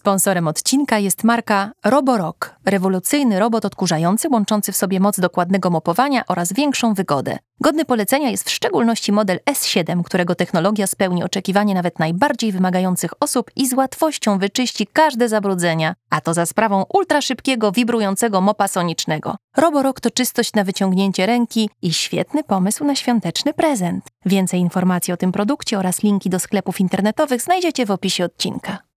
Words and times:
Sponsorem 0.00 0.48
odcinka 0.48 0.98
jest 0.98 1.24
marka 1.24 1.72
Roborock, 1.84 2.56
rewolucyjny 2.64 3.38
robot 3.38 3.64
odkurzający 3.64 4.28
łączący 4.28 4.72
w 4.72 4.76
sobie 4.76 5.00
moc 5.00 5.20
dokładnego 5.20 5.70
mopowania 5.70 6.22
oraz 6.28 6.52
większą 6.52 6.94
wygodę. 6.94 7.38
Godny 7.60 7.84
polecenia 7.84 8.30
jest 8.30 8.48
w 8.48 8.50
szczególności 8.50 9.12
model 9.12 9.38
S7, 9.50 10.02
którego 10.02 10.34
technologia 10.34 10.86
spełni 10.86 11.24
oczekiwanie 11.24 11.74
nawet 11.74 11.98
najbardziej 11.98 12.52
wymagających 12.52 13.10
osób 13.20 13.50
i 13.56 13.68
z 13.68 13.72
łatwością 13.72 14.38
wyczyści 14.38 14.86
każde 14.86 15.28
zabrudzenia, 15.28 15.94
a 16.10 16.20
to 16.20 16.34
za 16.34 16.46
sprawą 16.46 16.84
ultraszybkiego, 16.94 17.72
wibrującego 17.72 18.40
mopa 18.40 18.68
sonicznego. 18.68 19.36
Roborock 19.56 20.00
to 20.00 20.10
czystość 20.10 20.52
na 20.52 20.64
wyciągnięcie 20.64 21.26
ręki 21.26 21.70
i 21.82 21.92
świetny 21.92 22.44
pomysł 22.44 22.84
na 22.84 22.94
świąteczny 22.94 23.54
prezent. 23.54 24.04
Więcej 24.26 24.60
informacji 24.60 25.12
o 25.12 25.16
tym 25.16 25.32
produkcie 25.32 25.78
oraz 25.78 26.02
linki 26.02 26.30
do 26.30 26.38
sklepów 26.38 26.80
internetowych 26.80 27.42
znajdziecie 27.42 27.86
w 27.86 27.90
opisie 27.90 28.24
odcinka. 28.24 28.89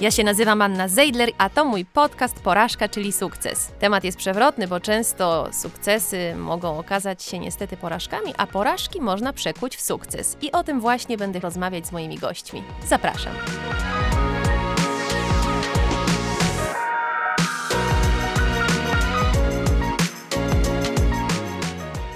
Ja 0.00 0.10
się 0.10 0.24
nazywam 0.24 0.62
Anna 0.62 0.88
Zeidler, 0.88 1.30
a 1.38 1.50
to 1.50 1.64
mój 1.64 1.84
podcast 1.84 2.40
Porażka, 2.40 2.88
czyli 2.88 3.12
sukces. 3.12 3.72
Temat 3.78 4.04
jest 4.04 4.18
przewrotny, 4.18 4.68
bo 4.68 4.80
często 4.80 5.48
sukcesy 5.52 6.34
mogą 6.36 6.78
okazać 6.78 7.22
się 7.22 7.38
niestety 7.38 7.76
porażkami, 7.76 8.34
a 8.36 8.46
porażki 8.46 9.00
można 9.00 9.32
przekuć 9.32 9.76
w 9.76 9.80
sukces. 9.80 10.36
I 10.42 10.52
o 10.52 10.64
tym 10.64 10.80
właśnie 10.80 11.16
będę 11.16 11.40
rozmawiać 11.40 11.86
z 11.86 11.92
moimi 11.92 12.18
gośćmi. 12.18 12.62
Zapraszam. 12.86 13.32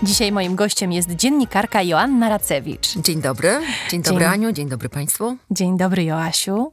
Dzisiaj 0.04 0.32
moim 0.32 0.56
gościem 0.56 0.92
jest 0.92 1.10
dziennikarka 1.10 1.82
Joanna 1.82 2.28
Racewicz. 2.28 2.98
Dzień 2.98 3.20
dobry. 3.20 3.60
Dzień 3.90 4.02
dobry 4.02 4.24
dzień. 4.24 4.32
Aniu, 4.32 4.52
dzień 4.52 4.68
dobry 4.68 4.88
Państwu. 4.88 5.36
Dzień 5.50 5.76
dobry 5.76 6.04
Joasiu. 6.04 6.72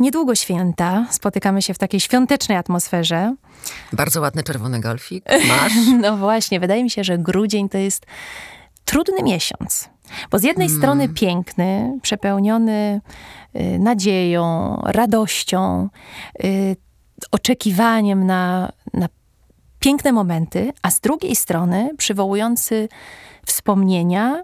Niedługo 0.00 0.34
święta, 0.34 1.06
spotykamy 1.10 1.62
się 1.62 1.74
w 1.74 1.78
takiej 1.78 2.00
świątecznej 2.00 2.58
atmosferze. 2.58 3.34
Bardzo 3.92 4.20
ładny 4.20 4.42
czerwony 4.42 4.80
golfik 4.80 5.24
masz. 5.48 5.72
no 6.00 6.16
właśnie, 6.16 6.60
wydaje 6.60 6.84
mi 6.84 6.90
się, 6.90 7.04
że 7.04 7.18
grudzień 7.18 7.68
to 7.68 7.78
jest 7.78 8.06
trudny 8.84 9.22
miesiąc. 9.22 9.88
Bo 10.30 10.38
z 10.38 10.42
jednej 10.42 10.66
mm. 10.66 10.78
strony 10.78 11.08
piękny, 11.08 11.98
przepełniony 12.02 13.00
y, 13.56 13.78
nadzieją, 13.78 14.76
radością, 14.84 15.88
y, 16.44 16.76
oczekiwaniem 17.30 18.26
na, 18.26 18.72
na 18.94 19.08
piękne 19.78 20.12
momenty, 20.12 20.72
a 20.82 20.90
z 20.90 21.00
drugiej 21.00 21.36
strony 21.36 21.90
przywołujący 21.98 22.88
wspomnienia 23.46 24.42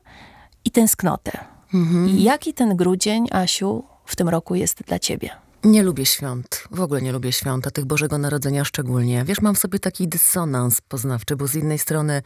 i 0.65 0.71
tęsknotę. 0.71 1.33
-hmm. 1.73 2.09
I 2.09 2.23
jaki 2.23 2.55
ten 2.55 2.77
grudzień, 2.77 3.27
Asiu, 3.31 3.85
w 4.05 4.17
tym 4.17 4.29
roku 4.29 4.55
jest 4.55 4.83
dla 4.83 4.99
ciebie? 4.99 5.31
Nie 5.65 5.83
lubię 5.83 6.07
świąt. 6.07 6.65
W 6.71 6.81
ogóle 6.81 7.03
nie 7.03 7.13
lubię 7.13 7.33
świąt, 7.33 7.67
a 7.67 7.71
tych 7.71 7.85
Bożego 7.85 8.19
Narodzenia 8.19 8.65
szczególnie. 8.65 9.25
Wiesz, 9.25 9.41
mam 9.41 9.55
w 9.55 9.59
sobie 9.59 9.79
taki 9.79 10.09
dysonans 10.09 10.81
poznawczy, 10.81 11.37
bo 11.37 11.47
z 11.47 11.55
jednej 11.55 11.79
strony 11.79 12.23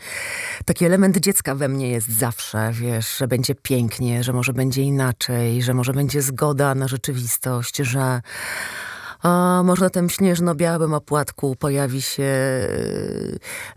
taki 0.65 0.85
element 0.85 1.17
dziecka 1.17 1.55
we 1.55 1.69
mnie 1.69 1.89
jest 1.89 2.09
zawsze, 2.09 2.73
wiesz, 2.73 3.17
że 3.19 3.29
będzie 3.29 3.55
pięknie, 3.55 4.25
że 4.25 4.33
może 4.33 4.53
będzie 4.53 4.83
inaczej, 4.83 5.63
że 5.63 5.75
może 5.75 5.93
będzie 5.93 6.23
zgoda 6.23 6.75
na 6.75 6.89
rzeczywistość, 6.89 7.77
że 7.77 8.23
a 9.27 9.63
może 9.65 9.85
na 9.85 9.91
tym 9.91 10.11
śnieżno-białym 10.11 10.95
opłatku 10.95 11.57
pojawi 11.57 12.03
się 12.03 12.23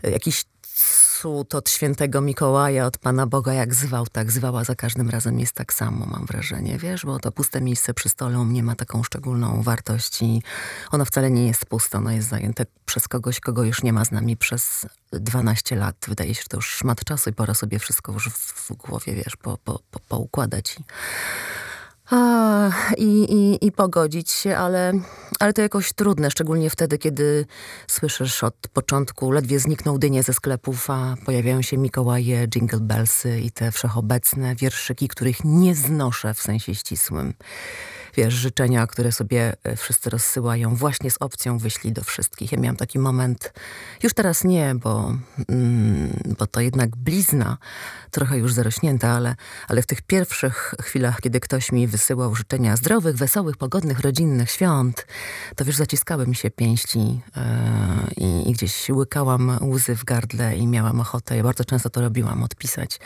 e, 0.04 0.10
jakiś 0.10 0.44
cud 1.20 1.54
od 1.54 1.70
świętego 1.70 2.20
Mikołaja, 2.20 2.86
od 2.86 2.98
Pana 2.98 3.26
Boga, 3.26 3.52
jak 3.52 3.74
zwał, 3.74 4.06
tak 4.06 4.32
zwała 4.32 4.64
za 4.64 4.74
każdym 4.74 5.10
razem 5.10 5.40
jest 5.40 5.52
tak 5.52 5.72
samo, 5.72 6.06
mam 6.06 6.26
wrażenie, 6.26 6.78
wiesz, 6.78 7.04
bo 7.04 7.18
to 7.18 7.32
puste 7.32 7.60
miejsce 7.60 7.94
przy 7.94 8.08
stole 8.08 8.38
u 8.38 8.44
mnie 8.44 8.62
ma 8.62 8.74
taką 8.74 9.02
szczególną 9.02 9.62
wartość 9.62 10.22
i 10.22 10.42
ono 10.90 11.04
wcale 11.04 11.30
nie 11.30 11.46
jest 11.46 11.66
puste, 11.66 11.98
ono 11.98 12.10
jest 12.10 12.28
zajęte 12.28 12.66
przez 12.84 13.08
kogoś, 13.08 13.40
kogo 13.40 13.64
już 13.64 13.82
nie 13.82 13.92
ma 13.92 14.04
z 14.04 14.10
nami 14.10 14.36
przez 14.36 14.86
12 15.12 15.76
lat. 15.76 15.96
Wydaje 16.08 16.34
się, 16.34 16.42
że 16.42 16.48
to 16.48 16.56
już 16.56 16.70
szmat 16.70 17.04
czasu 17.04 17.30
i 17.30 17.32
pora 17.32 17.54
sobie 17.54 17.78
wszystko 17.78 18.12
już 18.12 18.28
w, 18.28 18.70
w 18.70 18.72
głowie, 18.72 19.14
wiesz, 19.14 19.36
po, 19.36 19.58
po, 19.58 19.80
po, 19.90 20.00
poukładać. 20.08 20.76
I 20.80 20.84
a, 22.10 22.70
i, 22.96 23.22
i, 23.22 23.66
i 23.66 23.72
pogodzić 23.72 24.30
się, 24.30 24.56
ale, 24.56 24.92
ale 25.40 25.52
to 25.52 25.62
jakoś 25.62 25.92
trudne, 25.92 26.30
szczególnie 26.30 26.70
wtedy, 26.70 26.98
kiedy 26.98 27.46
słyszysz 27.86 28.44
od 28.44 28.54
początku, 28.72 29.30
ledwie 29.30 29.58
znikną 29.58 29.98
dynie 29.98 30.22
ze 30.22 30.32
sklepów, 30.32 30.90
a 30.90 31.14
pojawiają 31.24 31.62
się 31.62 31.78
Mikołaje, 31.78 32.48
Jingle 32.48 32.80
Bellsy 32.80 33.40
i 33.40 33.50
te 33.50 33.72
wszechobecne 33.72 34.56
wierszyki, 34.56 35.08
których 35.08 35.44
nie 35.44 35.74
znoszę 35.74 36.34
w 36.34 36.40
sensie 36.40 36.74
ścisłym 36.74 37.34
wiesz, 38.16 38.34
życzenia, 38.34 38.86
które 38.86 39.12
sobie 39.12 39.52
e, 39.64 39.76
wszyscy 39.76 40.10
rozsyłają, 40.10 40.74
właśnie 40.74 41.10
z 41.10 41.16
opcją 41.20 41.58
wyślij 41.58 41.92
do 41.92 42.04
wszystkich. 42.04 42.52
Ja 42.52 42.58
miałam 42.58 42.76
taki 42.76 42.98
moment, 42.98 43.52
już 44.02 44.14
teraz 44.14 44.44
nie, 44.44 44.74
bo, 44.74 45.14
mm, 45.48 46.22
bo 46.38 46.46
to 46.46 46.60
jednak 46.60 46.96
blizna, 46.96 47.58
trochę 48.10 48.38
już 48.38 48.52
zarośnięta, 48.52 49.08
ale, 49.08 49.36
ale 49.68 49.82
w 49.82 49.86
tych 49.86 50.02
pierwszych 50.02 50.74
chwilach, 50.82 51.20
kiedy 51.20 51.40
ktoś 51.40 51.72
mi 51.72 51.86
wysyłał 51.86 52.34
życzenia 52.34 52.76
zdrowych, 52.76 53.16
wesołych, 53.16 53.56
pogodnych, 53.56 54.00
rodzinnych 54.00 54.50
świąt, 54.50 55.06
to 55.56 55.64
wiesz, 55.64 55.76
zaciskały 55.76 56.26
mi 56.26 56.34
się 56.34 56.50
pięści 56.50 56.98
yy, 56.98 58.42
i, 58.46 58.52
gdzieś 58.52 58.88
łykałam 58.88 59.58
łzy 59.62 59.96
w 59.96 60.04
gardle 60.04 60.56
i 60.56 60.66
miałam 60.66 61.00
ochotę, 61.00 61.36
ja 61.36 61.42
bardzo 61.42 61.64
często 61.64 61.90
to 61.90 62.00
robiłam, 62.00 62.42
odpisać. 62.42 63.00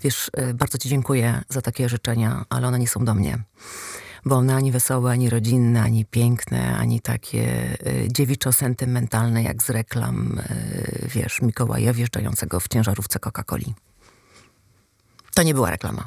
Wiesz, 0.00 0.30
yy, 0.36 0.54
bardzo 0.54 0.78
ci 0.78 0.88
dziękuję 0.88 1.42
za 1.48 1.62
takie 1.62 1.88
życzenia, 1.88 2.44
ale 2.48 2.66
one 2.68 2.78
nie 2.78 2.88
są 2.88 3.04
do 3.04 3.14
mnie 3.14 3.38
bo 4.26 4.36
one 4.36 4.54
ani 4.54 4.72
wesołe, 4.72 5.10
ani 5.10 5.30
rodzinne, 5.30 5.82
ani 5.82 6.04
piękne, 6.04 6.76
ani 6.76 7.00
takie 7.00 7.76
y, 7.86 8.08
dziewiczo-sentymentalne 8.08 9.42
jak 9.42 9.62
z 9.62 9.70
reklam, 9.70 10.38
y, 10.38 11.08
wiesz, 11.08 11.42
Mikołaja 11.42 11.92
wjeżdżającego 11.92 12.60
w 12.60 12.68
ciężarówce 12.68 13.18
Coca-Coli. 13.18 13.72
To 15.34 15.42
nie 15.42 15.54
była 15.54 15.70
reklama. 15.70 16.06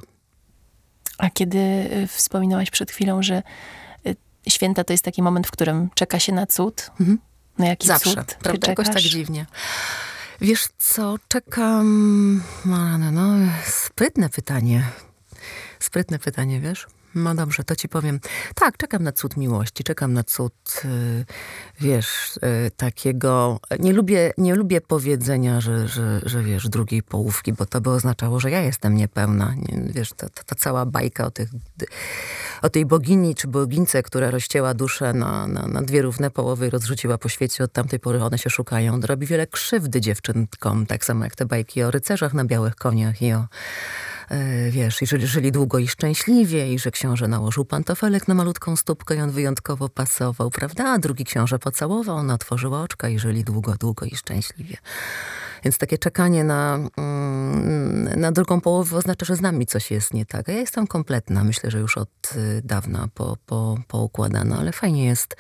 A 1.17 1.29
kiedy 1.29 1.57
y, 1.57 2.07
wspominałaś 2.07 2.71
przed 2.71 2.91
chwilą, 2.91 3.23
że 3.23 3.43
święta 4.49 4.83
to 4.83 4.93
jest 4.93 5.03
taki 5.03 5.21
moment, 5.21 5.47
w 5.47 5.51
którym 5.51 5.89
czeka 5.93 6.19
się 6.19 6.33
na 6.33 6.45
cud. 6.47 6.91
Mhm. 6.99 7.19
Na 7.57 7.67
jaki 7.67 7.87
Zawsze, 7.87 8.15
cud 8.15 8.33
prawda? 8.33 8.67
Jakoś 8.67 8.87
tak 8.87 8.97
dziwnie. 8.97 9.45
Wiesz 10.41 10.67
co, 10.77 11.15
czekam... 11.27 12.43
No, 12.65 12.97
no, 12.97 13.11
no, 13.11 13.51
sprytne 13.65 14.29
pytanie. 14.29 14.83
Sprytne 15.79 16.19
pytanie, 16.19 16.59
wiesz? 16.59 16.87
No 17.15 17.35
dobrze, 17.35 17.63
to 17.63 17.75
ci 17.75 17.89
powiem. 17.89 18.19
Tak, 18.55 18.77
czekam 18.77 19.03
na 19.03 19.11
cud 19.11 19.37
miłości, 19.37 19.83
czekam 19.83 20.13
na 20.13 20.23
cud, 20.23 20.53
y, 20.85 21.25
wiesz, 21.79 22.37
y, 22.37 22.71
takiego... 22.77 23.59
Nie 23.79 23.93
lubię, 23.93 24.33
nie 24.37 24.55
lubię 24.55 24.81
powiedzenia, 24.81 25.61
że, 25.61 25.87
że, 25.87 26.21
że 26.25 26.43
wiesz, 26.43 26.69
drugiej 26.69 27.03
połówki, 27.03 27.53
bo 27.53 27.65
to 27.65 27.81
by 27.81 27.89
oznaczało, 27.89 28.39
że 28.39 28.51
ja 28.51 28.61
jestem 28.61 28.95
niepełna. 28.95 29.53
Nie, 29.55 29.93
wiesz, 29.93 30.13
ta, 30.13 30.29
ta, 30.29 30.43
ta, 30.43 30.55
cała 30.55 30.85
bajka 30.85 31.25
o, 31.25 31.31
tych, 31.31 31.49
o 32.61 32.69
tej 32.69 32.85
bogini 32.85 33.35
czy 33.35 33.47
bogince, 33.47 34.03
która 34.03 34.31
rozcięła 34.31 34.73
duszę 34.73 35.13
na, 35.13 35.47
na, 35.47 35.67
na 35.67 35.81
dwie 35.81 36.01
równe 36.01 36.31
połowy 36.31 36.67
i 36.67 36.69
rozrzuciła 36.69 37.17
po 37.17 37.29
świecie. 37.29 37.63
Od 37.63 37.73
tamtej 37.73 37.99
pory 37.99 38.23
one 38.23 38.37
się 38.37 38.49
szukają. 38.49 39.01
Robi 39.01 39.27
wiele 39.27 39.47
krzywdy 39.47 40.01
dziewczynkom, 40.01 40.85
tak 40.85 41.05
samo 41.05 41.23
jak 41.23 41.35
te 41.35 41.45
bajki 41.45 41.83
o 41.83 41.91
rycerzach 41.91 42.33
na 42.33 42.45
białych 42.45 42.75
koniach 42.75 43.21
i 43.21 43.33
o 43.33 43.45
E, 44.29 44.71
wiesz, 44.71 45.01
i 45.01 45.07
żyli, 45.07 45.27
żyli 45.27 45.51
długo 45.51 45.79
i 45.79 45.87
szczęśliwie, 45.87 46.73
i 46.73 46.79
że 46.79 46.91
książę 46.91 47.27
nałożył 47.27 47.65
pantofelek 47.65 48.27
na 48.27 48.33
malutką 48.33 48.75
stópkę 48.75 49.15
i 49.15 49.21
on 49.21 49.31
wyjątkowo 49.31 49.89
pasował, 49.89 50.49
prawda? 50.49 50.85
A 50.85 50.99
drugi 50.99 51.25
książę 51.25 51.59
pocałował, 51.59 52.15
ona 52.15 52.33
otworzyła 52.33 52.81
oczka 52.81 53.09
i 53.09 53.19
żyli 53.19 53.43
długo, 53.43 53.75
długo 53.79 54.05
i 54.05 54.15
szczęśliwie. 54.15 54.77
Więc 55.63 55.77
takie 55.77 55.97
czekanie 55.97 56.43
na, 56.43 56.79
mm, 56.97 58.19
na 58.19 58.31
drugą 58.31 58.61
połowę 58.61 58.97
oznacza, 58.97 59.25
że 59.25 59.35
z 59.35 59.41
nami 59.41 59.65
coś 59.65 59.91
jest 59.91 60.13
nie 60.13 60.25
tak. 60.25 60.49
A 60.49 60.51
ja 60.51 60.59
jestem 60.59 60.87
kompletna, 60.87 61.43
myślę, 61.43 61.71
że 61.71 61.79
już 61.79 61.97
od 61.97 62.09
y, 62.35 62.61
dawna 62.63 63.07
po, 63.13 63.37
po, 63.45 63.77
poukładana, 63.87 64.57
ale 64.59 64.71
fajnie 64.71 65.05
jest, 65.05 65.35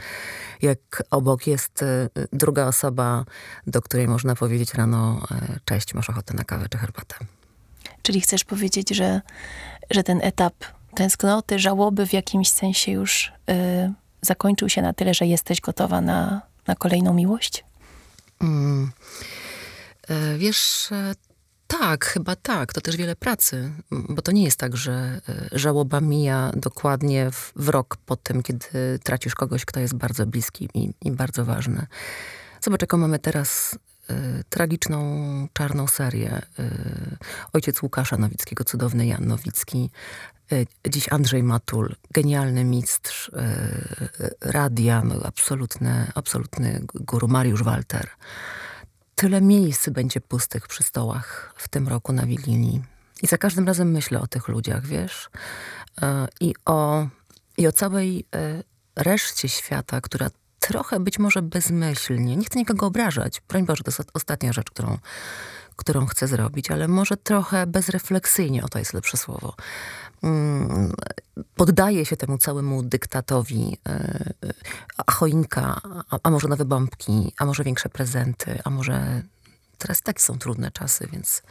jak 0.61 1.03
obok 1.11 1.47
jest 1.47 1.81
y, 1.81 2.09
druga 2.33 2.65
osoba, 2.65 3.25
do 3.67 3.81
której 3.81 4.07
można 4.07 4.35
powiedzieć 4.35 4.73
rano, 4.73 5.27
e, 5.31 5.59
cześć, 5.65 5.93
masz 5.93 6.09
ochotę 6.09 6.33
na 6.33 6.43
kawę 6.43 6.69
czy 6.69 6.77
herbatę. 6.77 7.15
Czyli 8.01 8.21
chcesz 8.21 8.43
powiedzieć, 8.43 8.89
że, 8.89 9.21
że 9.91 10.03
ten 10.03 10.19
etap 10.23 10.53
tęsknoty, 10.95 11.59
żałoby 11.59 12.07
w 12.07 12.13
jakimś 12.13 12.49
sensie 12.49 12.91
już 12.91 13.31
y, 13.49 13.93
zakończył 14.21 14.69
się 14.69 14.81
na 14.81 14.93
tyle, 14.93 15.13
że 15.13 15.25
jesteś 15.25 15.61
gotowa 15.61 16.01
na, 16.01 16.41
na 16.67 16.75
kolejną 16.75 17.13
miłość? 17.13 17.63
Mm. 18.41 18.91
E, 20.09 20.37
wiesz, 20.37 20.91
e, 20.91 21.13
tak, 21.67 22.05
chyba 22.05 22.35
tak. 22.35 22.73
To 22.73 22.81
też 22.81 22.95
wiele 22.95 23.15
pracy, 23.15 23.71
bo 23.91 24.21
to 24.21 24.31
nie 24.31 24.43
jest 24.43 24.59
tak, 24.59 24.77
że 24.77 25.21
e, 25.29 25.49
żałoba 25.51 26.01
mija 26.01 26.51
dokładnie 26.55 27.31
w, 27.31 27.51
w 27.55 27.69
rok 27.69 27.97
po 28.05 28.15
tym, 28.15 28.43
kiedy 28.43 28.99
tracisz 29.03 29.35
kogoś, 29.35 29.65
kto 29.65 29.79
jest 29.79 29.95
bardzo 29.95 30.25
bliski 30.25 30.69
i, 30.73 30.93
i 31.01 31.11
bardzo 31.11 31.45
ważny. 31.45 31.87
Zobacz, 32.61 32.81
jaką 32.81 32.97
mamy 32.97 33.19
teraz 33.19 33.77
tragiczną, 34.49 35.47
czarną 35.53 35.87
serię. 35.87 36.41
ojciec 37.53 37.81
Łukasza 37.81 38.17
Nowickiego, 38.17 38.63
cudowny 38.63 39.07
Jan 39.07 39.27
Nowicki, 39.27 39.89
dziś 40.89 41.09
Andrzej 41.09 41.43
Matul, 41.43 41.95
genialny 42.11 42.63
mistrz 42.63 43.31
radia, 44.41 45.01
no, 45.05 45.15
absolutny, 45.23 46.11
absolutny 46.15 46.81
guru 46.93 47.27
Mariusz 47.27 47.63
Walter. 47.63 48.09
Tyle 49.19 49.41
miejsc 49.41 49.89
będzie 49.89 50.21
pustych 50.21 50.67
przy 50.67 50.83
stołach 50.83 51.53
w 51.57 51.67
tym 51.67 51.87
roku 51.87 52.13
na 52.13 52.25
Wigilii. 52.25 52.81
I 53.21 53.27
za 53.27 53.37
każdym 53.37 53.67
razem 53.67 53.91
myślę 53.91 54.21
o 54.21 54.27
tych 54.27 54.47
ludziach, 54.47 54.85
wiesz? 54.85 55.29
I 56.41 56.53
o, 56.65 57.07
i 57.57 57.67
o 57.67 57.71
całej 57.71 58.25
reszcie 58.95 59.49
świata, 59.49 60.01
która 60.01 60.29
trochę 60.59 60.99
być 60.99 61.19
może 61.19 61.41
bezmyślnie, 61.41 62.37
nie 62.37 62.45
chcę 62.45 62.59
nikogo 62.59 62.85
obrażać, 62.85 63.41
broń 63.47 63.65
Boże, 63.65 63.83
to 63.83 63.91
jest 63.91 64.11
ostatnia 64.13 64.53
rzecz, 64.53 64.69
którą, 64.69 64.97
którą 65.75 66.05
chcę 66.05 66.27
zrobić, 66.27 66.71
ale 66.71 66.87
może 66.87 67.17
trochę 67.17 67.67
bezrefleksyjnie, 67.67 68.63
o 68.63 68.69
to 68.69 68.79
jest 68.79 68.93
lepsze 68.93 69.17
słowo, 69.17 69.55
poddaje 71.55 72.05
się 72.05 72.17
temu 72.17 72.37
całemu 72.37 72.83
dyktatowi, 72.83 73.77
e, 73.89 74.33
a 74.97 75.11
choinka, 75.11 75.81
a, 76.09 76.19
a 76.23 76.29
może 76.29 76.47
nowe 76.47 76.65
bombki, 76.65 77.33
a 77.37 77.45
może 77.45 77.63
większe 77.63 77.89
prezenty, 77.89 78.59
a 78.63 78.69
może 78.69 79.23
teraz 79.77 80.01
tak 80.01 80.21
są 80.21 80.39
trudne 80.39 80.71
czasy, 80.71 81.07
więc 81.11 81.43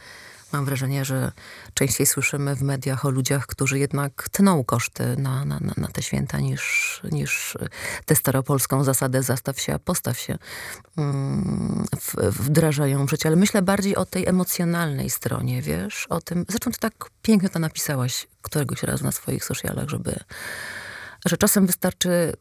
Mam 0.51 0.65
wrażenie, 0.65 1.05
że 1.05 1.31
częściej 1.73 2.07
słyszymy 2.07 2.55
w 2.55 2.61
mediach 2.61 3.05
o 3.05 3.09
ludziach, 3.09 3.47
którzy 3.47 3.79
jednak 3.79 4.29
tną 4.31 4.63
koszty 4.63 5.17
na, 5.17 5.45
na, 5.45 5.59
na 5.77 5.87
te 5.87 6.01
święta 6.01 6.39
niż, 6.39 7.01
niż 7.11 7.57
tę 8.05 8.15
staropolską 8.15 8.83
zasadę 8.83 9.23
zastaw 9.23 9.59
się, 9.59 9.73
a 9.73 9.79
postaw 9.79 10.19
się 10.19 10.37
mm, 10.97 11.85
wdrażają 12.21 13.05
w 13.05 13.09
życie. 13.09 13.29
Ale 13.29 13.35
myślę 13.35 13.61
bardziej 13.61 13.95
o 13.95 14.05
tej 14.05 14.27
emocjonalnej 14.27 15.09
stronie, 15.09 15.61
wiesz, 15.61 16.07
o 16.09 16.21
tym, 16.21 16.45
zresztą 16.49 16.71
ty 16.71 16.79
tak 16.79 16.93
pięknie 17.21 17.49
to 17.49 17.59
napisałaś 17.59 18.27
któregoś 18.41 18.83
razu 18.83 19.03
na 19.03 19.11
swoich 19.11 19.45
socialach, 19.45 19.89
żeby 19.89 20.19
że 21.25 21.37
czasem 21.37 21.65
wystarczy 21.65 22.33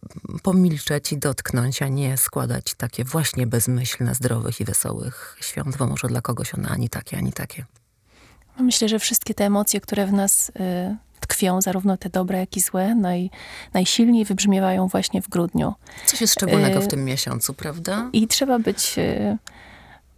pomilczeć 0.42 1.12
i 1.12 1.18
dotknąć, 1.18 1.82
a 1.82 1.88
nie 1.88 2.16
składać 2.16 2.74
takie 2.74 3.04
właśnie 3.04 3.46
bezmyślne, 3.46 4.14
zdrowych 4.14 4.60
i 4.60 4.64
wesołych 4.64 5.36
świąt, 5.40 5.76
bo 5.76 5.86
może 5.86 6.08
dla 6.08 6.20
kogoś 6.20 6.54
one 6.54 6.68
ani 6.68 6.88
takie, 6.88 7.16
ani 7.16 7.32
takie. 7.32 7.64
Myślę, 8.58 8.88
że 8.88 8.98
wszystkie 8.98 9.34
te 9.34 9.44
emocje, 9.44 9.80
które 9.80 10.06
w 10.06 10.12
nas 10.12 10.48
y, 10.48 10.52
tkwią, 11.20 11.60
zarówno 11.60 11.96
te 11.96 12.10
dobre, 12.10 12.38
jak 12.38 12.56
i 12.56 12.60
złe, 12.60 12.94
naj, 12.94 13.30
najsilniej 13.74 14.24
wybrzmiewają 14.24 14.88
właśnie 14.88 15.22
w 15.22 15.28
grudniu. 15.28 15.74
Coś 16.06 16.20
jest 16.20 16.32
szczególnego 16.32 16.78
y, 16.78 16.82
w 16.82 16.88
tym 16.88 17.04
miesiącu, 17.04 17.54
prawda? 17.54 18.10
I 18.12 18.28
trzeba 18.28 18.58
być 18.58 18.98
y, 18.98 19.36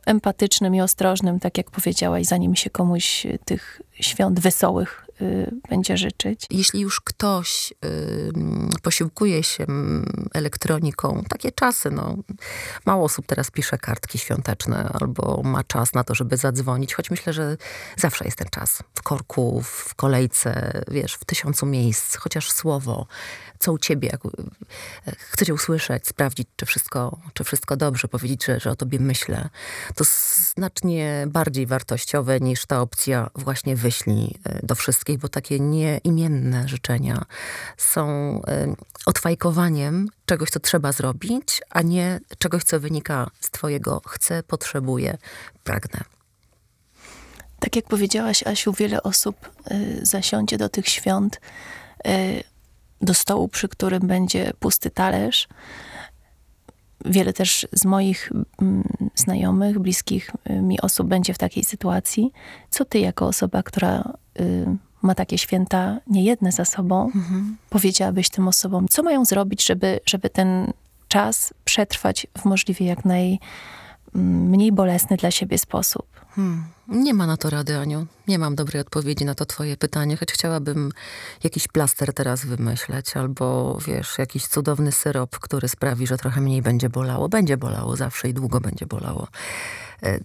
empatycznym 0.07 0.75
i 0.75 0.81
ostrożnym, 0.81 1.41
tak 1.41 1.59
jak 1.59 1.71
powiedziałaś, 1.71 2.27
zanim 2.27 2.57
się 2.57 2.71
komuś 2.71 3.27
tych 3.45 3.83
świąt 4.01 4.41
wesołych 4.41 5.10
Y, 5.10 5.10
będzie 5.69 5.97
życzyć. 5.97 6.47
Jeśli 6.51 6.81
już 6.81 7.01
ktoś 7.01 7.73
y, 7.85 8.33
posiłkuje 8.83 9.43
się 9.43 9.67
elektroniką, 10.35 11.23
takie 11.29 11.53
czasy, 11.53 11.91
no, 11.91 12.17
mało 12.87 13.05
osób 13.05 13.27
teraz 13.27 13.51
pisze 13.51 13.79
kartki 13.79 14.19
świąteczne 14.19 14.91
albo 15.01 15.43
ma 15.45 15.65
czas 15.65 15.95
na 15.95 16.05
to, 16.05 16.15
żeby 16.15 16.37
zadzwonić, 16.37 16.95
choć 16.95 17.11
myślę, 17.11 17.33
że 17.33 17.57
zawsze 17.97 18.25
jest 18.25 18.39
ten 18.39 18.49
czas. 18.49 18.83
W 18.95 19.03
korku, 19.03 19.63
w 19.63 19.95
kolejce, 19.95 20.83
wiesz, 20.91 21.15
w 21.15 21.25
tysiącu 21.25 21.67
miejsc, 21.67 22.17
chociaż 22.17 22.53
słowo, 22.53 23.07
co 23.61 23.73
u 23.73 23.79
ciebie, 23.79 24.09
jak, 24.13 24.27
e, 24.27 25.17
chcecie 25.17 25.55
usłyszeć, 25.55 26.07
sprawdzić, 26.07 26.49
czy 26.57 26.67
wszystko, 26.67 27.19
czy 27.35 27.45
wszystko 27.45 27.77
dobrze, 27.77 28.09
powiedzieć, 28.09 28.45
że, 28.45 28.61
że 28.61 28.71
o 28.71 28.77
tobie 28.77 28.99
myślę. 28.99 29.49
To 29.95 30.05
znacznie 30.55 31.27
bardziej 31.29 31.67
wartościowe 31.67 32.41
niż 32.41 32.67
ta 32.67 32.81
opcja 32.81 33.31
właśnie 33.35 33.77
wyślij 33.77 34.39
e, 34.45 34.67
do 34.67 34.75
wszystkich, 34.75 35.19
bo 35.19 35.29
takie 35.29 35.61
nieimienne 35.61 36.69
życzenia 36.69 37.25
są 37.77 38.09
e, 38.47 38.75
odfajkowaniem 39.07 40.09
czegoś, 40.27 40.51
co 40.51 40.61
trzeba 40.61 40.93
zrobić, 40.93 41.63
a 41.71 41.83
nie 41.83 42.21
czegoś, 42.39 42.65
co 42.65 42.81
wynika 42.81 43.31
z 43.41 43.51
twojego 43.51 44.03
chcę, 44.07 44.43
potrzebuję, 44.43 45.19
pragnę. 45.65 46.01
Tak 47.61 47.77
jak 47.77 47.85
powiedziałaś, 47.85 48.43
Asiu, 48.47 48.73
wiele 48.73 49.03
osób 49.03 49.37
y, 49.71 50.07
zasiądzie 50.07 50.59
do 50.59 50.69
tych 50.69 50.89
świąt 50.89 51.41
y, 52.07 52.11
do 53.01 53.15
stołu, 53.15 53.49
przy 53.49 53.69
którym 53.69 54.07
będzie 54.07 54.53
pusty 54.59 54.91
talerz. 54.91 55.49
Wiele 57.05 57.33
też 57.33 57.67
z 57.73 57.85
moich 57.85 58.33
mm, 58.63 58.83
znajomych, 59.15 59.79
bliskich 59.79 60.31
y, 60.51 60.63
mi 60.63 60.81
osób 60.81 61.09
będzie 61.09 61.35
w 61.35 61.39
takiej 61.39 61.65
sytuacji. 61.65 62.33
Co 62.71 62.85
ty, 62.85 62.99
jako 62.99 63.27
osoba, 63.27 63.63
która 63.63 64.13
y, 64.41 64.77
ma 65.03 65.15
takie 65.15 65.39
święta 65.39 66.01
niejedne 66.07 66.53
za 66.53 66.65
sobą, 66.65 67.05
mhm. 67.05 67.57
powiedziałabyś 67.71 68.31
tym 68.31 68.49
osobom, 68.49 68.89
co 68.89 69.03
mają 69.03 69.25
zrobić, 69.25 69.67
żeby, 69.67 70.01
żeby 70.07 70.31
ten 70.31 70.73
czas 71.09 71.55
przetrwać 71.65 72.27
w 72.39 72.45
możliwie 72.45 72.87
jak 72.87 72.99
najmniej 73.05 74.73
bolesny 74.73 75.17
dla 75.17 75.31
siebie 75.31 75.59
sposób? 75.59 76.07
Hmm. 76.31 76.65
Nie 76.89 77.15
ma 77.15 77.27
na 77.27 77.37
to 77.37 77.51
rady, 77.51 77.77
Aniu. 77.77 78.07
Nie 78.29 78.39
mam 78.39 78.55
dobrej 78.55 78.81
odpowiedzi 78.81 79.25
na 79.25 79.35
to 79.35 79.47
twoje 79.47 79.77
pytanie, 79.77 80.17
choć 80.17 80.33
chciałabym 80.33 80.93
jakiś 81.45 81.69
plaster 81.69 82.15
teraz 82.15 82.45
wymyśleć, 82.45 83.17
albo 83.17 83.79
wiesz, 83.87 84.19
jakiś 84.19 84.47
cudowny 84.47 84.93
syrop, 84.93 85.39
który 85.39 85.69
sprawi, 85.69 86.07
że 86.07 86.17
trochę 86.17 86.41
mniej 86.41 86.63
będzie 86.63 86.89
bolało. 86.89 87.29
Będzie 87.29 87.57
bolało 87.57 87.97
zawsze 87.97 88.29
i 88.29 88.35
długo 88.35 88.61
będzie 88.61 88.87
bolało. 88.87 89.29
E, 90.03 90.21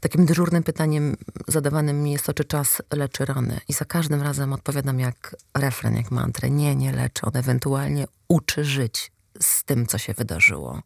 takim 0.00 0.26
dyżurnym 0.26 0.62
pytaniem 0.62 1.16
zadawanym 1.48 2.02
mi 2.02 2.12
jest 2.12 2.26
to, 2.26 2.34
czy 2.34 2.44
czas 2.44 2.82
leczy 2.92 3.24
rany. 3.24 3.60
I 3.68 3.72
za 3.72 3.84
każdym 3.84 4.22
razem 4.22 4.52
odpowiadam 4.52 5.00
jak 5.00 5.36
refren, 5.54 5.96
jak 5.96 6.10
mantrę. 6.10 6.50
Nie, 6.50 6.76
nie 6.76 6.92
leczy. 6.92 7.26
On 7.26 7.36
ewentualnie 7.36 8.06
uczy 8.28 8.64
żyć 8.64 9.12
z 9.42 9.64
tym, 9.64 9.86
co 9.86 9.98
się 9.98 10.14
wydarzyło. 10.14 10.82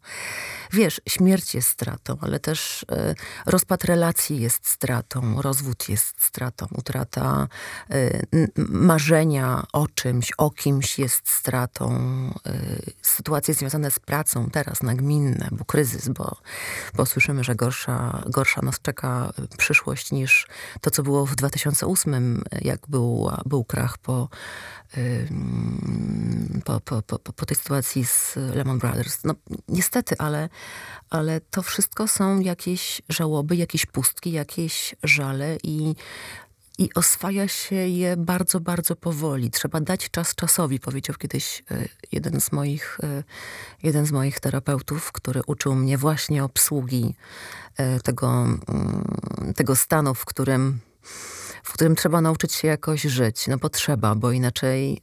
Wiesz, 0.71 1.01
śmierć 1.09 1.55
jest 1.55 1.67
stratą, 1.67 2.17
ale 2.21 2.39
też 2.39 2.83
y, 2.83 3.15
rozpad 3.45 3.83
relacji 3.83 4.41
jest 4.41 4.67
stratą, 4.67 5.41
rozwód 5.41 5.89
jest 5.89 6.23
stratą, 6.23 6.67
utrata 6.71 7.47
y, 7.93 8.27
marzenia 8.57 9.63
o 9.73 9.87
czymś, 9.87 10.31
o 10.37 10.49
kimś 10.51 10.99
jest 10.99 11.29
stratą. 11.29 11.95
Y, 12.47 12.93
sytuacje 13.01 13.53
związane 13.53 13.91
z 13.91 13.99
pracą 13.99 14.49
teraz 14.49 14.83
nagminne, 14.83 15.49
bo 15.51 15.65
kryzys, 15.65 16.09
bo, 16.09 16.37
bo 16.93 17.05
słyszymy, 17.05 17.43
że 17.43 17.55
gorsza, 17.55 18.23
gorsza 18.25 18.61
nas 18.61 18.81
czeka 18.81 19.33
przyszłość 19.57 20.11
niż 20.11 20.47
to, 20.81 20.91
co 20.91 21.03
było 21.03 21.25
w 21.25 21.35
2008, 21.35 22.43
jak 22.61 22.87
był, 22.87 23.31
był 23.45 23.63
krach 23.63 23.97
po 23.97 24.29
po, 26.65 26.79
po, 26.79 27.01
po, 27.01 27.19
po 27.19 27.45
tej 27.45 27.57
sytuacji 27.57 28.05
z 28.05 28.37
Lehman 28.55 28.79
Brothers. 28.79 29.23
No, 29.23 29.35
niestety, 29.67 30.15
ale, 30.17 30.49
ale 31.09 31.41
to 31.41 31.61
wszystko 31.61 32.07
są 32.07 32.39
jakieś 32.39 33.01
żałoby, 33.09 33.55
jakieś 33.55 33.85
pustki, 33.85 34.31
jakieś 34.31 34.95
żale 35.03 35.57
i, 35.63 35.95
i 36.77 36.89
oswaja 36.93 37.47
się 37.47 37.75
je 37.75 38.17
bardzo, 38.17 38.59
bardzo 38.59 38.95
powoli. 38.95 39.51
Trzeba 39.51 39.81
dać 39.81 40.09
czas 40.09 40.35
czasowi, 40.35 40.79
powiedział 40.79 41.15
kiedyś 41.15 41.63
e, 41.71 41.85
jeden 42.11 42.41
z 42.41 42.51
moich, 42.51 42.97
e, 43.03 43.23
jeden 43.83 44.05
z 44.05 44.11
moich 44.11 44.39
terapeutów, 44.39 45.11
który 45.11 45.41
uczył 45.47 45.75
mnie 45.75 45.97
właśnie 45.97 46.43
obsługi 46.43 47.15
e, 47.77 47.99
tego, 47.99 48.27
mm, 48.31 49.53
tego 49.55 49.75
stanu, 49.75 50.13
w 50.13 50.25
którym 50.25 50.79
w 51.63 51.73
którym 51.73 51.95
trzeba 51.95 52.21
nauczyć 52.21 52.53
się 52.53 52.67
jakoś 52.67 53.01
żyć. 53.01 53.47
No 53.47 53.57
bo 53.57 53.69
trzeba, 53.69 54.15
bo 54.15 54.31
inaczej, 54.31 55.01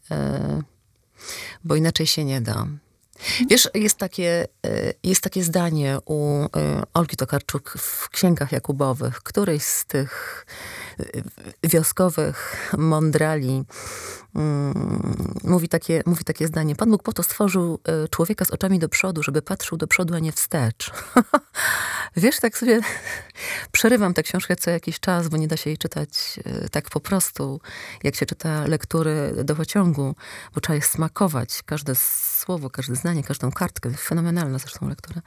bo 1.65 1.77
inaczej 1.77 2.07
się 2.07 2.25
nie 2.25 2.41
da. 2.41 2.67
Wiesz, 3.51 3.69
jest 3.75 3.99
takie, 3.99 4.47
e, 4.67 4.93
jest 5.03 5.23
takie 5.23 5.43
zdanie 5.43 5.99
u 6.05 6.45
e, 6.45 6.49
Olgi 6.95 7.17
Tokarczuk 7.17 7.75
w 7.79 8.09
księgach 8.09 8.53
Jakubowych, 8.53 9.23
któryś 9.23 9.63
z 9.63 9.85
tych 9.85 10.47
wioskowych 11.63 12.73
mądrali 12.79 13.65
mm, 14.35 15.03
mówi, 15.45 15.69
takie, 15.69 16.03
mówi 16.07 16.25
takie 16.25 16.47
zdanie. 16.47 16.77
Pan 16.77 16.91
Bóg 16.91 17.03
po 17.03 17.13
to 17.13 17.23
stworzył 17.23 17.79
człowieka 18.11 18.45
z 18.45 18.51
oczami 18.51 18.79
do 18.79 18.89
przodu, 18.89 19.23
żeby 19.23 19.43
patrzył 19.43 19.79
do 19.79 19.87
przodu, 19.87 20.15
a 20.15 20.19
nie 20.19 20.33
wstecz. 20.33 20.91
Wiesz, 22.17 22.41
tak 22.41 22.59
sobie 22.59 22.81
przerywam 23.73 24.15
tę 24.15 24.23
książkę 24.23 24.57
co 24.57 24.71
jakiś 24.71 25.01
czas, 25.01 25.29
bo 25.29 25.37
nie 25.37 25.49
da 25.49 25.57
się 25.57 25.71
jej 25.71 25.79
czytać 25.79 26.41
e, 26.45 26.69
tak 26.69 26.91
po 26.91 27.01
prostu, 27.01 27.61
jak 28.03 28.15
się 28.15 28.27
czyta 28.27 28.67
lektury 28.67 29.33
do 29.45 29.57
pociągu, 29.57 30.15
bo 30.55 30.61
trzeba 30.61 30.75
je 30.75 30.83
smakować. 30.83 31.63
Każde 31.67 31.95
słowo, 31.95 32.71
każde 32.71 32.97
zdanie, 32.97 33.25
każdą 33.25 33.53
kartkę. 33.53 33.91
Fenomenalna 33.91 34.59
zresztą 34.59 34.89
lektura. 34.89 35.23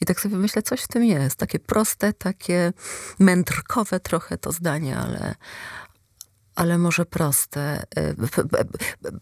I 0.00 0.06
tak 0.06 0.20
sobie 0.20 0.36
myślę, 0.36 0.62
coś 0.62 0.80
w 0.80 0.88
tym 0.88 1.04
jest. 1.04 1.36
Takie 1.36 1.58
proste, 1.58 2.12
takie 2.12 2.72
mędrkowe 3.18 4.00
trochę 4.00 4.38
to 4.38 4.52
zdanie, 4.52 4.98
ale, 5.06 5.34
ale 6.54 6.78
może 6.78 7.04
proste. 7.04 7.82
Y, 7.98 8.16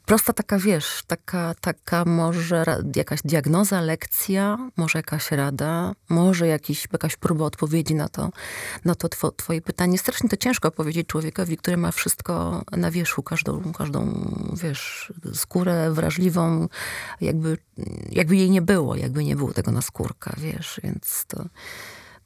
prosta 0.07 0.33
taka, 0.33 0.59
wiesz, 0.59 1.03
taka, 1.07 1.55
taka 1.61 2.05
może 2.05 2.65
jakaś 2.97 3.21
diagnoza, 3.25 3.81
lekcja, 3.81 4.71
może 4.77 4.99
jakaś 4.99 5.31
rada, 5.31 5.93
może 6.09 6.47
jakiś, 6.47 6.87
jakaś 6.93 7.17
próba 7.17 7.45
odpowiedzi 7.45 7.95
na 7.95 8.09
to, 8.09 8.31
na 8.85 8.95
to 8.95 9.09
two, 9.09 9.31
twoje 9.31 9.63
pytanie. 9.63 9.99
Strasznie 9.99 10.29
to 10.29 10.37
ciężko 10.37 10.71
powiedzieć 10.71 11.07
człowiekowi, 11.07 11.57
który 11.57 11.77
ma 11.77 11.93
wszystko 11.93 12.63
na 12.73 12.91
wierzchu, 12.91 13.23
każdą, 13.23 13.73
każdą, 13.73 14.31
wiesz, 14.63 15.13
skórę 15.35 15.91
wrażliwą, 15.91 16.69
jakby, 17.21 17.59
jakby 18.11 18.37
jej 18.37 18.51
nie 18.51 18.63
było, 18.63 18.97
jakby 18.97 19.25
nie 19.25 19.37
było 19.37 19.53
tego 19.53 19.73
na 19.73 19.83
skórka, 19.83 20.35
wiesz, 20.39 20.81
więc 20.85 21.25
to 21.29 21.45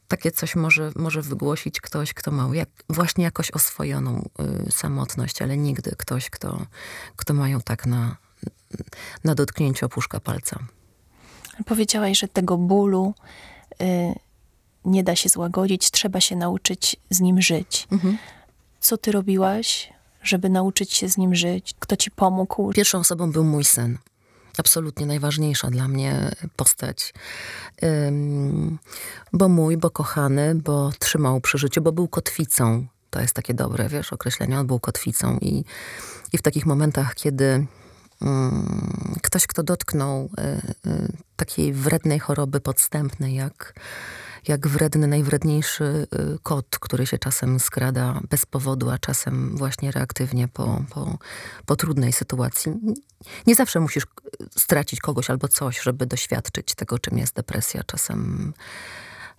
takie 0.08 0.30
coś 0.30 0.56
może, 0.56 0.92
może 0.96 1.22
wygłosić 1.22 1.80
ktoś, 1.80 2.14
kto 2.14 2.30
ma 2.30 2.56
jak, 2.56 2.68
właśnie 2.88 3.24
jakoś 3.24 3.50
oswojoną 3.50 4.28
y, 4.68 4.72
samotność, 4.72 5.42
ale 5.42 5.56
nigdy 5.56 5.94
ktoś, 5.98 6.30
kto, 6.30 6.66
kto 7.16 7.34
ma 7.34 7.48
ją 7.48 7.60
tak 7.60 7.86
na, 7.86 8.16
na 9.24 9.34
dotknięciu 9.34 9.86
opuszka 9.86 10.20
palca. 10.20 10.58
Powiedziałaś, 11.66 12.18
że 12.18 12.28
tego 12.28 12.58
bólu 12.58 13.14
y, 13.82 13.84
nie 14.84 15.04
da 15.04 15.16
się 15.16 15.28
złagodzić, 15.28 15.90
trzeba 15.90 16.20
się 16.20 16.36
nauczyć 16.36 16.96
z 17.10 17.20
nim 17.20 17.42
żyć. 17.42 17.88
Mhm. 17.92 18.18
Co 18.80 18.96
ty 18.96 19.12
robiłaś, 19.12 19.92
żeby 20.22 20.48
nauczyć 20.48 20.92
się 20.92 21.08
z 21.08 21.16
nim 21.16 21.34
żyć? 21.34 21.74
Kto 21.78 21.96
ci 21.96 22.10
pomógł? 22.10 22.72
Pierwszą 22.72 22.98
osobą 22.98 23.32
był 23.32 23.44
mój 23.44 23.64
syn 23.64 23.98
absolutnie 24.58 25.06
najważniejsza 25.06 25.70
dla 25.70 25.88
mnie 25.88 26.30
postać. 26.56 27.14
bo 29.32 29.48
mój, 29.48 29.76
bo 29.76 29.90
kochany, 29.90 30.54
bo 30.54 30.90
trzymał 30.98 31.40
przy 31.40 31.58
życiu, 31.58 31.82
bo 31.82 31.92
był 31.92 32.08
kotwicą. 32.08 32.86
To 33.10 33.20
jest 33.20 33.34
takie 33.34 33.54
dobre, 33.54 33.88
wiesz, 33.88 34.12
określenie. 34.12 34.60
On 34.60 34.66
był 34.66 34.80
kotwicą 34.80 35.38
i, 35.40 35.64
i 36.32 36.38
w 36.38 36.42
takich 36.42 36.66
momentach, 36.66 37.14
kiedy 37.14 37.66
ktoś, 39.22 39.46
kto 39.46 39.62
dotknął 39.62 40.30
y, 40.38 40.90
y, 40.90 41.12
takiej 41.36 41.72
wrednej 41.72 42.18
choroby 42.18 42.60
podstępnej, 42.60 43.34
jak 43.34 43.74
jak 44.48 44.68
wredny, 44.68 45.06
najwredniejszy 45.06 45.84
y, 45.84 46.38
kot, 46.42 46.78
który 46.80 47.06
się 47.06 47.18
czasem 47.18 47.60
skrada 47.60 48.20
bez 48.30 48.46
powodu, 48.46 48.90
a 48.90 48.98
czasem 48.98 49.56
właśnie 49.56 49.90
reaktywnie 49.90 50.48
po, 50.48 50.82
po, 50.90 51.18
po 51.66 51.76
trudnej 51.76 52.12
sytuacji. 52.12 52.72
Nie 53.46 53.54
zawsze 53.54 53.80
musisz 53.80 54.06
stracić 54.56 55.00
kogoś 55.00 55.30
albo 55.30 55.48
coś, 55.48 55.80
żeby 55.80 56.06
doświadczyć 56.06 56.74
tego, 56.74 56.98
czym 56.98 57.18
jest 57.18 57.34
depresja. 57.34 57.82
Czasem 57.86 58.52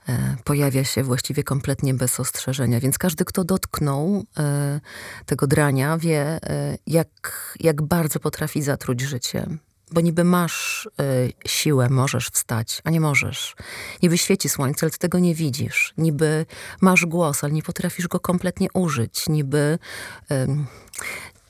e, 0.10 0.36
pojawia 0.44 0.84
się 0.84 1.04
właściwie 1.04 1.44
kompletnie 1.44 1.94
bez 1.94 2.20
ostrzeżenia. 2.20 2.80
Więc 2.80 2.98
każdy, 2.98 3.26
kto 3.26 3.44
dotknął 3.44 4.24
e, 4.38 4.80
tego 5.26 5.48
drania, 5.48 5.98
wie, 5.98 6.22
e, 6.22 6.78
jak, 6.88 7.58
jak 7.60 7.82
bardzo 7.82 8.20
potrafi 8.20 8.62
zatruć 8.62 9.02
życie 9.02 9.48
bo 9.92 10.02
niby 10.02 10.24
masz 10.24 10.90
y, 11.02 11.34
siłę, 11.46 11.90
możesz 11.90 12.30
wstać, 12.30 12.82
a 12.84 12.90
nie 12.90 13.02
możesz. 13.02 13.56
Niby 14.04 14.18
świeci 14.18 14.50
słońce, 14.50 14.86
ale 14.86 14.92
ty 14.92 14.98
tego 14.98 15.20
nie 15.20 15.36
widzisz. 15.36 15.94
Niby 15.98 16.46
masz 16.82 17.06
głos, 17.06 17.44
ale 17.44 17.54
nie 17.54 17.64
potrafisz 17.64 18.08
go 18.08 18.20
kompletnie 18.20 18.68
użyć. 18.74 19.30
Niby 19.30 19.80
y, 20.32 20.48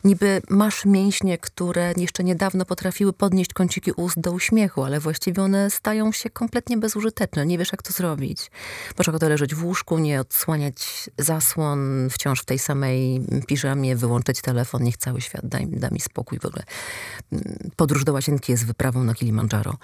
Niby 0.03 0.41
masz 0.49 0.85
mięśnie, 0.85 1.37
które 1.37 1.93
jeszcze 1.97 2.23
niedawno 2.23 2.65
potrafiły 2.65 3.13
podnieść 3.13 3.53
kąciki 3.53 3.91
ust 3.91 4.19
do 4.19 4.31
uśmiechu, 4.31 4.83
ale 4.83 4.99
właściwie 4.99 5.43
one 5.43 5.69
stają 5.69 6.11
się 6.11 6.29
kompletnie 6.29 6.77
bezużyteczne. 6.77 7.45
Nie 7.45 7.57
wiesz, 7.57 7.71
jak 7.71 7.83
to 7.83 7.93
zrobić. 7.93 8.51
Masz 8.97 9.09
ochotę 9.09 9.29
leżeć 9.29 9.55
w 9.55 9.65
łóżku, 9.65 9.97
nie 9.97 10.21
odsłaniać 10.21 11.09
zasłon, 11.17 12.09
wciąż 12.11 12.41
w 12.41 12.45
tej 12.45 12.59
samej 12.59 13.21
piżamie, 13.47 13.95
wyłączyć 13.95 14.41
telefon, 14.41 14.83
niech 14.83 14.97
cały 14.97 15.21
świat 15.21 15.47
da, 15.47 15.59
da 15.67 15.89
mi 15.89 15.99
spokój 15.99 16.39
w 16.39 16.45
ogóle. 16.45 16.63
Podróż 17.75 18.03
do 18.03 18.13
łazienki 18.13 18.51
jest 18.51 18.65
wyprawą 18.65 19.03
na 19.03 19.13
Kilimandżaro. 19.13 19.77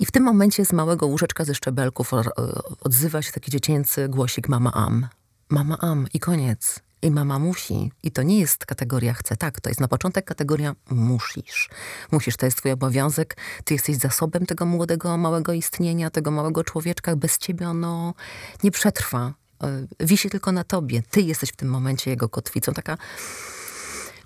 I 0.00 0.06
w 0.06 0.10
tym 0.10 0.22
momencie 0.22 0.64
z 0.64 0.72
małego 0.72 1.06
łóżeczka 1.06 1.44
ze 1.44 1.54
szczebelków 1.54 2.10
odzywa 2.80 3.22
się 3.22 3.32
taki 3.32 3.50
dziecięcy 3.50 4.08
głosik 4.08 4.48
mama 4.48 4.72
am. 4.72 5.06
Mama 5.48 5.78
am 5.78 6.06
i 6.14 6.20
koniec. 6.20 6.80
I 7.04 7.10
mama 7.10 7.38
musi. 7.38 7.92
I 8.02 8.10
to 8.10 8.22
nie 8.22 8.40
jest 8.40 8.66
kategoria 8.66 9.14
chce. 9.14 9.36
Tak, 9.36 9.60
to 9.60 9.70
jest 9.70 9.80
na 9.80 9.88
początek 9.88 10.24
kategoria 10.24 10.74
musisz. 10.90 11.70
Musisz, 12.12 12.36
to 12.36 12.46
jest 12.46 12.58
twój 12.58 12.70
obowiązek. 12.70 13.36
Ty 13.64 13.74
jesteś 13.74 13.96
zasobem 13.96 14.46
tego 14.46 14.66
młodego, 14.66 15.16
małego 15.16 15.52
istnienia, 15.52 16.10
tego 16.10 16.30
małego 16.30 16.64
człowieczka. 16.64 17.16
Bez 17.16 17.38
ciebie 17.38 17.68
ono 17.68 18.14
nie 18.62 18.70
przetrwa. 18.70 19.34
E, 19.62 19.86
wisi 20.00 20.30
tylko 20.30 20.52
na 20.52 20.64
tobie. 20.64 21.02
Ty 21.10 21.20
jesteś 21.20 21.50
w 21.50 21.56
tym 21.56 21.68
momencie 21.68 22.10
jego 22.10 22.28
kotwicą. 22.28 22.72
Taka 22.72 22.96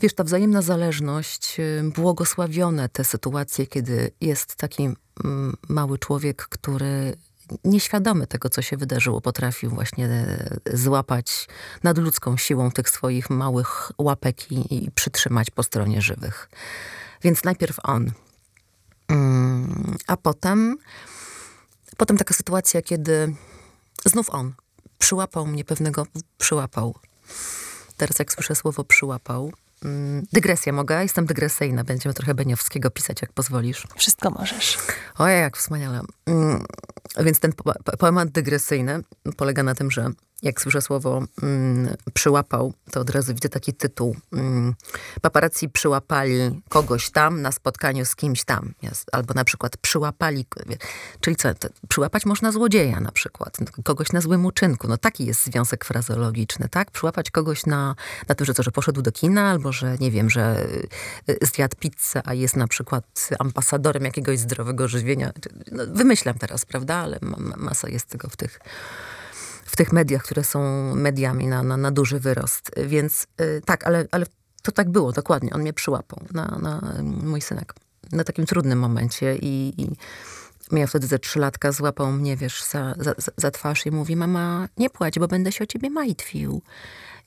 wiesz, 0.01 0.15
ta 0.15 0.25
wzajemna 0.25 0.63
zależność, 0.63 1.61
e, 1.61 1.83
błogosławione 1.95 2.89
te 2.89 3.05
sytuacje, 3.05 3.67
kiedy 3.67 4.11
jest 4.21 4.57
taki 4.57 4.83
mm, 5.25 5.57
mały 5.69 5.99
człowiek, 5.99 6.43
który 6.43 7.17
nieświadomy 7.65 8.27
tego, 8.27 8.49
co 8.49 8.63
się 8.63 8.77
wydarzyło, 8.77 9.21
potrafił 9.21 9.71
właśnie 9.71 10.07
e, 10.07 10.61
złapać 10.73 11.49
nadludzką 11.83 12.37
siłą 12.37 12.71
tych 12.71 12.91
swoich 12.91 13.31
małych 13.31 13.93
łapek 13.99 14.53
i, 14.53 14.85
i 14.85 14.91
przytrzymać 14.91 15.51
po 15.51 15.63
stronie 15.63 16.03
żywych. 16.03 16.49
Więc 17.23 17.45
najpierw 17.45 17.77
on. 17.83 18.11
Mm, 19.09 19.97
a 20.07 20.17
potem, 20.17 20.77
potem 21.97 22.17
taka 22.17 22.35
sytuacja, 22.35 22.83
kiedy 22.83 23.35
znów 24.05 24.31
on 24.31 24.55
przyłapał 24.99 25.47
mnie 25.47 25.65
pewnego, 25.65 26.07
przyłapał. 26.39 26.95
Teraz 27.97 28.19
jak 28.19 28.33
słyszę 28.33 28.55
słowo 28.55 28.85
przyłapał, 28.85 29.53
Dygresja 30.33 30.73
mogę? 30.73 31.03
Jestem 31.03 31.27
dygresyjna. 31.27 31.85
Będziemy 31.85 32.15
trochę 32.15 32.35
Beniowskiego 32.35 32.91
pisać, 32.91 33.23
jak 33.23 33.33
pozwolisz. 33.33 33.87
Wszystko 33.97 34.31
możesz. 34.31 34.79
Ojej, 35.19 35.41
jak 35.41 35.57
wspaniale. 35.57 36.01
Mm, 36.27 36.65
więc 37.21 37.41
ten 37.41 37.53
poemat 37.99 38.29
dygresyjny 38.29 39.01
polega 39.37 39.63
na 39.63 39.75
tym, 39.75 39.91
że 39.91 40.11
jak 40.43 40.61
słyszę 40.61 40.83
słowo 40.83 41.23
mm, 41.43 41.97
przyłapał, 42.15 42.75
to 42.91 43.01
od 43.01 43.11
razu 43.11 43.35
widzę 43.35 43.49
taki 43.49 43.75
tytuł. 43.75 44.17
Mm, 44.33 44.75
paparazzi 45.21 45.69
przyłapali 45.69 46.63
kogoś 46.69 47.11
tam 47.11 47.43
na 47.43 47.53
spotkaniu 47.53 48.05
z 48.05 48.17
kimś 48.17 48.45
tam. 48.45 48.75
Albo 49.13 49.35
na 49.35 49.45
przykład 49.45 49.77
przyłapali, 49.77 50.47
czyli 51.21 51.37
co, 51.37 51.49
przyłapać 51.89 52.27
można 52.27 52.53
złodzieja 52.53 53.01
na 53.01 53.13
przykład, 53.13 53.57
kogoś 53.85 54.13
na 54.13 54.21
złym 54.21 54.47
uczynku. 54.47 54.89
No 54.89 54.97
taki 54.97 55.27
jest 55.27 55.45
związek 55.45 55.85
frazeologiczny, 55.85 56.69
tak? 56.69 56.91
Przyłapać 56.91 57.31
kogoś 57.31 57.67
na, 57.67 57.95
na 58.29 58.35
tym, 58.35 58.47
że 58.47 58.55
co, 58.55 58.63
że 58.63 58.71
poszedł 58.71 59.03
do 59.03 59.13
kina, 59.13 59.51
albo 59.51 59.73
że 59.73 59.97
nie 60.01 60.11
wiem, 60.11 60.31
że 60.31 60.67
y, 61.29 61.39
zjadł 61.43 61.77
pizzę, 61.77 62.23
a 62.25 62.35
jest 62.35 62.57
na 62.57 62.69
przykład 62.69 63.29
ambasadorem 63.39 64.05
jakiegoś 64.05 64.39
zdrowego 64.39 64.89
żywienia. 64.89 65.33
No, 65.73 65.83
wymyślam 65.87 66.39
teraz, 66.39 66.65
prawda? 66.65 66.95
Ale 66.95 67.19
masa 67.57 67.89
jest 67.89 68.07
tego 68.07 68.29
w 68.29 68.37
tych 68.37 68.61
tych 69.79 69.93
mediach, 69.93 70.23
które 70.23 70.45
są 70.45 70.61
mediami 70.95 71.47
na, 71.47 71.63
na, 71.63 71.77
na 71.77 71.91
duży 71.91 72.21
wyrost. 72.21 72.71
Więc 72.87 73.27
yy, 73.41 73.63
tak, 73.65 73.87
ale, 73.87 74.07
ale 74.11 74.27
to 74.63 74.73
tak 74.73 74.91
było, 74.91 75.13
dokładnie. 75.13 75.51
On 75.53 75.61
mnie 75.61 75.73
przyłapał, 75.73 76.25
na, 76.33 76.59
na 76.63 77.03
mój 77.03 77.41
synek, 77.41 77.75
na 78.13 78.25
takim 78.25 78.47
trudnym 78.47 78.79
momencie 78.79 79.37
i, 79.37 79.83
i 79.83 79.91
miał 80.73 80.87
wtedy 80.87 81.07
ze 81.07 81.19
trzylatka, 81.19 81.73
złapał 81.73 82.13
mnie, 82.13 82.37
wiesz, 82.37 82.65
za, 82.65 82.95
za, 82.99 83.15
za 83.37 83.51
twarz 83.51 83.87
i 83.87 83.91
mówi, 83.91 84.17
mama, 84.17 84.69
nie 84.77 84.91
płać, 84.91 85.19
bo 85.19 85.29
będę 85.29 85.53
się 85.53 85.65
o 85.65 85.67
ciebie 85.67 85.91
martwił. 85.91 86.63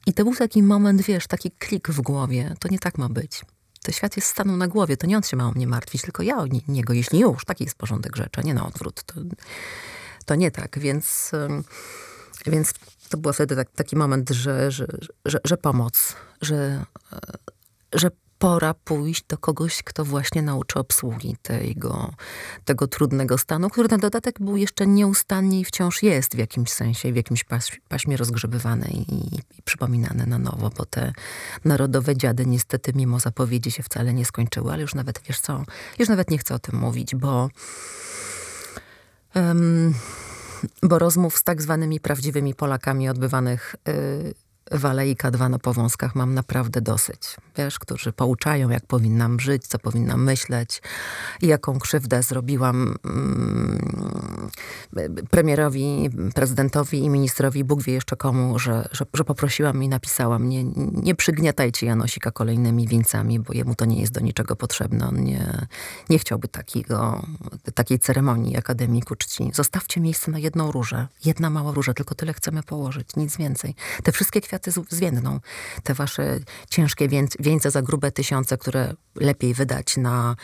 I 0.08 0.14
to 0.14 0.24
był 0.24 0.36
taki 0.36 0.64
moment, 0.64 1.02
wiesz, 1.02 1.28
taki 1.28 1.52
klik 1.52 1.90
w 1.90 2.02
głowie. 2.02 2.56
To 2.60 2.68
nie 2.68 2.80
tak 2.80 2.98
ma 2.98 3.10
być. 3.10 3.42
To 3.84 3.92
świat 3.92 4.16
jest 4.16 4.28
stanął 4.28 4.58
na 4.58 4.68
głowie. 4.68 4.98
To 4.98 5.08
nie 5.08 5.18
on 5.18 5.24
się 5.24 5.38
ma 5.38 5.48
o 5.48 5.52
mnie 5.52 5.68
martwić, 5.68 6.02
tylko 6.02 6.24
ja 6.24 6.38
o 6.38 6.48
niego, 6.68 6.94
jeśli 6.94 7.20
już. 7.20 7.46
Taki 7.46 7.64
jest 7.64 7.78
porządek 7.78 8.16
rzeczy, 8.16 8.42
nie 8.44 8.54
na 8.54 8.68
odwrót. 8.68 9.04
To, 9.04 9.16
to 10.26 10.36
nie 10.36 10.52
tak, 10.52 10.80
więc... 10.80 11.32
Więc 12.46 12.74
to 13.10 13.18
był 13.18 13.34
wtedy 13.34 13.56
tak, 13.56 13.72
taki 13.72 13.96
moment, 13.96 14.30
że, 14.30 14.72
że, 14.72 14.88
że, 15.26 15.40
że 15.46 15.58
pomoc, 15.58 16.16
że, 16.42 16.86
że 17.94 18.10
pora 18.42 18.74
pójść 18.74 19.24
do 19.28 19.38
kogoś, 19.38 19.84
kto 19.84 20.06
właśnie 20.06 20.42
nauczy 20.42 20.80
obsługi 20.80 21.36
tego, 21.42 22.14
tego 22.66 22.88
trudnego 22.88 23.38
stanu, 23.38 23.70
który 23.70 23.88
na 23.92 23.98
dodatek 23.98 24.40
był 24.40 24.58
jeszcze 24.58 24.88
nieustannie 24.88 25.60
i 25.60 25.66
wciąż 25.66 26.04
jest 26.04 26.36
w 26.36 26.38
jakimś 26.38 26.70
sensie, 26.70 27.14
w 27.14 27.16
jakimś 27.16 27.46
paśmie 27.90 28.18
rozgrzebywany 28.18 28.88
i, 28.92 29.36
i 29.36 29.62
przypominany 29.64 30.26
na 30.28 30.38
nowo, 30.38 30.70
bo 30.78 30.86
te 30.86 31.14
narodowe 31.66 32.18
dziady 32.18 32.46
niestety 32.46 32.92
mimo 32.96 33.20
zapowiedzi 33.20 33.72
się 33.72 33.84
wcale 33.84 34.14
nie 34.14 34.26
skończyły, 34.26 34.72
ale 34.74 34.82
już 34.82 34.96
nawet, 34.96 35.22
wiesz 35.28 35.40
co, 35.40 35.64
już 36.00 36.10
nawet 36.10 36.32
nie 36.32 36.38
chcę 36.38 36.56
o 36.56 36.60
tym 36.60 36.80
mówić, 36.80 37.16
bo... 37.16 37.50
Um, 39.36 39.94
bo 40.84 41.00
rozmów 41.00 41.38
z 41.38 41.44
tak 41.44 41.62
zwanymi 41.62 42.00
prawdziwymi 42.00 42.56
Polakami 42.56 43.10
odbywanych 43.10 43.76
y, 44.74 44.78
w 44.78 44.86
Alei 44.86 45.16
K2 45.16 45.50
na 45.50 45.60
Powązkach 45.60 46.16
mam 46.16 46.34
naprawdę 46.34 46.82
dosyć. 46.82 47.38
Wiesz, 47.58 47.80
którzy 47.80 48.14
pouczają, 48.14 48.70
jak 48.70 48.86
powinnam 48.86 49.40
żyć, 49.40 49.68
co 49.68 49.80
powinnam 49.80 50.24
myśleć 50.24 50.82
jaką 51.42 51.80
krzywdę 51.80 52.24
zrobiłam 52.24 52.96
mm, 53.06 54.50
premierowi, 55.30 56.10
prezydentowi 56.36 57.00
i 57.00 57.10
ministrowi, 57.10 57.64
Bóg 57.64 57.84
wie 57.84 57.94
jeszcze 57.94 58.16
komu, 58.16 58.60
że, 58.60 58.90
że, 58.92 59.06
że 59.14 59.24
poprosiłam 59.24 59.84
i 59.84 59.90
napisałam, 59.90 60.50
nie, 60.50 60.64
nie 60.94 61.16
przygniatajcie 61.16 61.86
Janosika 61.86 62.32
kolejnymi 62.32 62.88
wincami, 62.88 63.40
bo 63.40 63.54
jemu 63.54 63.76
to 63.76 63.86
nie 63.86 64.02
jest 64.02 64.12
do 64.12 64.20
niczego 64.20 64.56
potrzebne. 64.56 65.08
On 65.08 65.24
nie, 65.24 65.68
nie 66.10 66.20
chciałby 66.20 66.48
takiego, 66.48 67.26
takiej 67.74 68.00
ceremonii 68.00 68.58
akademiku 68.58 69.16
czci. 69.16 69.52
Zostawcie 69.54 70.02
miejsce 70.02 70.32
na 70.32 70.40
jedną 70.40 70.72
różę. 70.72 71.08
Jedna 71.26 71.50
mała 71.50 71.72
róża, 71.72 71.94
tylko 71.94 72.16
tyle 72.16 72.34
chcemy 72.34 72.64
położyć, 72.64 73.16
nic 73.16 73.38
więcej. 73.38 73.76
Te 74.04 74.12
wszystkie 74.12 74.42
kwiaty 74.42 74.61
zwiędną. 74.90 75.40
Te 75.84 75.94
wasze 75.94 76.40
ciężkie 76.70 77.08
wieńce 77.40 77.72
za 77.72 77.82
grube 77.82 78.12
tysiące, 78.12 78.58
które 78.58 78.94
lepiej 79.16 79.54
wydać 79.54 79.98
na, 79.98 80.36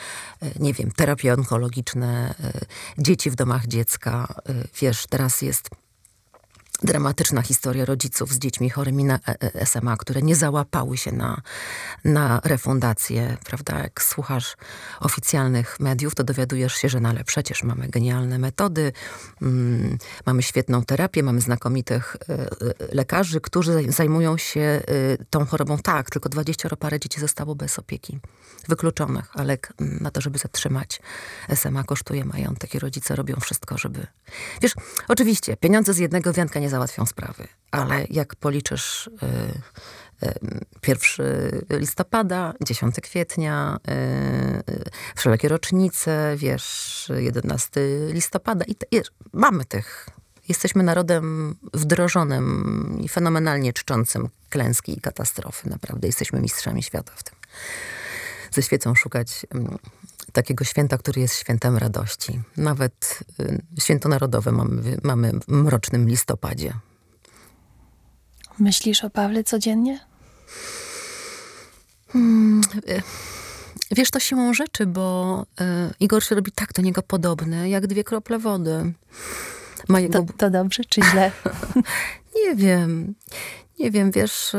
e, 0.41 0.51
nie 0.59 0.73
wiem, 0.73 0.91
terapie 0.91 1.33
onkologiczne, 1.33 2.35
e, 2.43 2.53
dzieci 2.97 3.29
w 3.29 3.35
domach 3.35 3.67
dziecka. 3.67 4.27
E, 4.49 4.53
wiesz, 4.81 5.07
teraz 5.09 5.41
jest 5.41 5.69
dramatyczna 6.83 7.41
historia 7.41 7.85
rodziców 7.85 8.33
z 8.33 8.39
dziećmi 8.39 8.69
chorymi 8.69 9.03
na 9.03 9.19
SMA, 9.65 9.97
które 9.97 10.21
nie 10.21 10.35
załapały 10.35 10.97
się 10.97 11.11
na, 11.11 11.41
na 12.05 12.41
refundację, 12.43 13.37
prawda? 13.45 13.79
Jak 13.79 14.03
słuchasz 14.03 14.57
oficjalnych 14.99 15.79
mediów, 15.79 16.15
to 16.15 16.23
dowiadujesz 16.23 16.73
się, 16.73 16.89
że 16.89 16.99
no 16.99 17.09
ale 17.09 17.23
przecież 17.23 17.63
mamy 17.63 17.87
genialne 17.87 18.39
metody, 18.39 18.91
mm, 19.41 19.97
mamy 20.25 20.43
świetną 20.43 20.85
terapię, 20.85 21.23
mamy 21.23 21.41
znakomitych 21.41 22.15
y, 22.29 22.95
lekarzy, 22.95 23.41
którzy 23.41 23.91
zajmują 23.91 24.37
się 24.37 24.81
y, 24.89 25.25
tą 25.29 25.45
chorobą. 25.45 25.77
Tak, 25.77 26.09
tylko 26.09 26.29
20 26.29 26.75
parę 26.75 26.99
dzieci 26.99 27.19
zostało 27.19 27.55
bez 27.55 27.79
opieki 27.79 28.19
wykluczonych, 28.67 29.25
a 29.33 29.43
lek 29.43 29.73
na 29.79 30.11
to, 30.11 30.21
żeby 30.21 30.39
zatrzymać 30.39 31.01
SMA 31.55 31.83
kosztuje 31.83 32.25
majątek 32.25 32.75
i 32.75 32.79
rodzice 32.79 33.15
robią 33.15 33.35
wszystko, 33.41 33.77
żeby... 33.77 34.07
Wiesz, 34.61 34.73
oczywiście, 35.07 35.57
pieniądze 35.57 35.93
z 35.93 35.97
jednego 35.97 36.33
wianka 36.33 36.59
nie 36.59 36.69
załatwią 36.69 37.05
sprawy, 37.05 37.47
ale 37.71 38.05
jak 38.09 38.35
policzysz... 38.35 39.09
Yy, 39.21 39.61
yy, 41.17 41.79
listopada, 41.79 42.53
10 42.65 42.95
kwietnia, 42.95 43.77
yy, 43.87 44.83
wszelakie 45.15 45.47
rocznice, 45.47 46.35
wiesz, 46.37 47.11
11 47.17 47.81
listopada 48.11 48.65
i, 48.65 48.75
i 48.91 49.01
mamy 49.33 49.65
tych. 49.65 50.09
Jesteśmy 50.49 50.83
narodem 50.83 51.55
wdrożonym 51.73 52.97
i 53.01 53.09
fenomenalnie 53.09 53.73
czczącym 53.73 54.29
klęski 54.49 54.97
i 54.97 55.01
katastrofy. 55.01 55.69
Naprawdę 55.69 56.07
jesteśmy 56.07 56.41
mistrzami 56.41 56.83
świata 56.83 57.11
w 57.15 57.23
tym 57.23 57.35
ze 58.57 58.63
świecą 58.63 58.95
szukać 58.95 59.45
takiego 60.33 60.65
święta, 60.65 60.97
który 60.97 61.21
jest 61.21 61.35
świętem 61.35 61.77
radości. 61.77 62.39
Nawet 62.57 63.19
y, 63.39 63.61
święto 63.79 64.09
narodowe 64.09 64.51
mamy, 64.51 64.97
mamy 65.03 65.31
w 65.31 65.47
mrocznym 65.47 66.09
listopadzie. 66.09 66.73
Myślisz 68.59 69.03
o 69.03 69.09
Pawle 69.09 69.43
codziennie? 69.43 69.99
Hmm, 72.07 72.61
y, 72.89 73.01
wiesz, 73.91 74.11
to 74.11 74.19
siłą 74.19 74.53
rzeczy, 74.53 74.85
bo 74.85 75.45
y, 75.61 75.93
Igor 75.99 76.23
się 76.23 76.35
robi 76.35 76.51
tak 76.51 76.73
do 76.73 76.81
niego 76.81 77.01
podobny, 77.01 77.69
jak 77.69 77.87
dwie 77.87 78.03
krople 78.03 78.39
wody. 78.39 78.93
Jego... 79.89 80.23
To, 80.23 80.33
to 80.37 80.49
dobrze 80.49 80.83
czy 80.89 81.01
źle? 81.11 81.31
nie 82.45 82.55
wiem. 82.55 83.15
Nie 83.79 83.91
wiem, 83.91 84.11
wiesz, 84.11 84.51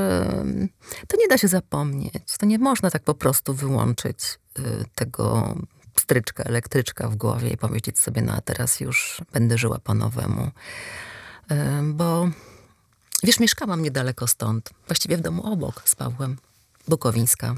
to 1.08 1.16
nie 1.16 1.28
da 1.28 1.38
się 1.38 1.48
zapomnieć. 1.48 2.38
To 2.38 2.46
nie 2.46 2.58
można 2.58 2.90
tak 2.90 3.02
po 3.02 3.14
prostu 3.14 3.54
wyłączyć 3.54 4.38
y, 4.58 4.62
tego 4.94 5.54
stryczka, 5.96 6.42
elektryczka 6.42 7.08
w 7.08 7.16
głowie 7.16 7.48
i 7.48 7.56
powiedzieć 7.56 7.98
sobie, 7.98 8.22
no 8.22 8.32
a 8.32 8.40
teraz 8.40 8.80
już 8.80 9.22
będę 9.32 9.58
żyła 9.58 9.78
po 9.78 9.94
nowemu. 9.94 10.50
Bo 11.82 12.28
wiesz, 13.22 13.40
mieszkałam 13.40 13.82
niedaleko 13.82 14.26
stąd, 14.26 14.70
właściwie 14.86 15.16
w 15.16 15.20
domu 15.20 15.52
obok 15.52 15.82
z 15.84 15.94
Pawłem, 15.94 16.36
Bukowińska. 16.88 17.54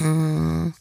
Mm. 0.00 0.72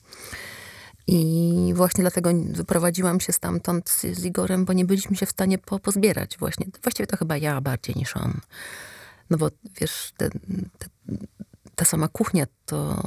I 1.07 1.73
właśnie 1.75 2.01
dlatego 2.01 2.29
wyprowadziłam 2.49 3.19
się 3.19 3.33
stamtąd 3.33 3.89
z 3.89 4.25
Igorem, 4.25 4.65
bo 4.65 4.73
nie 4.73 4.85
byliśmy 4.85 5.15
się 5.15 5.25
w 5.25 5.29
stanie 5.29 5.57
po, 5.57 5.79
pozbierać 5.79 6.37
właśnie. 6.37 6.65
Właściwie 6.83 7.07
to 7.07 7.17
chyba 7.17 7.37
ja 7.37 7.61
bardziej 7.61 7.95
niż 7.95 8.17
on. 8.17 8.39
No 9.31 9.37
bo 9.37 9.49
wiesz, 9.81 10.13
te, 10.17 10.29
te, 10.29 10.87
ta 11.75 11.85
sama 11.85 12.07
kuchnia, 12.07 12.45
to 12.65 13.03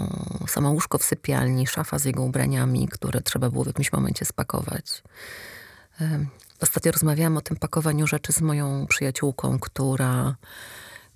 samo 0.49 0.71
łóżko 0.71 0.99
w 0.99 1.04
sypialni, 1.04 1.66
szafa 1.66 1.99
z 1.99 2.04
jego 2.04 2.23
ubraniami, 2.23 2.88
które 2.88 3.21
trzeba 3.23 3.50
było 3.50 3.64
w 3.64 3.66
jakimś 3.66 3.92
momencie 3.92 4.25
spakować. 4.25 5.03
Ostatnio 6.61 6.92
rozmawiałam 6.92 7.37
o 7.37 7.40
tym 7.40 7.57
pakowaniu 7.57 8.07
rzeczy 8.07 8.33
z 8.33 8.40
moją 8.40 8.87
przyjaciółką, 8.87 9.59
która, 9.59 10.37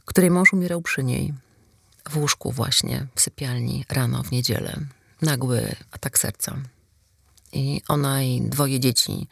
której 0.04 0.30
mąż 0.30 0.52
umierał 0.52 0.82
przy 0.82 1.04
niej. 1.04 1.34
W 2.08 2.16
łóżku 2.16 2.52
właśnie, 2.52 3.06
w 3.14 3.20
sypialni, 3.20 3.84
rano, 3.88 4.22
w 4.22 4.30
niedzielę. 4.30 4.80
Nagły 5.22 5.76
atak 5.90 6.18
serca. 6.18 6.56
I 7.52 7.82
ona 7.88 8.22
i 8.22 8.40
dwoje 8.40 8.80
dzieci 8.80 9.28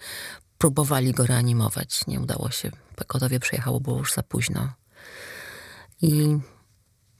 próbowali 0.59 1.13
go 1.13 1.27
reanimować. 1.27 2.07
Nie 2.07 2.21
udało 2.21 2.51
się. 2.51 2.71
Pogotowie 2.97 3.41
przyjechało, 3.41 3.81
było 3.81 3.99
już 3.99 4.13
za 4.13 4.23
późno. 4.23 4.73
I, 6.03 6.39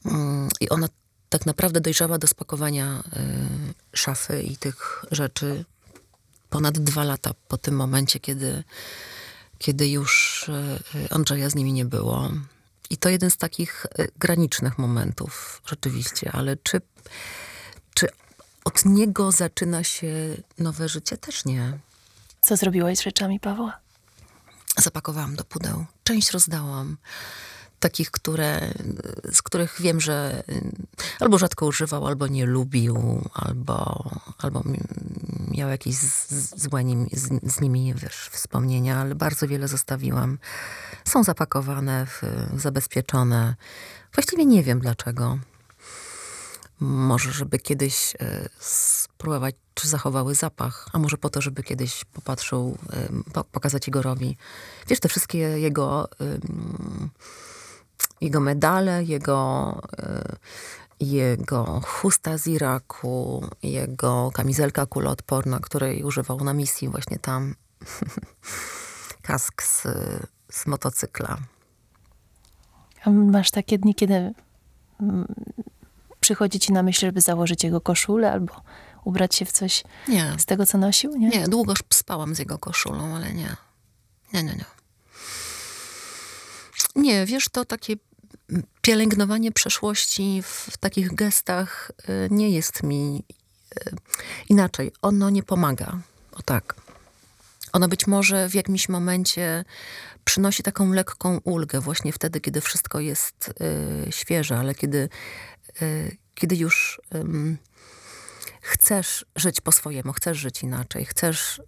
mm, 0.05 0.49
i 0.59 0.69
ona 0.69 0.87
tak 1.29 1.45
naprawdę 1.45 1.81
dojrzała 1.81 2.17
do 2.17 2.27
spakowania 2.27 3.03
y, 3.93 3.97
szafy 3.97 4.43
i 4.43 4.57
tych 4.57 5.05
rzeczy 5.11 5.65
ponad 6.49 6.79
dwa 6.79 7.03
lata 7.03 7.31
po 7.47 7.57
tym 7.57 7.75
momencie, 7.75 8.19
kiedy, 8.19 8.63
kiedy 9.57 9.89
już 9.89 10.45
y, 10.49 11.09
Andrzeja 11.09 11.49
z 11.49 11.55
nimi 11.55 11.73
nie 11.73 11.85
było. 11.85 12.31
I 12.89 12.97
to 12.97 13.09
jeden 13.09 13.31
z 13.31 13.37
takich 13.37 13.85
y, 13.99 14.11
granicznych 14.19 14.77
momentów, 14.77 15.61
rzeczywiście, 15.65 16.31
ale 16.31 16.57
czy, 16.57 16.81
czy 17.93 18.07
od 18.65 18.85
niego 18.85 19.31
zaczyna 19.31 19.83
się 19.83 20.37
nowe 20.57 20.89
życie? 20.89 21.17
Też 21.17 21.45
nie. 21.45 21.79
Co 22.41 22.57
zrobiłaś 22.57 22.97
z 22.97 23.01
rzeczami 23.01 23.39
Pawła? 23.39 23.79
Zapakowałam 24.77 25.35
do 25.35 25.43
pudeł. 25.43 25.85
Część 26.03 26.31
rozdałam 26.31 26.97
takich, 27.79 28.11
które, 28.11 28.73
z 29.31 29.41
których 29.41 29.75
wiem, 29.79 30.01
że 30.01 30.43
albo 31.19 31.37
rzadko 31.37 31.65
używał, 31.65 32.07
albo 32.07 32.27
nie 32.27 32.45
lubił, 32.45 33.21
albo, 33.33 34.09
albo 34.37 34.63
miał 35.47 35.69
jakieś 35.69 35.95
złe 36.55 36.83
nim, 36.83 37.07
z, 37.11 37.53
z, 37.53 37.61
nimi 37.61 37.93
wiesz, 37.93 38.29
wspomnienia, 38.31 38.97
ale 38.97 39.15
bardzo 39.15 39.47
wiele 39.47 39.67
zostawiłam. 39.67 40.37
Są 41.05 41.23
zapakowane, 41.23 42.05
w, 42.05 42.21
zabezpieczone. 42.55 43.55
Właściwie 44.13 44.45
nie 44.45 44.63
wiem 44.63 44.79
dlaczego. 44.79 45.39
Może, 46.79 47.31
żeby 47.31 47.59
kiedyś 47.59 48.13
e, 48.19 48.49
spróbować, 48.59 49.55
czy 49.73 49.87
zachowały 49.87 50.35
zapach, 50.35 50.89
a 50.93 50.99
może 50.99 51.17
po 51.17 51.29
to, 51.29 51.41
żeby 51.41 51.63
kiedyś 51.63 52.05
popatrzył, 52.05 52.77
e, 53.35 53.43
pokazać 53.51 53.87
Igorowi. 53.87 54.37
Wiesz, 54.87 54.99
te 54.99 55.09
wszystkie 55.09 55.37
jego 55.37 56.09
jego 58.21 58.39
medale, 58.39 59.03
jego, 59.03 59.81
e, 59.99 60.35
jego 60.99 61.81
chusta 61.85 62.37
z 62.37 62.47
Iraku, 62.47 63.45
jego 63.63 64.31
kamizelka 64.33 64.85
kuloodporna, 64.85 65.59
której 65.59 66.03
używał 66.03 66.43
na 66.43 66.53
misji 66.53 66.89
właśnie 66.89 67.19
tam, 67.19 67.55
kask 69.27 69.63
z, 69.63 69.83
z 70.51 70.67
motocykla. 70.67 71.37
A 73.03 73.09
masz 73.09 73.51
takie 73.51 73.77
dni, 73.77 73.95
kiedy 73.95 74.33
mm, 75.01 75.25
przychodzi 76.19 76.59
ci 76.59 76.73
na 76.73 76.83
myśl, 76.83 76.99
żeby 76.99 77.21
założyć 77.21 77.63
jego 77.63 77.81
koszulę 77.81 78.31
albo 78.31 78.53
ubrać 79.03 79.35
się 79.35 79.45
w 79.45 79.51
coś 79.51 79.83
nie. 80.07 80.35
z 80.37 80.45
tego, 80.45 80.65
co 80.65 80.77
nosił? 80.77 81.17
Nie, 81.17 81.29
nie 81.29 81.47
długo 81.47 81.73
spałam 81.93 82.35
z 82.35 82.39
jego 82.39 82.57
koszulą, 82.57 83.15
ale 83.15 83.33
nie. 83.33 83.55
Nie, 84.33 84.43
nie, 84.43 84.55
nie. 84.55 84.65
Nie, 86.97 87.25
wiesz, 87.25 87.49
to 87.49 87.65
takie 87.65 87.95
pielęgnowanie 88.81 89.51
przeszłości 89.51 90.41
w 90.43 90.77
takich 90.77 91.15
gestach 91.15 91.91
y, 92.09 92.27
nie 92.31 92.49
jest 92.49 92.83
mi 92.83 93.23
y, 93.77 93.95
inaczej. 94.49 94.91
Ono 95.01 95.29
nie 95.29 95.43
pomaga. 95.43 95.99
O 96.31 96.41
tak. 96.41 96.75
Ono 97.73 97.87
być 97.87 98.07
może 98.07 98.49
w 98.49 98.53
jakimś 98.53 98.89
momencie 98.89 99.65
przynosi 100.25 100.63
taką 100.63 100.91
lekką 100.91 101.39
ulgę, 101.43 101.81
właśnie 101.81 102.13
wtedy, 102.13 102.41
kiedy 102.41 102.61
wszystko 102.61 102.99
jest 102.99 103.53
y, 104.07 104.11
świeże, 104.11 104.57
ale 104.57 104.75
kiedy, 104.75 105.09
kiedy 106.35 106.55
już 106.55 107.01
chcesz 108.61 109.25
żyć 109.35 109.61
po 109.61 109.71
swojemu, 109.71 110.13
chcesz 110.13 110.37
żyć 110.37 110.63
inaczej, 110.63 111.05
chcesz 111.05 111.61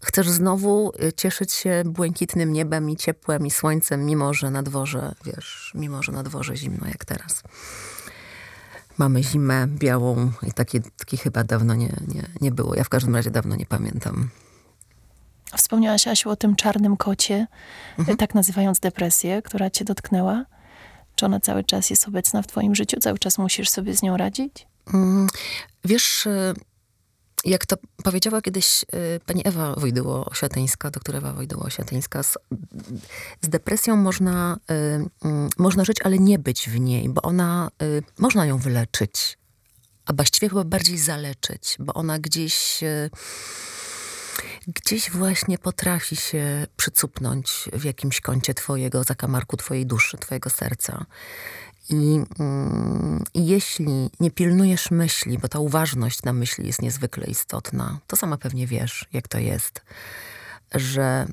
chcesz 0.00 0.28
znowu 0.30 0.92
y, 1.02 1.12
cieszyć 1.12 1.52
się 1.52 1.82
błękitnym 1.86 2.52
niebem 2.52 2.90
i 2.90 2.96
ciepłem 2.96 3.46
i 3.46 3.50
słońcem, 3.50 4.06
mimo 4.06 4.34
że 4.34 4.50
na 4.50 4.62
dworze, 4.62 5.14
wiesz, 5.24 5.72
mimo 5.74 6.02
że 6.02 6.12
na 6.12 6.22
dworze 6.22 6.56
zimno 6.56 6.86
jak 6.86 7.04
teraz. 7.04 7.42
Mamy 8.98 9.22
zimę 9.22 9.66
białą 9.66 10.32
i 10.42 10.52
takiej 10.52 10.82
taki 10.96 11.16
chyba 11.16 11.44
dawno 11.44 11.74
nie, 11.74 11.96
nie, 12.08 12.22
nie 12.40 12.50
było. 12.52 12.74
Ja 12.74 12.84
w 12.84 12.88
każdym 12.88 13.16
razie 13.16 13.30
dawno 13.30 13.56
nie 13.56 13.66
pamiętam. 13.66 14.28
Wspomniałaś, 15.56 16.06
Asiu, 16.08 16.30
o 16.30 16.36
tym 16.36 16.56
czarnym 16.56 16.96
kocie, 16.96 17.46
tak 18.18 18.34
nazywając 18.34 18.80
depresję, 18.80 19.42
która 19.42 19.70
cię 19.70 19.84
dotknęła. 19.84 20.44
Czy 21.14 21.26
ona 21.26 21.40
cały 21.40 21.64
czas 21.64 21.90
jest 21.90 22.08
obecna 22.08 22.42
w 22.42 22.46
twoim 22.46 22.74
życiu? 22.74 23.00
Cały 23.00 23.18
czas 23.18 23.38
musisz 23.38 23.68
sobie 23.68 23.96
z 23.96 24.02
nią 24.02 24.16
radzić? 24.16 24.66
Mm, 24.94 25.26
Wiesz, 25.84 26.26
y, 26.26 26.54
jak 27.44 27.66
to 27.66 27.76
powiedziała 28.04 28.42
kiedyś 28.42 28.82
y, 29.16 29.20
pani 29.26 29.42
Ewa 29.44 29.74
Wojdyło-Osiatyńska, 29.74 30.90
doktor 30.90 31.16
Ewa 31.16 31.32
Wojdyło-Osiatyńska, 31.32 32.22
z, 32.22 32.38
z 33.40 33.48
depresją 33.48 33.96
można, 33.96 34.56
y, 34.70 34.74
mm, 35.24 35.50
można 35.58 35.84
żyć, 35.84 35.96
ale 36.04 36.18
nie 36.18 36.38
być 36.38 36.70
w 36.70 36.80
niej, 36.80 37.08
bo 37.08 37.22
ona, 37.22 37.70
y, 37.82 38.02
można 38.18 38.46
ją 38.46 38.58
wyleczyć, 38.58 39.38
a 40.06 40.12
właściwie 40.12 40.48
chyba 40.48 40.64
bardziej 40.64 40.98
zaleczyć, 40.98 41.76
bo 41.78 41.94
ona 41.94 42.18
gdzieś... 42.18 42.82
y, 42.82 43.10
Gdzieś 44.66 45.10
właśnie 45.10 45.58
potrafi 45.58 46.16
się 46.16 46.66
przycupnąć 46.76 47.68
w 47.72 47.84
jakimś 47.84 48.20
kącie 48.20 48.54
twojego 48.54 49.04
zakamarku, 49.04 49.56
twojej 49.56 49.86
duszy, 49.86 50.18
twojego 50.18 50.50
serca. 50.50 51.06
I, 51.90 52.20
mm, 52.38 53.24
I 53.34 53.46
jeśli 53.46 54.10
nie 54.20 54.30
pilnujesz 54.30 54.90
myśli, 54.90 55.38
bo 55.38 55.48
ta 55.48 55.58
uważność 55.58 56.22
na 56.22 56.32
myśli 56.32 56.66
jest 56.66 56.82
niezwykle 56.82 57.26
istotna, 57.26 57.98
to 58.06 58.16
sama 58.16 58.38
pewnie 58.38 58.66
wiesz, 58.66 59.08
jak 59.12 59.28
to 59.28 59.38
jest, 59.38 59.82
że 60.74 61.26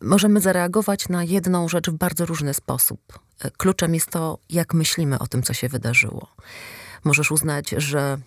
możemy 0.00 0.40
zareagować 0.40 1.08
na 1.08 1.24
jedną 1.24 1.68
rzecz 1.68 1.90
w 1.90 1.94
bardzo 1.94 2.26
różny 2.26 2.54
sposób. 2.54 3.18
Kluczem 3.56 3.94
jest 3.94 4.10
to, 4.10 4.38
jak 4.50 4.74
myślimy 4.74 5.18
o 5.18 5.26
tym, 5.26 5.42
co 5.42 5.52
się 5.52 5.68
wydarzyło. 5.68 6.28
Możesz 7.04 7.30
uznać, 7.30 7.70
że 7.76 8.18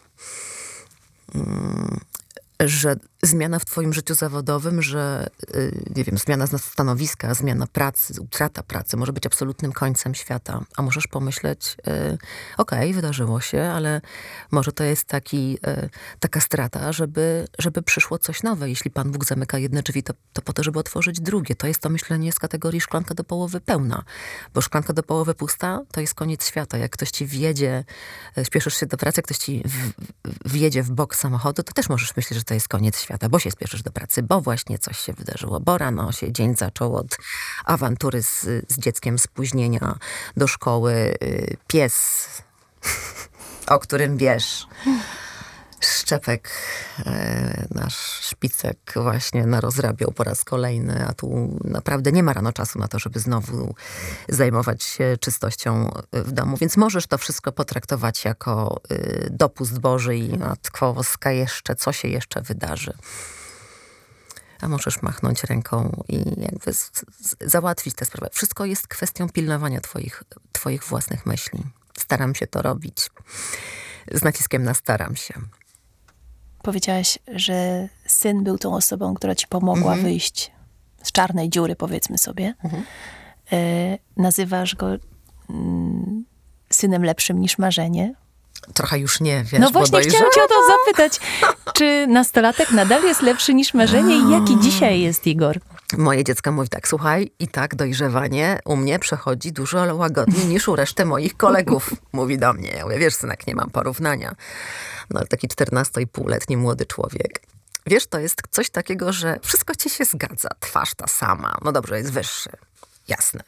że 2.60 2.96
zmiana 3.26 3.60
w 3.60 3.66
twoim 3.66 3.94
życiu 3.94 4.16
zawodowym, 4.16 4.82
że 4.82 5.28
y, 5.56 5.84
nie 5.96 6.04
wiem, 6.04 6.18
zmiana 6.18 6.48
stanowiska, 6.48 7.34
zmiana 7.34 7.68
pracy, 7.68 8.22
utrata 8.22 8.64
pracy 8.64 8.98
może 8.98 9.14
być 9.14 9.26
absolutnym 9.26 9.72
końcem 9.72 10.16
świata. 10.16 10.62
A 10.78 10.82
możesz 10.82 11.08
pomyśleć, 11.08 11.78
y, 11.88 12.18
okej, 12.58 12.94
wydarzyło 12.94 13.42
się, 13.42 13.62
ale 13.64 14.02
może 14.52 14.72
to 14.72 14.84
jest 14.84 15.06
taki, 15.06 15.58
y, 15.68 15.90
taka 16.20 16.40
strata, 16.40 16.92
żeby, 16.92 17.48
żeby 17.60 17.82
przyszło 17.82 18.18
coś 18.20 18.44
nowe. 18.44 18.70
Jeśli 18.70 18.92
Pan 18.92 19.12
Bóg 19.12 19.26
zamyka 19.26 19.58
jedne 19.58 19.82
drzwi, 19.82 20.04
to, 20.04 20.14
to 20.34 20.42
po 20.42 20.54
to, 20.54 20.64
żeby 20.64 20.80
otworzyć 20.80 21.20
drugie. 21.22 21.56
To 21.56 21.68
jest 21.68 21.82
to 21.82 21.90
myślenie 21.90 22.32
z 22.32 22.40
kategorii 22.40 22.82
szklanka 22.82 23.16
do 23.16 23.24
połowy 23.24 23.62
pełna. 23.62 24.04
Bo 24.54 24.62
szklanka 24.62 24.94
do 24.94 25.04
połowy 25.04 25.34
pusta, 25.34 25.82
to 25.92 26.02
jest 26.02 26.14
koniec 26.14 26.48
świata. 26.48 26.78
Jak 26.78 26.92
ktoś 26.92 27.12
ci 27.12 27.26
wjedzie, 27.26 27.84
śpieszysz 28.44 28.78
się 28.78 28.86
do 28.86 28.98
pracy, 28.98 29.22
ktoś 29.22 29.38
ci 29.38 29.64
w- 29.66 30.50
wjedzie 30.52 30.84
w 30.84 30.92
bok 30.92 31.16
samochodu, 31.16 31.64
to 31.64 31.74
też 31.74 31.90
możesz 31.90 32.16
myśleć, 32.16 32.40
że 32.40 32.44
to 32.44 32.54
jest 32.54 32.68
koniec 32.68 33.00
świata, 33.00 33.15
bo 33.30 33.40
się 33.40 33.52
spieszysz 33.52 33.84
do 33.84 33.92
pracy, 33.92 34.24
bo 34.24 34.42
właśnie 34.42 34.80
coś 34.80 35.00
się 35.00 35.14
wydarzyło, 35.14 35.60
bo 35.60 35.78
rano 35.78 36.12
się 36.12 36.32
dzień 36.32 36.56
zaczął 36.56 36.96
od 36.96 37.18
awantury 37.66 38.22
z, 38.22 38.42
z 38.68 38.78
dzieckiem, 38.78 39.20
spóźnienia 39.20 39.96
do 40.38 40.48
szkoły, 40.48 40.94
y, 41.24 41.58
pies, 41.68 42.28
o 43.68 43.80
którym 43.80 44.18
wiesz. 44.18 44.68
Szczepek, 45.86 46.50
e, 47.06 47.68
nasz 47.72 47.98
szpicek 48.22 48.78
właśnie 48.96 49.46
narozrabiał 49.46 50.12
po 50.12 50.24
raz 50.24 50.44
kolejny, 50.44 51.06
a 51.08 51.14
tu 51.14 51.60
naprawdę 51.64 52.12
nie 52.12 52.24
ma 52.24 52.34
rano 52.34 52.54
czasu 52.54 52.80
na 52.80 52.88
to, 52.88 53.00
żeby 53.00 53.20
znowu 53.20 53.76
zajmować 54.30 54.84
się 54.84 55.18
czystością 55.20 55.92
w 56.14 56.32
domu. 56.32 56.58
Więc 56.58 56.78
możesz 56.78 57.08
to 57.08 57.18
wszystko 57.18 57.52
potraktować 57.52 58.26
jako 58.26 58.82
y, 58.92 59.28
dopust 59.32 59.80
Boży 59.80 60.16
i 60.18 60.38
Matko 60.38 60.94
Boska 60.94 61.32
jeszcze, 61.32 61.76
co 61.76 61.92
się 61.94 62.08
jeszcze 62.08 62.42
wydarzy. 62.42 62.94
A 64.62 64.68
możesz 64.68 65.02
machnąć 65.02 65.44
ręką 65.44 66.04
i 66.08 66.42
jakby 66.42 66.72
załatwić 67.42 67.96
tę 67.96 68.06
sprawę. 68.06 68.30
Wszystko 68.34 68.66
jest 68.66 68.88
kwestią 68.88 69.30
pilnowania 69.30 69.82
twoich, 69.82 70.24
twoich 70.52 70.84
własnych 70.84 71.26
myśli. 71.26 71.64
Staram 72.00 72.36
się 72.36 72.48
to 72.48 72.62
robić. 72.62 73.10
Z 74.12 74.24
naciskiem 74.24 74.64
na 74.64 74.74
staram 74.74 75.16
się. 75.16 75.34
Powiedziałaś, 76.66 77.20
że 77.36 77.90
syn 78.06 78.44
był 78.44 78.58
tą 78.58 78.76
osobą, 78.76 79.14
która 79.14 79.36
ci 79.36 79.48
pomogła 79.48 79.92
Mhm. 79.94 80.04
wyjść 80.04 80.52
z 81.04 81.12
czarnej 81.12 81.50
dziury, 81.50 81.76
powiedzmy 81.76 82.18
sobie. 82.18 82.54
E, 83.52 83.98
nazywasz 84.18 84.76
go 84.76 84.88
mm, 85.50 86.26
synem 86.70 87.04
lepszym 87.06 87.40
niż 87.42 87.58
marzenie. 87.58 88.14
Trochę 88.74 89.00
już 89.00 89.22
nie, 89.22 89.44
wiesz, 89.44 89.62
no 89.62 89.70
właśnie 89.72 90.00
dojrza- 90.00 90.10
chciałam 90.10 90.32
cię 90.36 90.44
o 90.44 90.48
to 90.48 90.54
zapytać. 90.68 91.20
Czy 91.74 92.08
nastolatek 92.08 92.72
nadal 92.72 93.04
jest 93.04 93.22
lepszy 93.22 93.54
niż 93.54 93.74
marzenie 93.74 94.16
i 94.16 94.32
jaki 94.32 94.60
dzisiaj 94.60 95.02
jest 95.02 95.28
Igor? 95.28 95.60
Moje 95.94 96.24
dziecko 96.24 96.52
mówi 96.52 96.70
tak, 96.70 96.88
słuchaj, 96.88 97.32
i 97.40 97.48
tak 97.48 97.76
dojrzewanie 97.76 98.60
u 98.66 98.76
mnie 98.76 99.00
przechodzi 99.00 99.52
dużo 99.52 99.96
łagodniej 99.96 100.46
niż 100.46 100.68
u 100.68 100.76
reszty 100.76 101.06
moich 101.06 101.38
kolegów, 101.38 101.94
mówi 102.14 102.38
do 102.38 102.54
mnie. 102.54 102.70
Ja 102.70 102.84
mówię, 102.84 103.00
wiesz 103.00 103.16
synek, 103.16 103.48
nie 103.48 103.56
mam 103.56 103.70
porównania. 103.70 104.36
No 105.10 105.20
ale 105.20 105.28
taki 105.28 105.48
14,5-letni 105.48 106.58
młody 106.58 106.86
człowiek. 106.86 107.42
Wiesz, 107.86 108.08
to 108.08 108.20
jest 108.20 108.42
coś 108.52 108.70
takiego, 108.70 109.14
że 109.14 109.40
wszystko 109.42 109.76
ci 109.76 109.90
się 109.90 110.06
zgadza. 110.06 110.50
Twarz 110.60 110.94
ta 110.96 111.08
sama, 111.08 111.58
no 111.66 111.72
dobrze, 111.72 111.98
jest 111.98 112.12
wyższy, 112.12 112.50
jasne. 113.08 113.44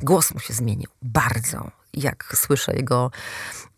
Głos 0.00 0.34
mu 0.34 0.40
się 0.40 0.54
zmienił 0.54 0.90
bardzo. 1.02 1.70
Jak 1.94 2.32
słyszę 2.36 2.72
jego, 2.76 3.10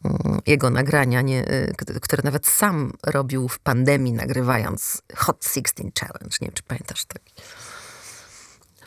mm, 0.04 0.40
jego 0.46 0.70
nagrania, 0.70 1.20
nie, 1.20 1.52
y, 1.52 1.74
które 2.02 2.22
nawet 2.24 2.46
sam 2.46 2.92
robił 3.06 3.48
w 3.48 3.58
pandemii, 3.58 4.12
nagrywając 4.12 5.02
Hot 5.16 5.44
16 5.44 5.92
Challenge. 6.00 6.36
Nie 6.40 6.46
wiem, 6.48 6.54
czy 6.54 6.62
pamiętasz 6.62 7.04
taki. 7.04 7.34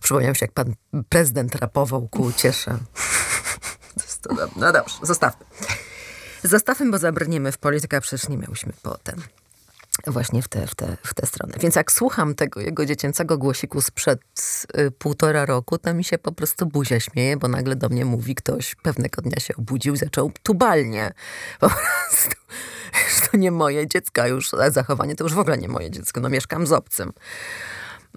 Przypomniał 0.06 0.30
mi 0.30 0.36
się, 0.36 0.46
jak 0.46 0.52
pan 0.52 0.76
prezydent 1.10 1.56
rapował 1.56 2.08
ku 2.08 2.32
cieszę. 2.32 2.78
No 4.56 4.72
dobrze, 4.72 4.96
zostawmy. 5.02 5.46
Zostawmy, 6.44 6.92
bo 6.92 6.98
zabrniemy 6.98 7.52
w 7.52 7.58
politykę, 7.58 7.98
a 7.98 8.02
przecież 8.02 8.30
nie 8.30 8.38
miałyśmy 8.38 8.74
potem. 8.82 9.22
Właśnie 10.08 10.42
w 10.42 10.48
tę 10.48 10.68
w 10.68 10.76
te, 10.76 10.98
w 11.04 11.14
te 11.14 11.28
stronę. 11.28 11.54
Więc 11.60 11.76
jak 11.76 11.92
słucham 11.92 12.36
tego 12.36 12.62
jego 12.62 12.86
dziecięcego 12.86 13.38
głosiku 13.38 13.82
sprzed 13.82 14.22
y, 14.78 14.92
półtora 14.92 15.46
roku, 15.46 15.78
to 15.78 15.94
mi 15.94 16.04
się 16.04 16.18
po 16.18 16.32
prostu 16.32 16.66
buzia 16.66 17.00
śmieje, 17.00 17.38
bo 17.38 17.48
nagle 17.48 17.76
do 17.76 17.90
mnie 17.90 18.06
mówi 18.06 18.36
ktoś, 18.36 18.76
pewnego 18.76 19.22
dnia 19.22 19.40
się 19.40 19.56
obudził 19.56 19.96
zaczął 19.96 20.32
tubalnie. 20.44 21.14
Po 21.60 21.70
prostu, 21.70 22.36
to 23.32 23.38
nie 23.38 23.52
moje 23.52 23.88
dziecko 23.88 24.28
już, 24.28 24.52
zachowanie 24.70 25.16
to 25.16 25.24
już 25.24 25.34
w 25.34 25.40
ogóle 25.40 25.58
nie 25.58 25.68
moje 25.68 25.92
dziecko, 25.92 26.22
no 26.22 26.30
mieszkam 26.30 26.68
z 26.68 26.72
obcym. 26.72 27.14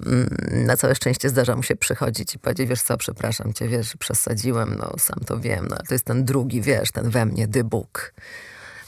Mm, 0.07 0.67
Na 0.67 0.77
całe 0.77 0.95
szczęście 0.95 1.29
zdarza 1.29 1.57
mu 1.57 1.63
się 1.63 1.77
przychodzić 1.77 2.35
i 2.35 2.39
powiedzieć, 2.39 2.69
wiesz 2.69 2.83
co, 2.83 2.97
przepraszam 2.97 3.53
cię, 3.53 3.69
wiesz, 3.69 3.97
przesadziłem, 3.97 4.75
no 4.79 4.93
sam 4.99 5.21
to 5.27 5.41
wiem, 5.41 5.67
no 5.71 5.77
to 5.89 5.95
jest 5.95 6.05
ten 6.05 6.25
drugi, 6.25 6.63
wiesz, 6.63 6.93
ten 6.93 7.11
we 7.11 7.27
mnie 7.27 7.49
dybuk. 7.49 8.13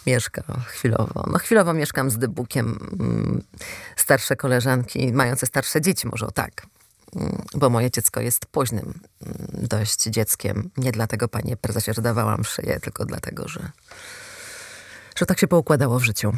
Mieszka 0.06 0.42
chwilowo. 0.66 1.24
No 1.32 1.38
chwilowo 1.38 1.74
mieszkam 1.74 2.10
z 2.10 2.18
dybukiem. 2.18 2.88
Mm, 3.00 3.42
Starsze 3.96 4.36
koleżanki, 4.36 5.12
mające 5.12 5.46
starsze 5.46 5.80
dzieci, 5.80 6.08
może 6.08 6.26
o 6.26 6.30
tak. 6.30 6.66
Mm, 7.16 7.42
Bo 7.54 7.70
moje 7.70 7.90
dziecko 7.90 8.20
jest 8.20 8.46
późnym 8.46 9.00
dość 9.52 10.02
dzieckiem. 10.04 10.70
Nie 10.76 10.92
dlatego, 10.92 11.28
panie 11.28 11.56
prezesie, 11.56 11.92
że 11.94 12.02
dawałam 12.02 12.44
szyję, 12.44 12.80
tylko 12.80 13.04
dlatego, 13.04 13.48
że, 13.48 13.70
że 15.16 15.26
tak 15.26 15.40
się 15.40 15.48
poukładało 15.48 15.98
w 15.98 16.04
życiu. 16.04 16.32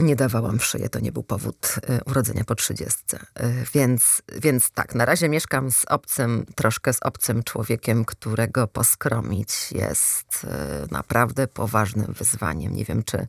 Nie 0.00 0.16
dawałam 0.16 0.58
w 0.58 0.64
szyję, 0.64 0.88
to 0.88 1.00
nie 1.00 1.12
był 1.12 1.22
powód 1.22 1.74
y, 1.90 2.04
urodzenia 2.04 2.44
po 2.44 2.54
trzydziestce. 2.54 3.18
Y, 3.40 3.66
Więc, 3.74 4.22
więc 4.42 4.70
tak, 4.70 4.94
na 4.94 5.04
razie 5.04 5.28
mieszkam 5.28 5.70
z 5.72 5.84
obcym, 5.84 6.46
troszkę 6.54 6.92
z 6.92 6.98
obcym 7.02 7.42
człowiekiem, 7.42 8.04
którego 8.04 8.66
poskromić 8.66 9.72
jest 9.72 10.44
y, 10.44 10.48
naprawdę 10.90 11.46
poważnym 11.48 12.12
wyzwaniem. 12.18 12.76
Nie 12.76 12.84
wiem, 12.84 13.02
czy 13.04 13.26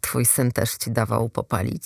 twój 0.00 0.26
syn 0.26 0.52
też 0.52 0.74
ci 0.74 0.90
dawał 0.90 1.28
popalić. 1.28 1.84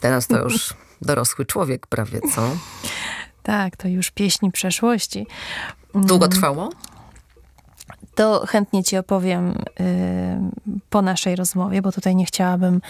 Teraz 0.00 0.26
to 0.26 0.38
już 0.38 0.74
dorosły 1.02 1.46
człowiek 1.46 1.86
prawie, 1.86 2.20
co? 2.34 2.56
Tak, 3.42 3.76
to 3.76 3.88
już 3.88 4.10
pieśni 4.10 4.52
przeszłości. 4.52 5.26
Długo 5.94 6.28
trwało? 6.28 6.70
To 8.14 8.46
chętnie 8.46 8.84
ci 8.84 8.96
opowiem 8.96 9.50
y, 9.80 10.74
po 10.90 11.02
naszej 11.02 11.36
rozmowie, 11.36 11.82
bo 11.82 11.92
tutaj 11.92 12.16
nie 12.16 12.26
chciałabym. 12.26 12.80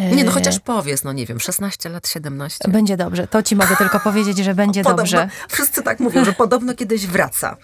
y, 0.00 0.02
Nie, 0.16 0.24
no 0.24 0.32
chociaż 0.32 0.58
powiedz, 0.60 1.04
no 1.04 1.12
nie 1.12 1.26
wiem, 1.26 1.40
16 1.40 1.88
lat, 1.88 2.08
17. 2.08 2.58
Będzie 2.68 2.96
dobrze. 2.96 3.26
To 3.26 3.42
ci 3.42 3.56
mogę 3.56 3.76
tylko 3.76 4.00
powiedzieć, 4.00 4.38
że 4.38 4.54
będzie 4.54 4.82
Podobno, 4.82 5.02
dobrze. 5.02 5.28
wszyscy 5.48 5.82
tak 5.82 6.00
mówią, 6.00 6.24
że 6.24 6.32
podobno 6.32 6.74
kiedyś 6.74 7.06
wraca. 7.06 7.56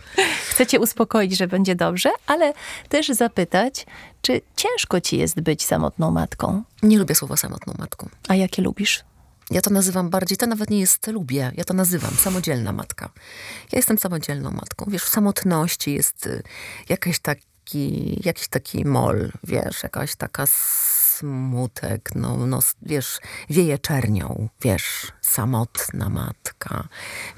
Chcę 0.51 0.67
cię 0.67 0.81
uspokoić, 0.81 1.37
że 1.39 1.47
będzie 1.49 1.75
dobrze, 1.75 2.11
ale 2.27 2.53
też 2.89 3.09
zapytać, 3.09 3.87
czy 4.23 4.41
ciężko 4.57 5.01
ci 5.01 5.19
jest 5.19 5.41
być 5.41 5.65
samotną 5.65 6.11
matką? 6.11 6.63
Nie 6.83 6.99
lubię 6.99 7.15
słowa 7.15 7.37
samotną 7.37 7.75
matką. 7.79 8.09
A 8.29 8.35
jakie 8.35 8.63
lubisz? 8.63 9.05
Ja 9.51 9.61
to 9.61 9.71
nazywam 9.71 10.11
bardziej, 10.11 10.39
to 10.39 10.47
nawet 10.47 10.71
nie 10.71 10.81
jest 10.81 11.07
lubię, 11.07 11.53
ja 11.57 11.65
to 11.65 11.75
nazywam 11.75 12.15
samodzielna 12.15 12.73
matka. 12.73 13.11
Ja 13.73 13.79
jestem 13.79 13.99
samodzielną 13.99 14.51
matką. 14.51 14.85
Wiesz, 14.89 15.03
w 15.05 15.09
samotności 15.09 15.95
jest 15.95 16.27
y, 16.27 16.43
jakaś 16.89 17.19
taki, 17.19 18.21
jakiś 18.25 18.49
taki 18.49 18.85
mol, 18.85 19.31
wiesz, 19.45 19.83
jakaś 19.83 20.17
taka 20.17 20.47
smutek, 21.19 22.11
no, 22.15 22.47
no 22.47 22.59
wiesz, 22.83 23.19
wieje 23.51 23.79
czernią, 23.79 24.49
wiesz, 24.61 25.13
samotna 25.21 26.09
matka, 26.09 26.89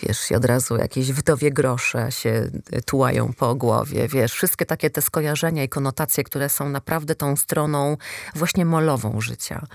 wiesz, 0.02 0.30
i 0.30 0.34
od 0.34 0.44
razu 0.44 0.76
jakieś 0.76 1.12
wdowie 1.12 1.50
grosze 1.50 2.12
się 2.12 2.50
tułają 2.86 3.32
po 3.32 3.54
głowie, 3.54 4.08
wiesz, 4.08 4.32
wszystkie 4.32 4.66
takie 4.66 4.90
te 4.90 5.02
skojarzenia 5.02 5.64
i 5.64 5.68
konotacje, 5.68 6.24
które 6.24 6.48
są 6.48 6.68
naprawdę 6.68 7.14
tą 7.14 7.36
stroną 7.36 7.96
właśnie 8.34 8.64
molową 8.64 9.20
życia. 9.20 9.66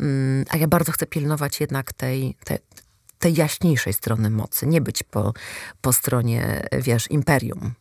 Mm, 0.00 0.44
a 0.50 0.56
ja 0.56 0.68
bardzo 0.68 0.92
chcę 0.92 1.06
pilnować 1.06 1.60
jednak 1.60 1.92
tej, 1.92 2.36
tej 2.44 2.58
tej 3.18 3.34
jaśniejszej 3.34 3.92
strony 3.92 4.30
mocy, 4.30 4.66
nie 4.66 4.80
być 4.80 5.02
po, 5.02 5.32
po 5.80 5.92
stronie, 5.92 6.68
wiesz, 6.72 7.10
imperium, 7.10 7.72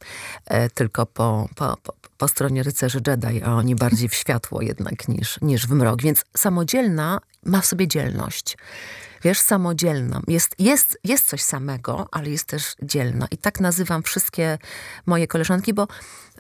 e, 0.46 0.70
tylko 0.70 1.06
po, 1.06 1.50
po, 1.56 1.78
po, 1.84 1.94
po 2.18 2.28
stronie 2.28 2.64
rycerzy 2.64 3.02
Jedi, 3.08 3.44
a 3.44 3.54
oni 3.54 3.76
bardziej 3.76 4.10
w 4.10 4.16
światło 4.16 4.62
jednak 4.62 5.08
niż, 5.08 5.42
niż 5.42 5.68
w 5.68 5.72
mrok. 5.72 6.02
Więc 6.02 6.26
samodzielna 6.38 7.20
ma 7.46 7.62
w 7.62 7.66
sobie 7.66 7.88
dzielność. 7.88 8.58
Wiesz, 9.24 9.40
samodzielna. 9.40 10.22
Jest, 10.28 10.56
jest, 10.60 11.00
jest 11.04 11.28
coś 11.28 11.42
samego, 11.42 12.08
ale 12.12 12.30
jest 12.30 12.46
też 12.46 12.76
dzielna. 12.82 13.28
I 13.32 13.38
tak 13.38 13.60
nazywam 13.60 14.04
wszystkie 14.04 14.58
moje 15.06 15.28
koleżanki, 15.28 15.74
bo 15.74 15.88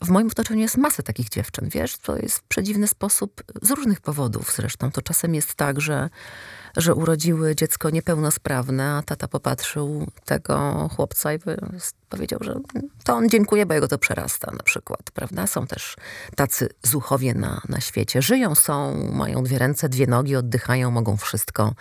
w 0.02 0.10
moim 0.10 0.28
otoczeniu 0.28 0.62
jest 0.62 0.78
masa 0.78 1.04
takich 1.04 1.30
dziewczyn, 1.30 1.70
wiesz? 1.70 1.98
To 1.98 2.18
jest 2.18 2.38
w 2.38 2.44
przedziwny 2.44 2.88
sposób, 2.88 3.44
z 3.62 3.72
różnych 3.72 4.02
powodów 4.02 4.54
zresztą. 4.56 4.92
To 4.92 5.02
czasem 5.02 5.36
jest 5.36 5.56
tak, 5.56 5.82
że 5.82 6.10
że 6.78 6.96
urodziły 6.96 7.56
dziecko 7.56 7.90
niepełnosprawne, 7.90 8.92
a 8.92 9.02
tata 9.02 9.28
popatrzył 9.28 10.08
tego 10.26 10.90
chłopca 10.96 11.34
i 11.34 11.40
powiedział, 12.10 12.40
że 12.44 12.56
to 13.04 13.14
on 13.14 13.30
dziękuję, 13.30 13.66
bo 13.66 13.74
jego 13.74 13.88
to 13.88 13.98
przerasta 13.98 14.52
na 14.52 14.64
przykład, 14.64 15.12
prawda? 15.14 15.48
Są 15.48 15.68
też 15.68 15.96
tacy 16.36 16.70
zuchowie 16.84 17.34
na, 17.34 17.62
na 17.70 17.82
świecie. 17.82 18.22
Żyją, 18.22 18.56
są, 18.56 18.96
mają 19.12 19.44
dwie 19.44 19.60
ręce, 19.60 19.90
dwie 19.90 20.08
nogi, 20.08 20.36
oddychają, 20.36 20.92
mogą 20.92 21.18
wszystko 21.18 21.74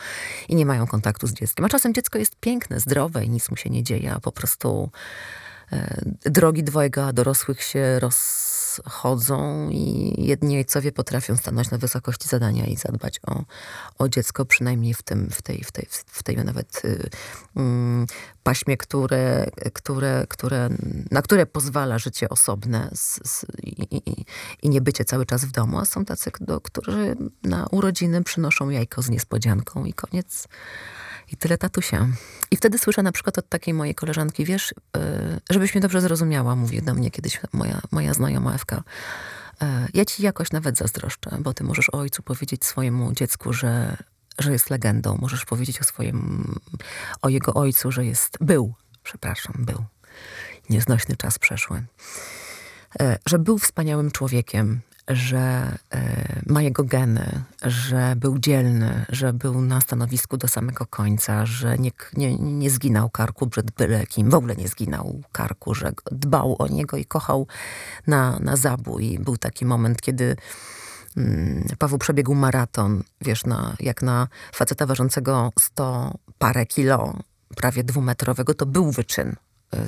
i 0.49 0.55
nie 0.55 0.67
mają 0.67 0.87
kontaktu 0.87 1.27
z 1.27 1.33
dzieckiem. 1.33 1.65
A 1.65 1.69
czasem 1.69 1.95
dziecko 1.95 2.19
jest 2.19 2.37
piękne, 2.41 2.81
zdrowe 2.81 3.25
i 3.25 3.31
nic 3.31 3.51
mu 3.51 3.57
się 3.57 3.71
nie 3.71 3.83
dzieje, 3.83 4.13
a 4.13 4.21
po 4.21 4.33
prostu 4.33 4.91
drogi 6.25 6.65
dwojga 6.65 7.13
dorosłych 7.13 7.63
się 7.63 8.01
roz 8.01 8.55
chodzą 8.85 9.69
i 9.71 10.15
jedni 10.19 10.57
ojcowie 10.57 10.93
potrafią 10.93 11.37
stanąć 11.37 11.71
na 11.71 11.79
wysokości 11.79 12.29
zadania 12.29 12.67
i 12.67 12.77
zadbać 12.77 13.21
o, 13.27 13.45
o 13.99 14.09
dziecko, 14.09 14.45
przynajmniej 14.45 14.95
w, 14.95 15.03
tym, 15.03 15.31
w, 15.31 15.43
tej, 15.43 15.65
w, 15.65 15.73
tej, 15.73 15.87
w 16.07 16.23
tej 16.23 16.37
nawet 16.37 16.85
y, 16.85 17.11
mm, 17.57 18.07
paśmie, 18.43 18.77
które, 18.77 19.47
które, 19.73 20.27
które, 20.29 20.69
na 21.11 21.23
które 21.23 21.47
pozwala 21.47 21.99
życie 21.99 22.29
osobne 22.29 22.91
z, 22.95 23.21
z, 23.31 23.47
i, 23.63 23.97
i, 23.97 24.27
i 24.63 25.05
cały 25.05 25.27
czas 25.27 25.45
w 25.45 25.51
domu, 25.51 25.79
a 25.79 25.85
są 25.85 26.05
tacy, 26.05 26.31
do, 26.41 26.61
którzy 26.61 27.17
na 27.43 27.67
urodziny 27.71 28.23
przynoszą 28.23 28.71
jajko 28.71 29.03
z 29.03 29.09
niespodzianką 29.09 29.85
i 29.85 29.93
koniec 29.93 30.49
i 31.33 31.37
tyle 31.37 31.59
tatusia. 31.59 32.09
I 32.51 32.57
wtedy 32.57 32.79
słyszę 32.79 33.03
na 33.03 33.13
przykład 33.13 33.39
od 33.39 33.49
takiej 33.49 33.75
mojej 33.75 33.95
koleżanki, 33.95 34.45
wiesz, 34.45 34.75
yy, 34.97 35.03
żebyś 35.51 35.75
mnie 35.75 35.81
dobrze 35.83 36.01
zrozumiała, 36.01 36.57
mówi 36.57 36.83
do 36.83 36.95
mnie 36.95 37.11
kiedyś 37.11 37.41
moja, 37.53 37.81
moja 37.91 38.15
znajoma 38.15 38.55
Ewka, 38.55 38.83
yy, 39.61 39.69
ja 39.95 40.05
ci 40.05 40.23
jakoś 40.23 40.53
nawet 40.53 40.79
zazdroszczę, 40.79 41.31
bo 41.41 41.55
ty 41.55 41.65
możesz 41.65 41.91
ojcu 41.91 42.23
powiedzieć 42.23 42.65
swojemu 42.65 43.13
dziecku, 43.13 43.53
że, 43.53 43.97
że 44.39 44.53
jest 44.53 44.71
legendą. 44.71 45.19
Możesz 45.21 45.45
powiedzieć 45.45 45.81
o 45.81 45.85
swoim, 45.85 46.55
o 47.23 47.29
jego 47.29 47.55
ojcu, 47.55 47.93
że 47.93 48.05
jest, 48.05 48.37
był, 48.41 48.75
przepraszam, 49.03 49.55
był. 49.59 49.85
Nieznośny 50.71 51.17
czas 51.17 51.39
przeszły. 51.39 51.83
Yy, 53.01 53.17
że 53.27 53.39
był 53.39 53.59
wspaniałym 53.59 54.11
człowiekiem, 54.11 54.81
że 55.09 55.77
e, 55.91 56.43
ma 56.47 56.63
jego 56.63 56.85
geny, 56.85 57.43
że 57.63 58.15
był 58.17 58.39
dzielny, 58.39 59.05
że 59.09 59.33
był 59.33 59.61
na 59.61 59.81
stanowisku 59.81 60.37
do 60.37 60.49
samego 60.49 60.87
końca, 60.87 61.47
że 61.47 61.79
nie, 61.79 61.91
nie, 62.17 62.37
nie 62.37 62.71
zginął 62.71 63.11
karku 63.11 63.47
przed 63.47 63.71
byle 63.71 64.07
kim, 64.07 64.31
w 64.31 64.35
ogóle 64.35 64.57
nie 64.57 64.69
zginął 64.69 65.23
karku, 65.33 65.75
że 65.75 65.93
dbał 66.13 66.57
o 66.59 66.69
niego 66.69 66.97
i 66.97 67.05
kochał 67.05 67.47
na, 68.07 68.39
na 68.41 68.57
zabój. 68.57 69.19
Był 69.19 69.37
taki 69.37 69.67
moment, 69.67 70.03
kiedy 70.03 70.37
mm, 71.17 71.65
Paweł 71.79 71.99
przebiegł 71.99 72.35
maraton, 72.35 73.03
wiesz, 73.21 73.45
na, 73.45 73.77
jak 73.81 74.03
na 74.03 74.29
faceta 74.55 74.87
ważącego 74.87 75.53
sto 75.59 76.15
parę 76.39 76.67
kilo, 76.67 77.15
prawie 77.57 77.85
dwumetrowego, 77.85 78.55
to 78.55 78.67
był 78.67 78.91
wyczyn 78.91 79.37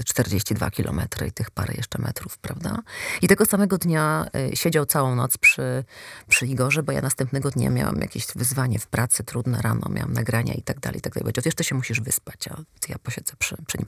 42 0.05 0.70
kilometry 0.70 1.27
i 1.27 1.33
tych 1.33 1.51
parę 1.51 1.75
jeszcze 1.75 1.99
metrów, 1.99 2.38
prawda? 2.38 2.83
I 3.22 3.29
tego 3.29 3.44
samego 3.44 3.79
dnia 3.79 4.27
e, 4.35 4.57
siedział 4.57 4.87
całą 4.87 5.14
noc 5.14 5.38
przy, 5.38 5.85
przy 6.29 6.46
Igorze, 6.46 6.83
bo 6.83 6.92
ja 6.92 7.03
następnego 7.03 7.51
dnia 7.51 7.70
miałam 7.70 8.01
jakieś 8.01 8.27
wyzwanie 8.37 8.79
w 8.79 8.87
pracy, 8.87 9.25
trudne 9.25 9.62
rano, 9.62 9.88
miałam 9.90 10.12
nagrania 10.12 10.55
i 10.55 10.62
tak 10.62 10.81
dalej, 10.81 10.99
i 10.99 11.03
tak 11.03 11.14
dalej. 11.14 11.33
Powiedział, 11.33 11.53
to 11.57 11.62
się 11.62 11.75
musisz 11.75 12.01
wyspać, 12.01 12.49
a 12.49 12.57
ja 12.88 12.99
posiedzę 12.99 13.33
przy, 13.38 13.57
przy 13.66 13.79
nim. 13.79 13.87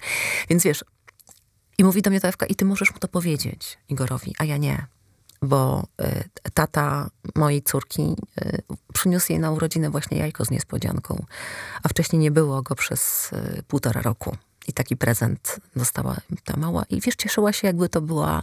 Więc 0.49 0.65
wiesz, 0.65 0.85
i 1.79 1.85
mówi 1.85 2.03
do 2.03 2.11
mnie 2.11 2.21
ta 2.21 2.47
i 2.49 2.55
ty 2.55 2.65
możesz 2.65 2.93
mu 2.93 2.99
to 2.99 3.09
powiedzieć, 3.09 3.79
Igorowi, 3.89 4.35
a 4.39 4.45
ja 4.45 4.57
nie. 4.57 4.87
Bo 5.43 5.87
y, 6.01 6.51
tata 6.55 7.11
mojej 7.35 7.63
córki 7.63 8.17
y, 8.43 8.63
przyniósł 8.95 9.33
jej 9.33 9.41
na 9.41 9.51
urodziny 9.51 9.91
właśnie 9.91 10.19
jajko 10.19 10.45
z 10.45 10.51
niespodzianką, 10.51 11.25
a 11.83 11.89
wcześniej 11.89 12.21
nie 12.21 12.31
było 12.31 12.63
go 12.63 12.75
przez 12.75 13.33
y, 13.33 13.63
półtora 13.69 14.03
roku. 14.03 14.37
I 14.69 14.73
taki 14.73 14.97
prezent 14.97 15.61
dostała 15.77 16.17
ta 16.45 16.57
mała. 16.57 16.85
I 16.91 17.01
wiesz, 17.01 17.17
cieszyła 17.17 17.53
się, 17.53 17.67
jakby 17.67 17.89
to 17.89 18.01
była 18.01 18.43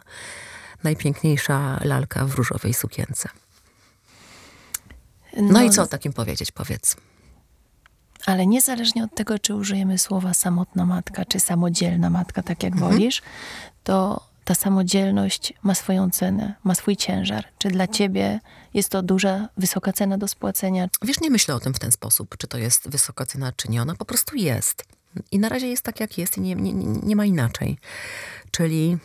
najpiękniejsza 0.83 1.79
lalka 1.83 2.25
w 2.25 2.33
różowej 2.33 2.73
sukience. 2.73 3.29
No, 5.37 5.51
no 5.51 5.63
i 5.63 5.69
co 5.69 5.81
o 5.81 5.87
takim 5.87 6.13
powiedzieć, 6.13 6.51
powiedz? 6.51 6.95
Ale 8.25 8.47
niezależnie 8.47 9.03
od 9.03 9.15
tego, 9.15 9.39
czy 9.39 9.55
użyjemy 9.55 9.97
słowa 9.97 10.33
samotna 10.33 10.85
matka, 10.85 11.25
czy 11.25 11.39
samodzielna 11.39 12.09
matka, 12.09 12.43
tak 12.43 12.63
jak 12.63 12.73
mhm. 12.73 12.91
wolisz, 12.91 13.21
to 13.83 14.27
ta 14.45 14.55
samodzielność 14.55 15.53
ma 15.63 15.75
swoją 15.75 16.09
cenę, 16.09 16.53
ma 16.63 16.75
swój 16.75 16.97
ciężar. 16.97 17.45
Czy 17.57 17.67
dla 17.67 17.87
ciebie 17.87 18.39
jest 18.73 18.89
to 18.89 19.01
duża, 19.01 19.49
wysoka 19.57 19.93
cena 19.93 20.17
do 20.17 20.27
spłacenia? 20.27 20.87
Wiesz, 21.01 21.21
nie 21.21 21.29
myślę 21.29 21.55
o 21.55 21.59
tym 21.59 21.73
w 21.73 21.79
ten 21.79 21.91
sposób, 21.91 22.37
czy 22.37 22.47
to 22.47 22.57
jest 22.57 22.89
wysoka 22.89 23.25
cena, 23.25 23.51
czy 23.51 23.71
nie. 23.71 23.81
Ona 23.81 23.95
po 23.95 24.05
prostu 24.05 24.35
jest. 24.35 24.85
I 25.31 25.39
na 25.39 25.49
razie 25.49 25.67
jest 25.67 25.83
tak, 25.83 25.99
jak 25.99 26.17
jest 26.17 26.37
i 26.37 26.41
nie, 26.41 26.55
nie, 26.55 26.73
nie 27.03 27.15
ma 27.15 27.25
inaczej. 27.25 27.77
Czyli 28.51 28.97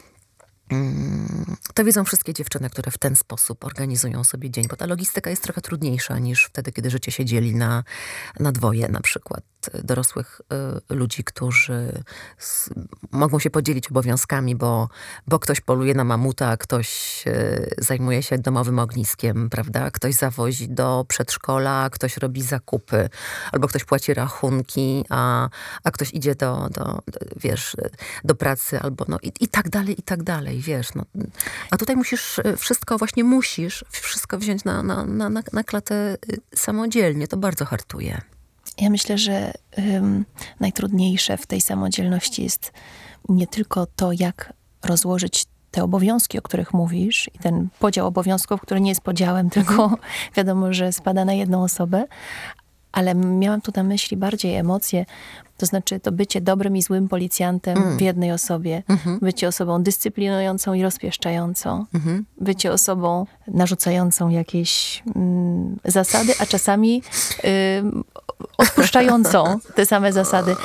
mm, 0.71 1.57
to 1.75 1.85
wiedzą 1.85 2.05
wszystkie 2.05 2.35
dziewczyny, 2.35 2.71
które 2.71 2.91
w 2.91 2.99
ten 2.99 3.17
sposób 3.17 3.65
organizują 3.65 4.25
sobie 4.25 4.51
dzień, 4.51 4.69
bo 4.69 4.77
ta 4.77 4.87
logistyka 4.87 5.31
jest 5.31 5.43
trochę 5.43 5.61
trudniejsza 5.61 6.19
niż 6.19 6.45
wtedy, 6.45 6.73
kiedy 6.73 6.91
życie 6.91 7.13
się 7.13 7.25
dzieli 7.25 7.55
na, 7.55 7.85
na 8.41 8.53
dwoje, 8.53 8.89
na 8.89 9.01
przykład 9.01 9.45
dorosłych 9.85 10.41
y, 10.91 10.95
ludzi, 10.95 11.25
którzy 11.25 12.03
mogą 13.11 13.39
się 13.39 13.51
podzielić 13.51 13.91
obowiązkami, 13.91 14.57
bo, 14.57 14.89
bo 15.27 15.39
ktoś 15.39 15.61
poluje 15.61 15.95
na 15.95 16.05
mamuta, 16.05 16.57
ktoś 16.57 17.23
y, 17.27 17.75
zajmuje 17.79 18.23
się 18.23 18.39
domowym 18.39 18.79
ogniskiem, 18.79 19.51
prawda? 19.51 19.91
Ktoś 19.91 20.15
zawozi 20.15 20.69
do 20.69 21.05
przedszkola, 21.09 21.91
ktoś 21.91 22.17
robi 22.17 22.43
zakupy, 22.43 23.09
albo 23.53 23.69
ktoś 23.69 23.85
płaci 23.85 24.15
rachunki, 24.15 25.05
a, 25.09 25.49
a 25.85 25.91
ktoś 25.91 26.15
idzie 26.15 26.35
do, 26.35 26.69
do, 26.71 27.03
wiesz, 27.37 27.77
do 28.25 28.35
pracy, 28.35 28.81
albo 28.81 29.05
no 29.09 29.19
i, 29.23 29.33
i 29.41 29.49
tak 29.49 29.69
dalej, 29.69 30.01
i 30.01 30.03
tak 30.03 30.23
dalej, 30.23 30.61
wiesz. 30.61 30.95
No. 30.95 31.05
A 31.71 31.77
tutaj 31.77 31.97
musisz 31.97 32.39
y, 32.39 32.57
wszystko, 32.57 32.99
właśnie 32.99 33.25
musisz 33.25 33.85
wszystko 33.91 34.39
wziąć 34.39 34.65
na, 34.65 34.83
na, 34.83 35.05
na, 35.05 35.43
na 35.53 35.65
klatę 35.65 36.17
samodzielnie. 36.55 37.29
To 37.29 37.37
bardzo 37.37 37.65
hartuje. 37.65 38.21
Ja 38.81 38.91
myślę, 38.91 39.19
że 39.19 39.53
um, 39.93 40.25
najtrudniejsze 40.61 41.37
w 41.37 41.47
tej 41.47 41.61
samodzielności 41.61 42.43
jest 42.43 42.73
nie 43.29 43.47
tylko 43.47 43.87
to, 43.87 44.13
jak 44.13 44.53
rozłożyć 44.85 45.45
te 45.71 45.85
obowiązki, 45.85 46.39
o 46.39 46.43
których 46.43 46.75
mówisz, 46.75 47.31
i 47.35 47.39
ten 47.39 47.69
podział 47.79 48.07
obowiązków, 48.07 48.61
który 48.61 48.81
nie 48.81 48.89
jest 48.89 49.01
podziałem, 49.01 49.51
tylko 49.57 49.97
wiadomo, 50.37 50.73
że 50.73 50.93
spada 50.93 51.25
na 51.25 51.33
jedną 51.33 51.63
osobę, 51.63 52.05
ale 52.93 53.15
miałam 53.15 53.61
tu 53.61 53.73
na 53.77 53.83
myśli 53.83 54.17
bardziej 54.17 54.55
emocje, 54.55 55.07
to 55.61 55.67
znaczy 55.67 56.01
to 56.01 56.13
bycie 56.13 56.41
dobrym 56.41 56.77
i 56.77 56.83
złym 56.83 57.09
policjantem 57.09 57.79
mm. 57.79 57.99
w 57.99 58.01
jednej 58.01 58.33
osobie, 58.33 58.83
mm-hmm. 58.89 59.19
bycie 59.23 59.49
osobą 59.49 59.83
dyscyplinującą 59.83 60.75
i 60.75 60.83
rozpieszczającą, 60.83 61.87
mm-hmm. 61.95 62.23
bycie 62.41 62.73
osobą 62.73 63.27
narzucającą 63.47 64.29
jakieś 64.29 65.03
mm, 65.17 65.77
zasady, 65.85 66.33
a 66.39 66.47
czasami 66.47 67.03
y, 67.45 67.83
odpuszczającą 68.59 69.59
te 69.77 69.87
same 69.87 70.13
zasady. 70.13 70.57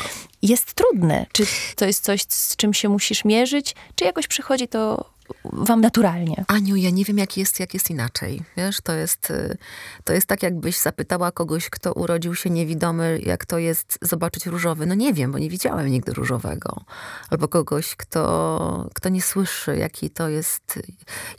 Jest 0.41 0.73
trudne. 0.73 1.25
Czy 1.31 1.45
to 1.75 1.85
jest 1.85 2.03
coś, 2.03 2.21
z 2.29 2.55
czym 2.55 2.73
się 2.73 2.89
musisz 2.89 3.25
mierzyć, 3.25 3.75
czy 3.95 4.05
jakoś 4.05 4.27
przychodzi 4.27 4.67
to 4.67 5.14
wam 5.43 5.81
naturalnie? 5.81 6.45
Aniu, 6.47 6.75
ja 6.75 6.89
nie 6.89 7.05
wiem, 7.05 7.17
jak 7.17 7.37
jest, 7.37 7.59
jak 7.59 7.73
jest 7.73 7.89
inaczej. 7.89 8.43
Wiesz, 8.57 8.81
to 8.81 8.93
jest, 8.93 9.31
y, 9.31 9.57
to 10.03 10.13
jest 10.13 10.27
tak, 10.27 10.43
jakbyś 10.43 10.77
zapytała 10.77 11.31
kogoś, 11.31 11.69
kto 11.69 11.93
urodził 11.93 12.35
się 12.35 12.49
niewidomy, 12.49 13.19
jak 13.23 13.45
to 13.45 13.57
jest 13.57 13.97
zobaczyć 14.01 14.45
różowy. 14.45 14.85
No 14.85 14.95
nie 14.95 15.13
wiem, 15.13 15.31
bo 15.31 15.39
nie 15.39 15.49
widziałem 15.49 15.87
nigdy 15.87 16.13
różowego. 16.13 16.81
Albo 17.29 17.47
kogoś, 17.47 17.95
kto, 17.95 18.89
kto 18.93 19.09
nie 19.09 19.21
słyszy, 19.21 19.77
jaki 19.77 20.09
to 20.09 20.29
jest, 20.29 20.79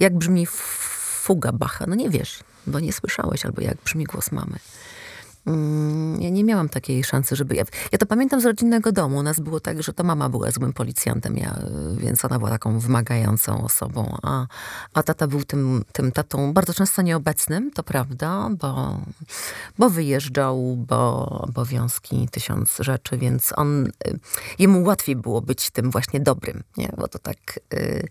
jak 0.00 0.18
brzmi 0.18 0.46
fuga 0.46 1.52
Bacha. 1.52 1.84
No 1.88 1.94
nie 1.94 2.10
wiesz, 2.10 2.38
bo 2.66 2.80
nie 2.80 2.92
słyszałeś, 2.92 3.46
albo 3.46 3.62
jak 3.62 3.76
brzmi 3.84 4.04
głos 4.04 4.32
mamy. 4.32 4.58
Mm, 5.46 6.22
ja 6.22 6.30
nie 6.30 6.44
miałam 6.44 6.68
takiej 6.68 7.04
szansy, 7.04 7.36
żeby. 7.36 7.54
Ja, 7.54 7.64
ja 7.92 7.98
to 7.98 8.06
pamiętam 8.06 8.40
z 8.40 8.44
rodzinnego 8.44 8.92
domu. 8.92 9.18
U 9.18 9.22
nas 9.22 9.40
było 9.40 9.60
tak, 9.60 9.82
że 9.82 9.92
to 9.92 10.04
mama 10.04 10.28
była 10.28 10.50
złym 10.50 10.72
policjantem, 10.72 11.36
ja, 11.36 11.58
więc 11.96 12.24
ona 12.24 12.38
była 12.38 12.50
taką 12.50 12.78
wymagającą 12.78 13.64
osobą, 13.64 14.16
a, 14.22 14.46
a 14.94 15.02
tata 15.02 15.26
był 15.26 15.44
tym, 15.44 15.84
tym 15.92 16.12
tatą 16.12 16.52
bardzo 16.52 16.74
często 16.74 17.02
nieobecnym, 17.02 17.70
to 17.70 17.82
prawda, 17.82 18.48
bo, 18.50 19.00
bo 19.78 19.90
wyjeżdżał, 19.90 20.76
bo 20.76 21.26
obowiązki, 21.28 22.28
tysiąc 22.30 22.76
rzeczy, 22.80 23.18
więc 23.18 23.52
on, 23.56 23.86
y, 23.86 24.18
jemu 24.58 24.82
łatwiej 24.82 25.16
było 25.16 25.40
być 25.40 25.70
tym 25.70 25.90
właśnie 25.90 26.20
dobrym, 26.20 26.62
nie? 26.76 26.88
bo 26.96 27.08
to 27.08 27.18
tak 27.18 27.60
y, 27.74 28.08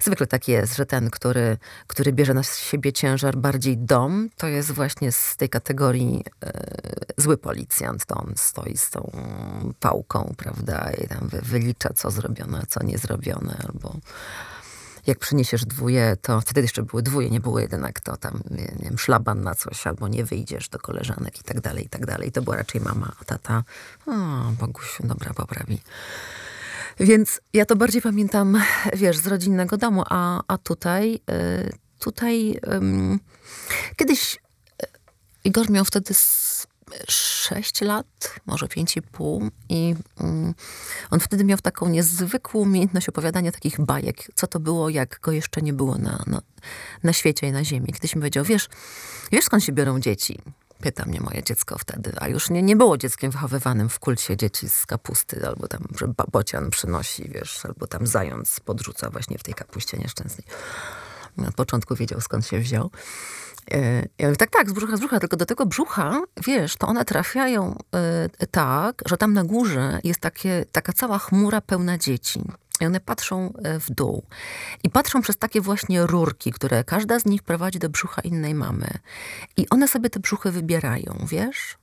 zwykle 0.00 0.26
tak 0.26 0.48
jest, 0.48 0.76
że 0.76 0.86
ten, 0.86 1.10
który, 1.10 1.56
który 1.86 2.12
bierze 2.12 2.34
na 2.34 2.42
siebie 2.42 2.92
ciężar 2.92 3.36
bardziej 3.36 3.78
dom, 3.78 4.28
to 4.36 4.46
jest 4.48 4.72
właśnie 4.72 5.12
z 5.12 5.36
tej 5.36 5.48
kategorii 5.48 6.24
y, 6.44 6.75
zły 7.16 7.38
policjant, 7.38 8.06
to 8.06 8.14
on 8.14 8.32
stoi 8.36 8.76
z 8.76 8.90
tą 8.90 9.10
pałką, 9.80 10.34
prawda, 10.36 10.90
i 11.04 11.08
tam 11.08 11.28
wylicza, 11.42 11.92
co 11.94 12.10
zrobione, 12.10 12.62
co 12.68 12.84
nie 12.84 12.98
zrobione, 12.98 13.56
albo 13.68 13.96
jak 15.06 15.18
przyniesiesz 15.18 15.64
dwóje, 15.64 16.16
to 16.22 16.40
wtedy 16.40 16.60
jeszcze 16.60 16.82
były 16.82 17.02
dwóje, 17.02 17.30
nie 17.30 17.40
było 17.40 17.60
jedynak, 17.60 18.00
to 18.00 18.16
tam, 18.16 18.40
nie, 18.50 18.72
wiem, 18.80 18.98
szlaban 18.98 19.42
na 19.42 19.54
coś, 19.54 19.86
albo 19.86 20.08
nie 20.08 20.24
wyjdziesz 20.24 20.68
do 20.68 20.78
koleżanek 20.78 21.40
i 21.40 21.42
tak 21.42 21.60
dalej, 21.60 21.86
i 21.86 21.88
tak 21.88 22.06
dalej. 22.06 22.32
To 22.32 22.42
była 22.42 22.56
raczej 22.56 22.80
mama, 22.80 23.12
a 23.20 23.24
tata, 23.24 23.64
o, 24.06 24.12
Bogusiu, 24.60 25.06
dobra, 25.06 25.34
poprawi. 25.34 25.80
Więc 27.00 27.40
ja 27.52 27.66
to 27.66 27.76
bardziej 27.76 28.02
pamiętam, 28.02 28.62
wiesz, 28.94 29.18
z 29.18 29.26
rodzinnego 29.26 29.76
domu, 29.76 30.04
a, 30.10 30.42
a 30.48 30.58
tutaj, 30.58 31.20
y, 31.30 31.72
tutaj 31.98 32.60
kiedyś 33.96 34.38
Igor 35.44 35.70
miał 35.70 35.84
wtedy 35.84 36.14
6 37.08 37.80
lat, 37.80 38.40
może 38.46 38.66
5,5 38.66 39.48
i 39.68 39.94
um, 40.20 40.54
on 41.10 41.20
wtedy 41.20 41.44
miał 41.44 41.58
taką 41.58 41.88
niezwykłą 41.88 42.60
umiejętność 42.60 43.08
opowiadania 43.08 43.52
takich 43.52 43.80
bajek, 43.80 44.16
co 44.34 44.46
to 44.46 44.60
było, 44.60 44.88
jak 44.88 45.20
go 45.20 45.32
jeszcze 45.32 45.62
nie 45.62 45.72
było 45.72 45.98
na, 45.98 46.24
na, 46.26 46.40
na 47.02 47.12
świecie 47.12 47.46
i 47.46 47.52
na 47.52 47.64
ziemi. 47.64 47.86
Kiedyś 47.86 48.14
mi 48.14 48.20
powiedział, 48.20 48.44
wiesz, 48.44 48.68
wiesz 49.32 49.44
skąd 49.44 49.64
się 49.64 49.72
biorą 49.72 50.00
dzieci? 50.00 50.38
Pyta 50.80 51.04
mnie 51.04 51.20
moje 51.20 51.42
dziecko 51.42 51.78
wtedy, 51.78 52.12
a 52.20 52.28
już 52.28 52.50
nie, 52.50 52.62
nie 52.62 52.76
było 52.76 52.98
dzieckiem 52.98 53.30
wychowywanym 53.30 53.88
w 53.88 53.98
kulcie 53.98 54.36
dzieci 54.36 54.68
z 54.68 54.86
kapusty, 54.86 55.46
albo 55.46 55.68
tam, 55.68 55.88
że 55.98 56.12
bocian 56.32 56.70
przynosi, 56.70 57.28
wiesz, 57.28 57.66
albo 57.66 57.86
tam 57.86 58.06
zając 58.06 58.60
podrzuca 58.60 59.10
właśnie 59.10 59.38
w 59.38 59.42
tej 59.42 59.54
kapuście 59.54 59.98
nieszczęsnej. 59.98 60.46
Na 61.36 61.52
początku 61.52 61.94
wiedział, 61.94 62.20
skąd 62.20 62.46
się 62.46 62.60
wziął. 62.60 62.90
E, 63.70 64.08
ja 64.18 64.26
mówię, 64.26 64.36
tak, 64.36 64.50
tak, 64.50 64.70
z 64.70 64.72
brzucha, 64.72 64.96
z 64.96 65.00
brzucha, 65.00 65.20
tylko 65.20 65.36
do 65.36 65.46
tego 65.46 65.66
brzucha, 65.66 66.20
wiesz, 66.46 66.76
to 66.76 66.86
one 66.86 67.04
trafiają 67.04 67.78
y, 68.42 68.46
tak, 68.46 69.02
że 69.06 69.16
tam 69.16 69.32
na 69.32 69.44
górze 69.44 70.00
jest 70.04 70.20
takie, 70.20 70.64
taka 70.72 70.92
cała 70.92 71.18
chmura 71.18 71.60
pełna 71.60 71.98
dzieci. 71.98 72.42
I 72.80 72.86
one 72.86 73.00
patrzą 73.00 73.52
e, 73.52 73.80
w 73.80 73.90
dół. 73.90 74.26
I 74.82 74.90
patrzą 74.90 75.22
przez 75.22 75.36
takie 75.36 75.60
właśnie 75.60 76.06
rurki, 76.06 76.52
które 76.52 76.84
każda 76.84 77.18
z 77.18 77.26
nich 77.26 77.42
prowadzi 77.42 77.78
do 77.78 77.88
brzucha 77.88 78.22
innej 78.22 78.54
mamy. 78.54 78.88
I 79.56 79.68
one 79.68 79.88
sobie 79.88 80.10
te 80.10 80.20
brzuchy 80.20 80.52
wybierają, 80.52 81.26
wiesz? 81.28 81.78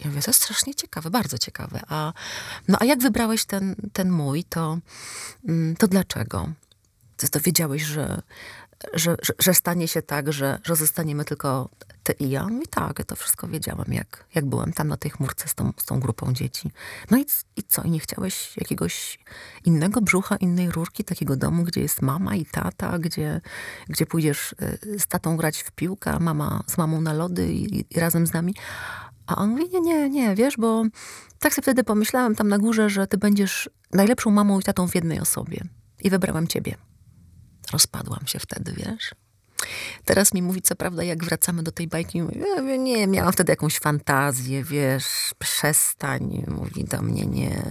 Ja 0.00 0.10
mówię, 0.10 0.22
to 0.22 0.30
jest 0.30 0.42
strasznie 0.42 0.74
ciekawe, 0.74 1.10
bardzo 1.10 1.38
ciekawe. 1.38 1.80
A, 1.88 2.12
no 2.68 2.78
a 2.80 2.84
jak 2.84 2.98
wybrałeś 2.98 3.44
ten, 3.44 3.76
ten 3.92 4.10
mój, 4.10 4.44
to, 4.44 4.78
mm, 5.48 5.76
to 5.76 5.88
dlaczego? 5.88 6.48
Ty 7.16 7.28
to 7.28 7.40
wiedziałeś, 7.40 7.82
że, 7.82 8.22
że, 8.94 9.16
że, 9.22 9.32
że, 9.38 9.54
stanie 9.54 9.88
się 9.88 10.02
tak, 10.02 10.32
że, 10.32 10.58
że 10.64 10.76
zostaniemy 10.76 11.24
tylko 11.24 11.68
ty 12.02 12.12
i 12.12 12.30
ja. 12.30 12.48
I 12.64 12.66
tak, 12.66 12.98
ja 12.98 13.04
to 13.04 13.16
wszystko 13.16 13.48
wiedziałam, 13.48 13.86
jak, 13.88 14.24
jak 14.34 14.46
byłem 14.46 14.72
tam 14.72 14.88
na 14.88 14.96
tej 14.96 15.10
chmurce 15.10 15.48
z 15.48 15.54
tą, 15.54 15.72
z 15.76 15.84
tą 15.84 16.00
grupą 16.00 16.32
dzieci. 16.32 16.70
No 17.10 17.18
i, 17.18 17.24
i 17.56 17.62
co? 17.62 17.82
I 17.82 17.90
nie 17.90 18.00
chciałeś 18.00 18.56
jakiegoś 18.56 19.18
innego 19.64 20.00
brzucha, 20.00 20.36
innej 20.36 20.70
rurki, 20.70 21.04
takiego 21.04 21.36
domu, 21.36 21.64
gdzie 21.64 21.80
jest 21.80 22.02
mama 22.02 22.34
i 22.36 22.46
tata, 22.46 22.98
gdzie, 22.98 23.40
gdzie 23.88 24.06
pójdziesz 24.06 24.52
y, 24.52 24.98
z 24.98 25.06
tatą 25.06 25.36
grać 25.36 25.62
w 25.62 25.70
piłkę, 25.70 26.18
mama 26.20 26.62
z 26.66 26.78
mamą 26.78 27.00
na 27.00 27.12
lody 27.12 27.52
i, 27.52 27.84
i 27.96 28.00
razem 28.00 28.26
z 28.26 28.32
nami. 28.32 28.54
A 29.26 29.36
on 29.36 29.50
mówi, 29.50 29.64
nie, 29.72 29.80
nie, 29.80 30.10
nie, 30.10 30.34
wiesz, 30.34 30.56
bo 30.56 30.84
tak 31.38 31.54
sobie 31.54 31.62
wtedy 31.62 31.84
pomyślałem 31.84 32.34
tam 32.34 32.48
na 32.48 32.58
górze, 32.58 32.90
że 32.90 33.06
ty 33.06 33.18
będziesz 33.18 33.70
najlepszą 33.92 34.30
mamą 34.30 34.60
i 34.60 34.62
tatą 34.62 34.88
w 34.88 34.94
jednej 34.94 35.20
osobie. 35.20 35.64
I 36.00 36.10
wybrałam 36.10 36.46
ciebie. 36.46 36.76
Rozpadłam 37.72 38.26
się 38.26 38.38
wtedy, 38.38 38.72
wiesz? 38.72 39.14
Teraz 40.04 40.34
mi 40.34 40.42
mówi, 40.42 40.62
co 40.62 40.76
prawda, 40.76 41.02
jak 41.02 41.24
wracamy 41.24 41.62
do 41.62 41.72
tej 41.72 41.88
bajki, 41.88 42.22
mówi, 42.22 42.40
nie, 42.78 43.06
miałam 43.06 43.32
wtedy 43.32 43.52
jakąś 43.52 43.78
fantazję, 43.78 44.64
wiesz, 44.64 45.34
przestań, 45.38 46.44
mówi 46.48 46.84
do 46.84 47.02
mnie, 47.02 47.26
nie. 47.26 47.62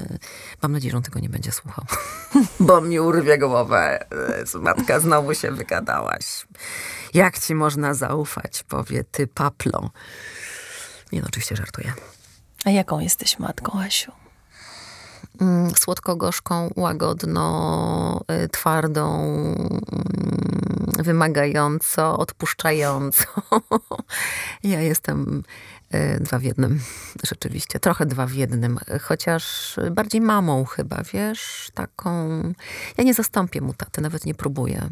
Mam 0.62 0.72
nadzieję, 0.72 0.92
że 0.92 0.98
on 0.98 1.04
tego 1.04 1.20
nie 1.20 1.30
będzie 1.30 1.52
słuchał, 1.52 1.86
bo 2.60 2.82
mi 2.82 3.00
urwie 3.00 3.38
głowę. 3.38 4.06
Matka, 4.62 5.00
znowu 5.00 5.34
się 5.34 5.52
wygadałaś. 5.52 6.48
Jak 7.14 7.40
ci 7.40 7.56
można 7.56 7.94
zaufać, 7.94 8.64
powie 8.64 9.04
ty, 9.04 9.28
paplo. 9.28 9.90
Nie, 11.12 11.22
no, 11.22 11.28
oczywiście 11.28 11.56
żartuję. 11.56 11.94
A 12.66 12.70
jaką 12.70 13.00
jesteś 13.00 13.40
matką, 13.40 13.80
Asiu? 13.80 14.12
Mm, 15.42 15.72
słodko-gorzką, 15.76 16.70
łagodno, 16.76 18.22
y, 18.46 18.50
twardą, 18.50 19.26
mm, 19.32 19.82
wymagająco, 21.04 22.18
odpuszczająco. 22.18 23.24
ja 24.64 24.82
jestem 24.82 25.44
y, 25.96 26.20
dwa 26.20 26.40
w 26.40 26.44
jednym, 26.44 26.80
rzeczywiście. 27.30 27.80
Trochę 27.80 28.06
dwa 28.06 28.26
w 28.26 28.34
jednym, 28.34 28.80
chociaż 29.02 29.76
bardziej 29.92 30.22
mamą 30.22 30.66
chyba, 30.66 31.04
wiesz, 31.14 31.72
taką... 31.74 32.42
Ja 32.98 33.04
nie 33.04 33.14
zastąpię 33.14 33.62
mu 33.62 33.74
taty, 33.74 34.02
nawet 34.02 34.26
nie 34.26 34.36
próbuję. 34.36 34.90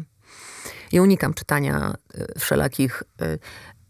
I 0.92 1.00
unikam 1.00 1.34
czytania 1.34 1.94
y, 2.14 2.40
wszelakich 2.40 3.02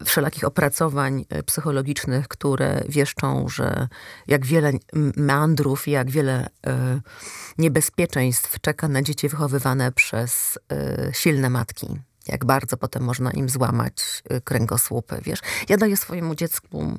wszelakich 0.05 0.43
opracowań 0.43 1.25
e, 1.29 1.43
psychologicznych, 1.43 2.27
które 2.27 2.83
wieszczą, 2.89 3.49
że 3.49 3.87
jak 4.27 4.45
wiele 4.45 4.71
meandrów 5.17 5.87
jak 5.87 6.11
wiele 6.11 6.47
e, 6.67 7.01
niebezpieczeństw 7.57 8.59
czeka 8.61 8.87
na 8.87 9.01
dzieci 9.01 9.29
wychowywane 9.29 9.91
przez 9.91 10.59
e, 10.71 11.13
silne 11.13 11.49
matki. 11.49 11.87
Jak 12.27 12.45
bardzo 12.45 12.77
potem 12.77 13.03
można 13.03 13.31
im 13.31 13.49
złamać 13.49 14.23
kręgosłupy, 14.43 15.19
wiesz. 15.23 15.39
Ja 15.69 15.77
daję 15.77 15.97
swojemu 15.97 16.35
dziecku, 16.35 16.97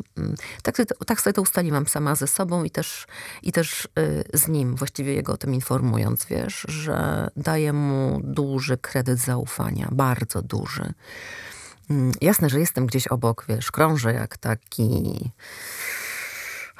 tak, 0.62 0.76
tak 1.06 1.20
sobie 1.20 1.35
to 1.35 1.42
ustaliłam 1.42 1.87
sama 1.87 2.14
ze 2.14 2.26
sobą 2.26 2.64
i 2.64 2.70
też, 2.70 3.06
i 3.42 3.52
też 3.52 3.88
z 4.35 4.48
nim, 4.48 4.76
właściwie 4.76 5.14
jego 5.14 5.32
o 5.32 5.37
tym 5.37 5.54
informując, 5.54 6.26
wiesz, 6.26 6.66
że 6.68 7.28
daję 7.37 7.72
mu 7.72 8.20
duży 8.24 8.78
kredyt 8.78 9.18
zaufania, 9.18 9.88
bardzo 9.92 10.42
duży. 10.42 10.92
Mm, 11.90 12.12
jasne, 12.20 12.51
że 12.51 12.61
jestem 12.61 12.87
gdzieś 12.87 13.09
obok, 13.09 13.44
wiesz, 13.49 13.70
krążę 13.70 14.12
jak 14.12 14.37
taki 14.37 15.31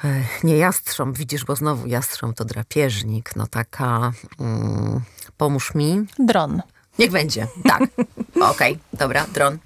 e, 0.03 0.23
nie 0.43 0.57
jastrząb, 0.57 1.17
widzisz, 1.17 1.45
bo 1.45 1.55
znowu 1.55 1.87
jastrząb 1.87 2.37
to 2.37 2.45
drapieżnik, 2.45 3.35
no 3.35 3.47
taka 3.47 4.11
mm, 4.39 5.01
pomóż 5.37 5.75
mi. 5.75 6.05
Dron. 6.19 6.61
Niech 6.99 7.11
będzie, 7.11 7.47
tak. 7.63 7.81
Okej, 8.35 8.73
okay, 8.73 8.77
dobra, 8.93 9.25
dron. 9.33 9.57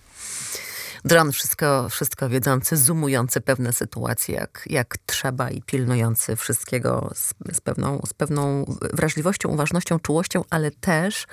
Dron 1.05 1.31
wszystko, 1.31 1.89
wszystko 1.89 2.29
wiedzący, 2.29 2.77
zoomujący 2.77 3.41
pewne 3.41 3.73
sytuacje 3.73 4.35
jak, 4.35 4.63
jak 4.65 4.97
trzeba 5.05 5.49
i 5.49 5.61
pilnujący 5.61 6.35
wszystkiego 6.35 7.11
z, 7.13 7.33
z, 7.57 7.61
pewną, 7.61 8.01
z 8.07 8.13
pewną 8.13 8.65
wrażliwością, 8.93 9.49
uważnością, 9.49 9.99
czułością, 9.99 10.43
ale 10.49 10.71
też 10.71 11.27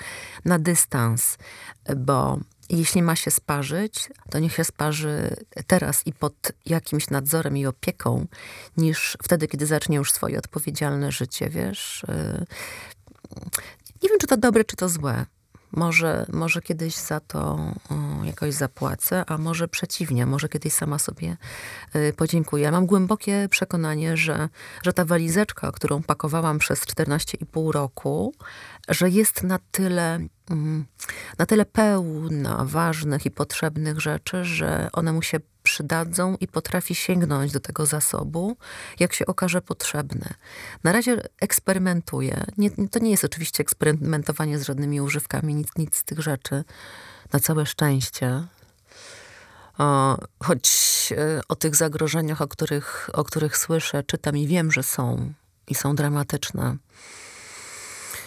na 0.45 0.59
dystans, 0.59 1.39
bo 1.97 2.39
jeśli 2.69 3.03
ma 3.03 3.17
się 3.17 3.31
sparzyć, 3.31 4.09
to 4.31 4.39
niech 4.39 4.55
się 4.55 4.65
sparzy 4.65 5.37
teraz 5.67 6.07
i 6.07 6.13
pod 6.13 6.53
jakimś 6.67 7.11
nadzorem 7.11 7.57
i 7.57 7.67
opieką, 7.67 8.27
niż 8.77 9.17
wtedy, 9.23 9.49
kiedy 9.49 9.67
zacznie 9.67 9.97
już 9.97 10.13
swoje 10.13 10.39
odpowiedzialne 10.39 11.13
życie, 11.13 11.49
wiesz. 11.51 12.03
Y, 12.03 12.47
nie 14.03 14.09
wiem, 14.09 14.19
czy 14.21 14.27
to 14.27 14.37
dobre, 14.37 14.65
czy 14.65 14.77
to 14.77 14.89
złe. 14.89 15.27
Może, 15.73 16.27
może 16.33 16.63
kiedyś 16.63 16.95
za 16.95 17.21
to 17.21 17.59
jakoś 18.25 18.55
zapłacę, 18.55 19.25
a 19.27 19.39
może 19.39 19.69
przeciwnie, 19.69 20.27
może 20.27 20.49
kiedyś 20.49 20.73
sama 20.73 20.99
sobie 20.99 21.37
y, 21.97 22.13
podziękuję. 22.17 22.71
Mam 22.71 22.87
głębokie 22.87 23.49
przekonanie, 23.51 24.17
że, 24.17 24.49
że 24.83 24.93
ta 24.93 25.05
walizeczka, 25.05 25.73
którą 25.73 26.03
pakowałam 26.03 26.59
przez 26.59 26.81
14,5 26.81 27.73
roku, 27.73 28.35
że 28.89 29.11
jest 29.11 29.43
na 29.43 29.59
tyle, 29.71 30.19
mm, 30.51 30.85
na 31.39 31.47
tyle 31.47 31.65
pełna 31.65 32.65
ważnych 32.65 33.27
i 33.27 33.31
potrzebnych 33.31 34.01
rzeczy, 34.01 34.45
że 34.45 34.89
one 34.93 35.13
mu 35.13 35.23
się 35.23 35.41
przydadzą 35.69 36.37
i 36.41 36.49
potrafi 36.49 36.95
sięgnąć 36.95 37.53
do 37.53 37.61
tego 37.61 37.87
zasobu, 37.87 38.57
jak 39.01 39.13
się 39.13 39.27
okaże 39.27 39.63
potrzebny. 39.63 40.35
Na 40.85 40.93
razie 40.93 41.23
eksperymentuję. 41.41 42.45
Nie, 42.59 42.71
to 42.71 42.99
nie 42.99 43.11
jest 43.11 43.25
oczywiście 43.25 43.63
eksperymentowanie 43.63 44.59
z 44.59 44.63
żadnymi 44.63 45.01
używkami, 45.01 45.55
nic, 45.55 45.69
nic 45.77 45.97
z 45.97 46.05
tych 46.05 46.21
rzeczy. 46.21 46.65
Na 47.33 47.41
całe 47.41 47.67
szczęście. 47.67 48.47
O, 49.79 50.19
choć 50.43 50.69
e, 51.17 51.41
o 51.49 51.57
tych 51.57 51.77
zagrożeniach, 51.77 52.43
o 52.43 52.49
których, 52.49 53.11
o 53.13 53.25
których 53.25 53.57
słyszę, 53.57 54.03
czytam 54.03 54.37
i 54.37 54.47
wiem, 54.47 54.73
że 54.73 54.83
są 54.83 55.33
i 55.67 55.75
są 55.75 55.95
dramatyczne. 55.95 56.77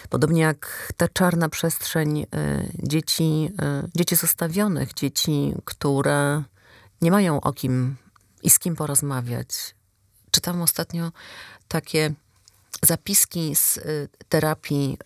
Podobnie 0.08 0.42
jak 0.42 0.92
ta 0.96 1.08
czarna 1.08 1.48
przestrzeń 1.48 2.20
y, 2.20 2.26
dzieci, 2.82 3.50
y, 3.84 3.90
dzieci 3.94 4.16
zostawionych, 4.16 4.94
dzieci, 4.94 5.54
które 5.64 6.42
nie 7.02 7.10
mają 7.10 7.40
o 7.40 7.52
kim 7.52 7.96
i 8.42 8.50
z 8.50 8.58
kim 8.58 8.76
porozmawiać. 8.76 9.48
Czytam 10.30 10.62
ostatnio 10.62 11.12
takie 11.68 12.14
zapiski 12.82 13.54
z 13.54 13.76
y, 13.76 14.08
terapii 14.28 14.98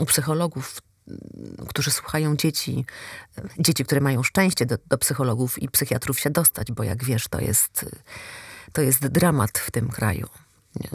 u 0.00 0.06
psychologów, 0.06 0.80
którzy 1.68 1.90
słuchają 1.90 2.36
dzieci, 2.36 2.86
dzieci, 3.58 3.84
które 3.84 4.00
mają 4.00 4.22
szczęście 4.22 4.66
do, 4.66 4.76
do 4.88 4.98
psychologów 4.98 5.62
i 5.62 5.68
psychiatrów 5.68 6.20
się 6.20 6.30
dostać, 6.30 6.72
bo 6.72 6.82
jak 6.82 7.04
wiesz, 7.04 7.28
to 7.28 7.40
jest, 7.40 7.86
to 8.72 8.82
jest 8.82 9.06
dramat 9.06 9.58
w 9.58 9.70
tym 9.70 9.88
kraju. 9.88 10.28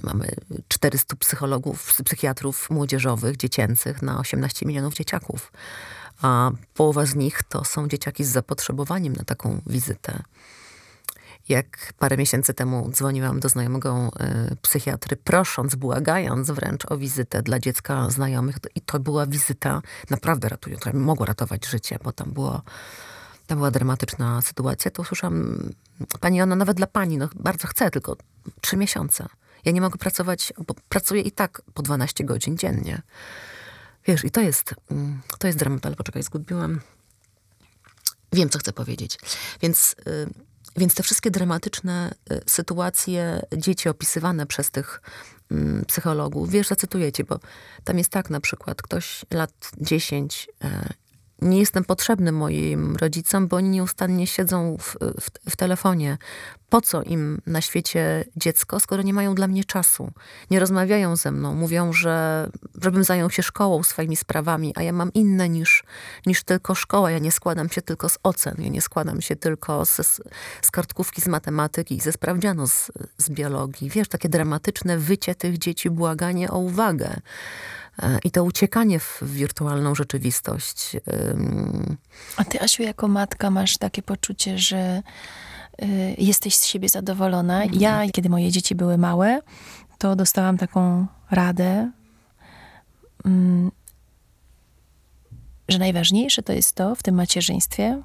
Mamy 0.03 0.36
400 0.68 1.16
psychologów, 1.16 1.93
psychiatrów 2.05 2.70
młodzieżowych, 2.70 3.38
dziecięcych 3.38 4.01
na 4.01 4.20
18 4.20 4.66
milionów 4.66 4.93
dzieciaków. 4.93 5.51
A 6.22 6.52
połowa 6.74 7.06
z 7.06 7.16
nich 7.16 7.44
to 7.44 7.66
są 7.66 7.88
dzieciaki 7.88 8.24
z 8.24 8.30
zapotrzebowaniem 8.30 9.14
na 9.14 9.24
taką 9.24 9.62
wizytę. 9.68 10.24
Jak 11.50 11.94
parę 12.00 12.18
miesięcy 12.18 12.54
temu 12.54 12.90
dzwoniłam 12.92 13.40
do 13.40 13.50
znajomego 13.50 14.12
y, 14.52 14.56
psychiatry, 14.56 15.16
prosząc, 15.18 15.76
błagając 15.76 16.52
wręcz 16.52 16.92
o 16.92 16.98
wizytę 16.98 17.42
dla 17.42 17.60
dziecka 17.60 18.10
znajomych, 18.10 18.56
i 18.76 18.82
to 18.82 19.00
była 19.00 19.26
wizyta 19.26 19.82
naprawdę 20.10 20.50
ratująca, 20.50 20.90
która 20.90 21.00
mogła 21.00 21.26
ratować 21.26 21.66
życie, 21.68 22.00
bo 22.04 22.12
tam 22.12 22.32
było 22.32 22.62
tam 23.48 23.58
była 23.58 23.72
dramatyczna 23.72 24.42
sytuacja, 24.42 24.92
to 24.92 25.02
usłyszałam, 25.02 25.70
pani 26.20 26.42
ona 26.42 26.56
nawet 26.56 26.78
dla 26.78 26.88
pani, 26.88 27.18
no 27.18 27.30
bardzo 27.36 27.68
chcę, 27.68 27.92
tylko 27.92 28.16
trzy 28.62 28.78
miesiące. 28.78 29.28
Ja 29.66 29.72
nie 29.72 29.82
mogę 29.82 29.98
pracować, 29.98 30.54
bo 30.68 30.76
pracuję 30.90 31.22
i 31.22 31.32
tak 31.32 31.62
po 31.74 31.82
12 31.82 32.24
godzin 32.24 32.58
dziennie. 32.58 33.02
Wiesz, 34.10 34.24
i 34.26 34.32
to 34.32 34.41
jest, 34.41 34.76
mm, 34.91 35.22
to 35.39 35.47
jest 35.47 35.60
dramat, 35.60 35.86
ale 35.86 35.95
poczekaj, 35.95 36.24
zgubiłam. 36.24 36.82
Wiem, 38.34 38.49
co 38.49 38.60
chcę 38.60 38.74
powiedzieć. 38.74 39.20
Więc, 39.62 39.95
y, 40.07 40.30
więc 40.78 40.95
te 40.95 41.03
wszystkie 41.03 41.32
dramatyczne 41.32 42.14
y, 42.32 42.41
sytuacje 42.45 43.41
dzieci 43.57 43.89
opisywane 43.89 44.45
przez 44.45 44.72
tych 44.72 45.01
mm, 45.51 45.86
psychologów, 45.86 46.49
wiesz, 46.49 46.68
zacytuję 46.68 47.12
ci, 47.12 47.24
bo 47.24 47.39
tam 47.84 47.97
jest 47.97 48.10
tak 48.10 48.30
na 48.30 48.39
przykład, 48.39 48.82
ktoś 48.82 49.26
lat 49.32 49.72
10 49.78 50.49
nie 51.42 51.60
jestem 51.60 51.84
potrzebny 51.84 52.32
moim 52.32 52.96
rodzicom, 52.96 53.48
bo 53.48 53.58
oni 53.58 53.70
nieustannie 53.70 54.28
siedzą 54.28 54.78
w, 54.80 54.98
w, 55.22 55.52
w, 55.52 55.56
telefonie. 55.56 56.18
Po 56.70 56.82
co 56.82 57.04
im 57.04 57.42
na 57.46 57.62
świecie 57.62 58.26
dziecko, 58.36 58.80
skoro 58.80 59.04
nie 59.04 59.14
mają 59.14 59.36
dla 59.36 59.48
mnie 59.48 59.64
czasu? 59.64 60.12
Nie 60.52 60.60
rozmawiają 60.60 61.16
ze 61.16 61.32
mną, 61.32 61.56
mówią, 61.56 61.94
że 61.94 62.50
żebym 62.82 63.04
zajął 63.04 63.30
się 63.30 63.44
szkołą, 63.44 63.84
swoimi 63.84 64.16
sprawami, 64.16 64.74
a 64.76 64.82
ja 64.82 64.94
mam 64.94 65.14
inne 65.14 65.50
niż, 65.50 65.84
niż 66.26 66.44
tylko 66.44 66.76
szkoła. 66.76 67.12
Ja 67.12 67.20
nie 67.20 67.32
składam 67.32 67.70
się 67.70 67.82
tylko 67.82 68.10
z 68.10 68.18
ocen, 68.24 68.56
ja 68.58 68.70
nie 68.70 68.82
składam 68.82 69.22
się 69.22 69.36
tylko 69.36 69.86
z, 69.86 70.22
z 70.62 70.72
kartkówki 70.72 71.22
z 71.22 71.28
matematyki 71.28 71.96
i 71.96 72.02
ze 72.02 72.12
sprawdzianu 72.12 72.68
z, 72.68 72.92
z 73.18 73.30
biologii. 73.30 73.90
Wiesz, 73.90 74.08
takie 74.08 74.30
dramatyczne 74.30 74.98
wycie 74.98 75.36
tych 75.36 75.58
dzieci, 75.58 75.90
błaganie 75.90 76.52
o 76.52 76.58
uwagę. 76.58 77.20
E, 78.02 78.20
i 78.24 78.32
to 78.32 78.43
uciekanie 78.43 79.00
w 79.00 79.24
wirtualną 79.24 79.95
rzeczywistość. 79.95 80.97
A 82.38 82.43
ty, 82.45 82.62
Asiu, 82.62 82.84
jako 82.84 83.08
matka 83.08 83.50
masz 83.50 83.78
takie 83.78 84.02
poczucie, 84.02 84.58
że 84.58 85.04
y, 85.84 86.16
jesteś 86.18 86.56
z 86.56 86.66
siebie 86.66 86.89
zadowolona. 86.89 87.64
Mhm. 87.64 87.82
Ja, 87.82 88.12
kiedy 88.12 88.30
moje 88.30 88.52
dzieci 88.52 88.76
były 88.76 88.97
małe, 88.97 89.41
to 89.97 90.16
dostałam 90.16 90.58
taką 90.58 91.08
radę, 91.32 91.91
że 95.70 95.80
najważniejsze 95.80 96.43
to 96.43 96.54
jest 96.54 96.76
to 96.76 96.95
w 96.95 97.04
tym 97.04 97.16
macierzyństwie, 97.16 98.02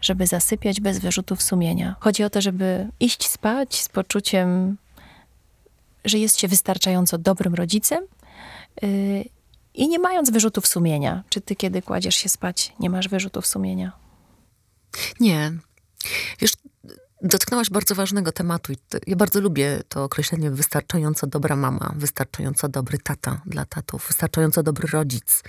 żeby 0.00 0.26
zasypiać 0.26 0.80
bez 0.80 0.98
wyrzutów 0.98 1.42
sumienia. 1.42 1.96
Chodzi 2.00 2.24
o 2.24 2.30
to, 2.30 2.40
żeby 2.40 2.88
iść 3.00 3.28
spać 3.28 3.82
z 3.82 3.88
poczuciem, 3.88 4.76
że 6.04 6.18
jest 6.18 6.38
się 6.38 6.48
wystarczająco 6.48 7.18
dobrym 7.18 7.54
rodzicem, 7.54 8.04
I 9.74 9.88
nie 9.88 9.98
mając 9.98 10.30
wyrzutów 10.30 10.66
sumienia. 10.66 11.24
Czy 11.28 11.40
ty, 11.40 11.56
kiedy 11.56 11.82
kładziesz 11.82 12.16
się 12.16 12.28
spać, 12.28 12.72
nie 12.80 12.90
masz 12.90 13.08
wyrzutów 13.08 13.46
sumienia? 13.46 13.92
Nie. 15.20 15.52
Wiesz, 16.40 16.52
dotknęłaś 17.22 17.70
bardzo 17.70 17.94
ważnego 17.94 18.32
tematu. 18.32 18.72
Ja 19.06 19.16
bardzo 19.16 19.40
lubię 19.40 19.80
to 19.88 20.04
określenie 20.04 20.50
wystarczająco 20.50 21.26
dobra 21.26 21.56
mama, 21.56 21.92
wystarczająco 21.96 22.68
dobry 22.68 22.98
tata 22.98 23.40
dla 23.46 23.64
tatów, 23.64 24.06
wystarczająco 24.06 24.62
dobry 24.62 24.88
rodzic. 24.92 25.42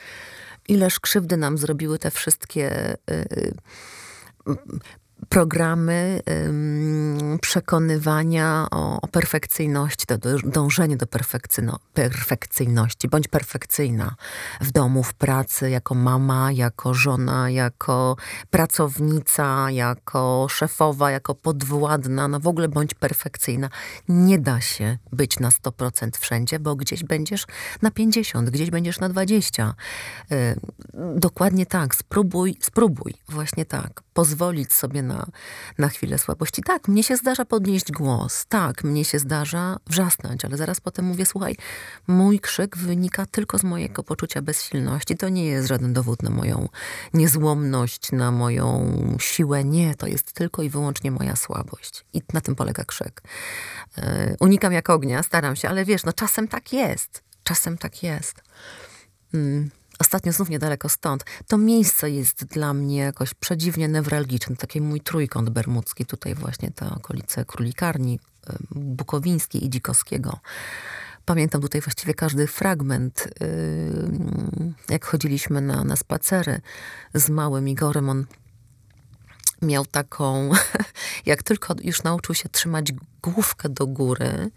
Ileż 0.68 1.00
krzywdy 1.00 1.38
nam 1.38 1.58
zrobiły 1.58 2.00
te 2.00 2.12
wszystkie 2.12 2.94
y, 3.12 3.54
programy 5.30 6.22
przekonywania 7.42 8.68
o, 8.72 9.02
o 9.02 9.08
perfekcyjności, 9.08 10.06
do, 10.20 10.38
dążenie 10.40 10.98
do 10.98 11.06
perfekcyjności. 11.94 13.08
Bądź 13.08 13.28
perfekcyjna 13.28 14.16
w 14.62 14.72
domu, 14.72 15.04
w 15.04 15.14
pracy, 15.14 15.70
jako 15.70 15.96
mama, 15.96 16.52
jako 16.52 16.94
żona, 16.94 17.50
jako 17.50 18.16
pracownica, 18.50 19.72
jako 19.72 20.48
szefowa, 20.50 21.12
jako 21.12 21.36
podwładna. 21.36 22.28
No 22.28 22.40
w 22.40 22.48
ogóle 22.48 22.68
bądź 22.68 22.94
perfekcyjna. 22.94 23.70
Nie 24.10 24.40
da 24.40 24.62
się 24.62 24.98
być 25.12 25.40
na 25.40 25.50
100% 25.50 26.18
wszędzie, 26.20 26.60
bo 26.60 26.76
gdzieś 26.76 27.04
będziesz 27.04 27.46
na 27.82 27.92
50, 27.92 28.50
gdzieś 28.50 28.70
będziesz 28.70 29.00
na 29.00 29.10
20. 29.10 29.74
Yy, 30.30 30.38
dokładnie 31.16 31.66
tak. 31.66 31.96
Spróbuj, 31.96 32.58
spróbuj. 32.62 33.14
Właśnie 33.30 33.66
tak. 33.66 34.02
Pozwolić 34.14 34.74
sobie 34.74 35.02
na, 35.02 35.09
na 35.78 35.90
chwilę 35.90 36.18
słabości. 36.18 36.62
Tak, 36.64 36.88
mnie 36.88 37.04
się 37.04 37.18
zdarza 37.18 37.46
podnieść 37.46 37.92
głos, 37.92 38.46
tak, 38.46 38.84
mnie 38.84 39.06
się 39.06 39.20
zdarza 39.20 39.78
wrzasnąć, 39.88 40.46
ale 40.46 40.58
zaraz 40.58 40.82
potem 40.82 41.06
mówię, 41.06 41.26
słuchaj, 41.26 41.56
mój 42.08 42.40
krzyk 42.40 42.78
wynika 42.78 43.26
tylko 43.26 43.58
z 43.58 43.64
mojego 43.64 44.04
poczucia 44.04 44.42
bezsilności. 44.42 45.18
To 45.18 45.30
nie 45.30 45.46
jest 45.46 45.68
żaden 45.68 45.94
dowód 45.94 46.24
na 46.24 46.30
moją 46.30 46.70
niezłomność, 47.14 48.12
na 48.12 48.32
moją 48.32 48.96
siłę. 49.20 49.64
Nie, 49.64 49.96
to 49.96 50.08
jest 50.08 50.34
tylko 50.34 50.64
i 50.64 50.70
wyłącznie 50.70 51.12
moja 51.12 51.36
słabość. 51.36 52.06
I 52.14 52.22
na 52.34 52.42
tym 52.42 52.56
polega 52.56 52.84
krzyk. 52.84 53.22
Yy, 53.98 54.04
unikam 54.40 54.74
jak 54.74 54.90
ognia, 54.90 55.24
staram 55.24 55.56
się, 55.56 55.70
ale 55.70 55.86
wiesz, 55.86 56.04
no 56.04 56.14
czasem 56.14 56.48
tak 56.48 56.74
jest. 56.74 57.24
Czasem 57.44 57.78
tak 57.78 58.04
jest. 58.04 58.44
Mm 59.34 59.79
ostatnio 60.00 60.32
znów 60.32 60.50
niedaleko 60.50 60.90
stąd, 60.90 61.26
to 61.48 61.58
miejsce 61.58 62.12
jest 62.12 62.46
dla 62.46 62.74
mnie 62.74 62.98
jakoś 62.98 63.34
przedziwnie 63.34 63.88
newralgiczne. 63.88 64.56
Taki 64.56 64.82
mój 64.82 65.02
trójkąt 65.02 65.50
bermudzki, 65.50 66.06
tutaj 66.06 66.36
właśnie 66.36 66.72
te 66.72 66.92
okolice 66.92 67.46
Królikarni, 67.46 68.20
Bukowińskiej 68.72 69.66
i 69.66 69.70
Dzikowskiego. 69.70 70.40
Pamiętam 71.26 71.62
tutaj 71.62 71.82
właściwie 71.82 72.14
każdy 72.14 72.48
fragment, 72.48 73.28
jak 74.90 75.06
chodziliśmy 75.06 75.62
na, 75.62 75.84
na 75.84 75.96
spacery 75.96 76.62
z 77.14 77.30
małym 77.30 77.70
Igorem, 77.70 78.10
on 78.10 78.26
miał 79.62 79.86
taką, 79.86 80.52
jak 81.26 81.44
tylko 81.44 81.76
już 81.84 82.04
nauczył 82.04 82.36
się 82.36 82.50
trzymać 82.50 82.92
główkę 83.22 83.70
do 83.70 83.88
góry, 83.88 84.52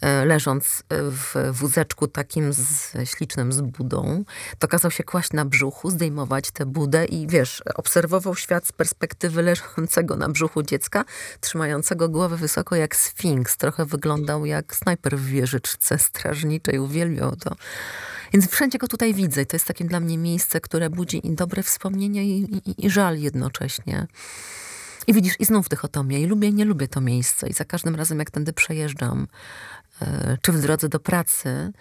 e, 0.00 0.24
leżąc 0.24 0.82
w 0.90 1.50
wózeczku 1.52 2.08
takim 2.08 2.52
z, 2.52 2.92
ślicznym 3.04 3.52
z 3.52 3.60
budą, 3.60 4.24
to 4.58 4.68
kazał 4.68 4.90
się 4.90 5.04
kłaść 5.04 5.32
na 5.32 5.44
brzuchu, 5.44 5.90
zdejmować 5.90 6.50
tę 6.50 6.66
budę 6.66 7.04
i 7.04 7.26
wiesz, 7.26 7.62
obserwował 7.74 8.36
świat 8.36 8.66
z 8.66 8.72
perspektywy 8.72 9.42
leżącego 9.42 10.16
na 10.16 10.28
brzuchu 10.28 10.62
dziecka, 10.62 11.04
trzymającego 11.40 12.08
głowę 12.08 12.36
wysoko 12.36 12.76
jak 12.76 12.96
sfinks. 12.96 13.56
Trochę 13.56 13.84
wyglądał 13.84 14.46
jak 14.46 14.76
snajper 14.76 15.18
w 15.18 15.26
wieżyczce 15.26 15.98
strażniczej, 15.98 16.78
uwielbiał 16.78 17.36
to. 17.36 17.56
Więc 18.32 18.50
wszędzie 18.50 18.78
go 18.78 18.88
tutaj 18.88 19.14
widzę 19.14 19.42
i 19.42 19.46
to 19.46 19.56
jest 19.56 19.66
takie 19.66 19.84
dla 19.84 20.00
mnie 20.00 20.18
miejsce, 20.18 20.60
które 20.60 20.90
budzi 20.90 21.26
i 21.26 21.30
dobre 21.30 21.62
wspomnienia 21.62 22.22
i, 22.22 22.62
i, 22.66 22.86
i 22.86 22.90
żal 22.90 23.18
jednocześnie. 23.18 24.06
I 25.06 25.12
widzisz, 25.12 25.34
i 25.38 25.44
znów 25.44 25.68
dychotomia. 25.68 26.18
I 26.18 26.26
lubię, 26.26 26.52
nie 26.52 26.64
lubię 26.64 26.88
to 26.88 27.00
miejsce. 27.00 27.48
I 27.48 27.52
za 27.52 27.64
każdym 27.64 27.94
razem, 27.94 28.18
jak 28.18 28.30
tędy 28.30 28.52
przejeżdżam, 28.52 29.26
e, 30.02 30.38
czy 30.42 30.52
w 30.52 30.60
drodze 30.60 30.88
do 30.88 31.00
pracy, 31.00 31.72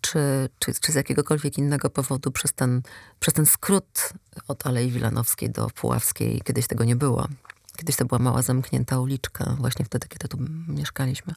czy, 0.00 0.48
czy, 0.58 0.74
czy 0.74 0.92
z 0.92 0.94
jakiegokolwiek 0.94 1.58
innego 1.58 1.90
powodu 1.90 2.30
przez 2.30 2.52
ten, 2.52 2.82
przez 3.20 3.34
ten 3.34 3.46
skrót 3.46 4.12
od 4.48 4.66
Alei 4.66 4.90
Wilanowskiej 4.90 5.50
do 5.50 5.70
Puławskiej, 5.70 6.42
kiedyś 6.44 6.66
tego 6.66 6.84
nie 6.84 6.96
było. 6.96 7.28
Kiedyś 7.76 7.96
to 7.96 8.04
była 8.04 8.18
mała 8.18 8.42
zamknięta 8.42 9.00
uliczka, 9.00 9.56
właśnie 9.58 9.84
wtedy, 9.84 10.08
kiedy 10.08 10.28
tu 10.28 10.38
mieszkaliśmy 10.68 11.34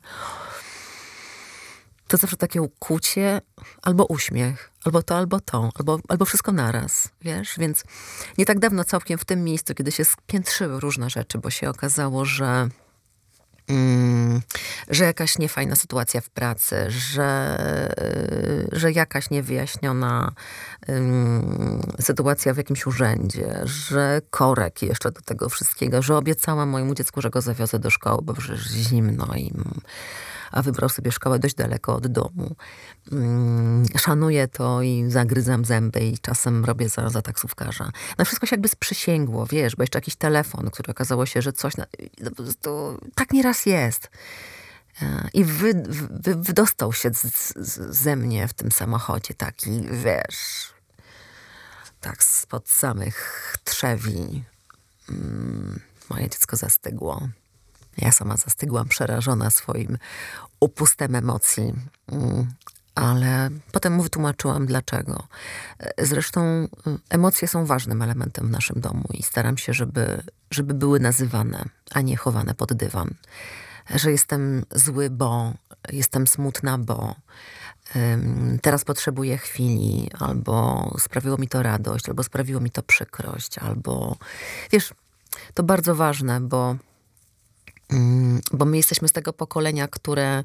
to 2.07 2.17
zawsze 2.17 2.37
takie 2.37 2.61
ukłucie 2.61 3.41
albo 3.81 4.05
uśmiech, 4.05 4.71
albo 4.83 5.03
to, 5.03 5.17
albo 5.17 5.39
to, 5.39 5.69
albo, 5.75 5.99
albo 6.07 6.25
wszystko 6.25 6.51
naraz, 6.51 7.09
wiesz? 7.21 7.55
Więc 7.57 7.83
nie 8.37 8.45
tak 8.45 8.59
dawno 8.59 8.83
całkiem 8.83 9.17
w 9.17 9.25
tym 9.25 9.43
miejscu, 9.43 9.73
kiedy 9.73 9.91
się 9.91 10.05
spiętrzyły 10.05 10.79
różne 10.79 11.09
rzeczy, 11.09 11.37
bo 11.37 11.49
się 11.49 11.69
okazało, 11.69 12.25
że 12.25 12.69
Mm, 13.67 14.41
że 14.89 15.03
jakaś 15.03 15.37
niefajna 15.37 15.75
sytuacja 15.75 16.21
w 16.21 16.29
pracy, 16.29 16.75
że, 16.89 17.57
że 18.71 18.91
jakaś 18.91 19.29
niewyjaśniona 19.29 20.31
um, 20.87 21.81
sytuacja 21.99 22.53
w 22.53 22.57
jakimś 22.57 22.87
urzędzie, 22.87 23.61
że 23.63 24.21
korek 24.29 24.81
jeszcze 24.81 25.11
do 25.11 25.21
tego 25.21 25.49
wszystkiego, 25.49 26.01
że 26.01 26.17
obiecałam 26.17 26.69
mojemu 26.69 26.95
dziecku, 26.95 27.21
że 27.21 27.29
go 27.29 27.41
zawiozę 27.41 27.79
do 27.79 27.89
szkoły, 27.89 28.21
bo 28.23 28.33
przecież 28.33 28.67
zimno 28.67 29.27
i 29.35 29.51
a 30.51 30.61
wybrał 30.61 30.89
sobie 30.89 31.11
szkołę 31.11 31.39
dość 31.39 31.55
daleko 31.55 31.95
od 31.95 32.07
domu. 32.07 32.55
Mm, 33.11 33.85
szanuję 33.97 34.47
to 34.47 34.81
i 34.81 35.05
zagryzam 35.07 35.65
zęby 35.65 35.99
i 35.99 36.19
czasem 36.19 36.65
robię 36.65 36.89
za, 36.89 37.09
za 37.09 37.21
taksówkarza. 37.21 37.91
Na 38.17 38.25
wszystko 38.25 38.45
się 38.45 38.53
jakby 38.53 38.67
sprzysięgło, 38.67 39.45
wiesz, 39.45 39.75
bo 39.75 39.83
jeszcze 39.83 39.97
jakiś 39.97 40.15
telefon, 40.15 40.69
który 40.71 40.91
okazało 40.91 41.25
się, 41.25 41.41
że 41.41 41.53
coś... 41.53 41.77
Na, 41.77 41.85
to, 42.61 42.97
tak 43.15 43.31
nieraz 43.31 43.65
jest. 43.65 44.09
E, 45.01 45.29
I 45.33 45.43
wy, 45.43 45.73
wy, 46.09 46.35
wydostał 46.35 46.93
się 46.93 47.13
z, 47.13 47.21
z, 47.55 47.95
ze 47.95 48.15
mnie 48.15 48.47
w 48.47 48.53
tym 48.53 48.71
samochodzie 48.71 49.33
taki, 49.33 49.81
wiesz, 49.91 50.73
tak 52.01 52.23
spod 52.23 52.69
samych 52.69 53.57
trzewi. 53.63 54.43
Mm, 55.09 55.79
moje 56.09 56.29
dziecko 56.29 56.55
zastygło. 56.55 57.29
Ja 57.97 58.11
sama 58.11 58.37
zastygłam, 58.37 58.87
przerażona 58.87 59.49
swoim 59.49 59.97
upustem 60.59 61.15
emocji. 61.15 61.73
Mm, 62.11 62.47
ale 62.95 63.49
potem 63.71 63.93
mu 63.93 64.03
wytłumaczyłam 64.03 64.65
dlaczego. 64.65 65.27
Zresztą 65.97 66.41
mm, 66.41 66.99
emocje 67.09 67.47
są 67.47 67.65
ważnym 67.65 68.01
elementem 68.01 68.47
w 68.47 68.51
naszym 68.51 68.81
domu 68.81 69.03
i 69.13 69.23
staram 69.23 69.57
się, 69.57 69.73
żeby, 69.73 70.23
żeby 70.51 70.73
były 70.73 70.99
nazywane, 70.99 71.65
a 71.91 72.01
nie 72.01 72.17
chowane 72.17 72.55
pod 72.55 72.73
dywan. 72.73 73.13
Że 73.95 74.11
jestem 74.11 74.65
zły, 74.71 75.09
bo 75.09 75.53
jestem 75.91 76.27
smutna, 76.27 76.77
bo 76.77 77.15
teraz 78.61 78.85
potrzebuję 78.85 79.37
chwili, 79.37 80.09
albo 80.19 80.91
sprawiło 80.99 81.37
mi 81.37 81.47
to 81.47 81.63
radość, 81.63 82.09
albo 82.09 82.23
sprawiło 82.23 82.61
mi 82.61 82.71
to 82.71 82.83
przykrość, 82.83 83.57
albo 83.57 84.17
wiesz, 84.71 84.93
to 85.53 85.63
bardzo 85.63 85.95
ważne, 85.95 86.41
bo 86.41 86.75
bo 88.51 88.65
my 88.65 88.77
jesteśmy 88.77 89.07
z 89.07 89.11
tego 89.11 89.33
pokolenia, 89.33 89.88
które, 89.88 90.43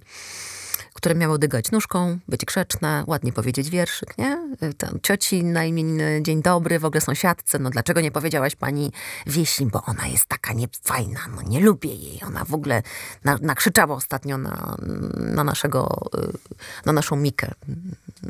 które 0.95 1.15
miało 1.15 1.39
dygać 1.39 1.71
nóżką, 1.71 2.19
być 2.29 2.45
grzeczne, 2.45 3.05
ładnie 3.07 3.33
powiedzieć 3.33 3.71
wierszyk, 3.71 4.19
nie? 4.19 4.57
Tam 4.79 4.99
cioci 5.03 5.45
na 5.45 5.65
imieniny, 5.65 6.21
dzień 6.23 6.43
dobry, 6.43 6.79
w 6.79 6.85
ogóle 6.85 7.01
sąsiadce, 7.01 7.59
no 7.59 7.71
dlaczego 7.71 8.01
nie 8.01 8.11
powiedziałaś 8.11 8.57
pani 8.57 8.93
Wiesi, 9.27 9.67
bo 9.67 9.83
ona 9.83 10.07
jest 10.07 10.27
taka 10.27 10.53
niefajna, 10.53 11.21
no 11.37 11.43
nie 11.43 11.61
lubię 11.61 11.95
jej, 11.95 12.21
ona 12.27 12.45
w 12.45 12.55
ogóle 12.55 12.83
na, 13.25 13.39
nakrzyczała 13.41 13.95
ostatnio 13.95 14.39
na, 14.39 14.77
na 15.17 15.45
naszego, 15.45 16.11
y, 16.15 16.87
na 16.87 16.93
naszą 16.93 17.17
Mikę, 17.17 17.51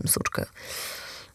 suczkę. 0.06 0.46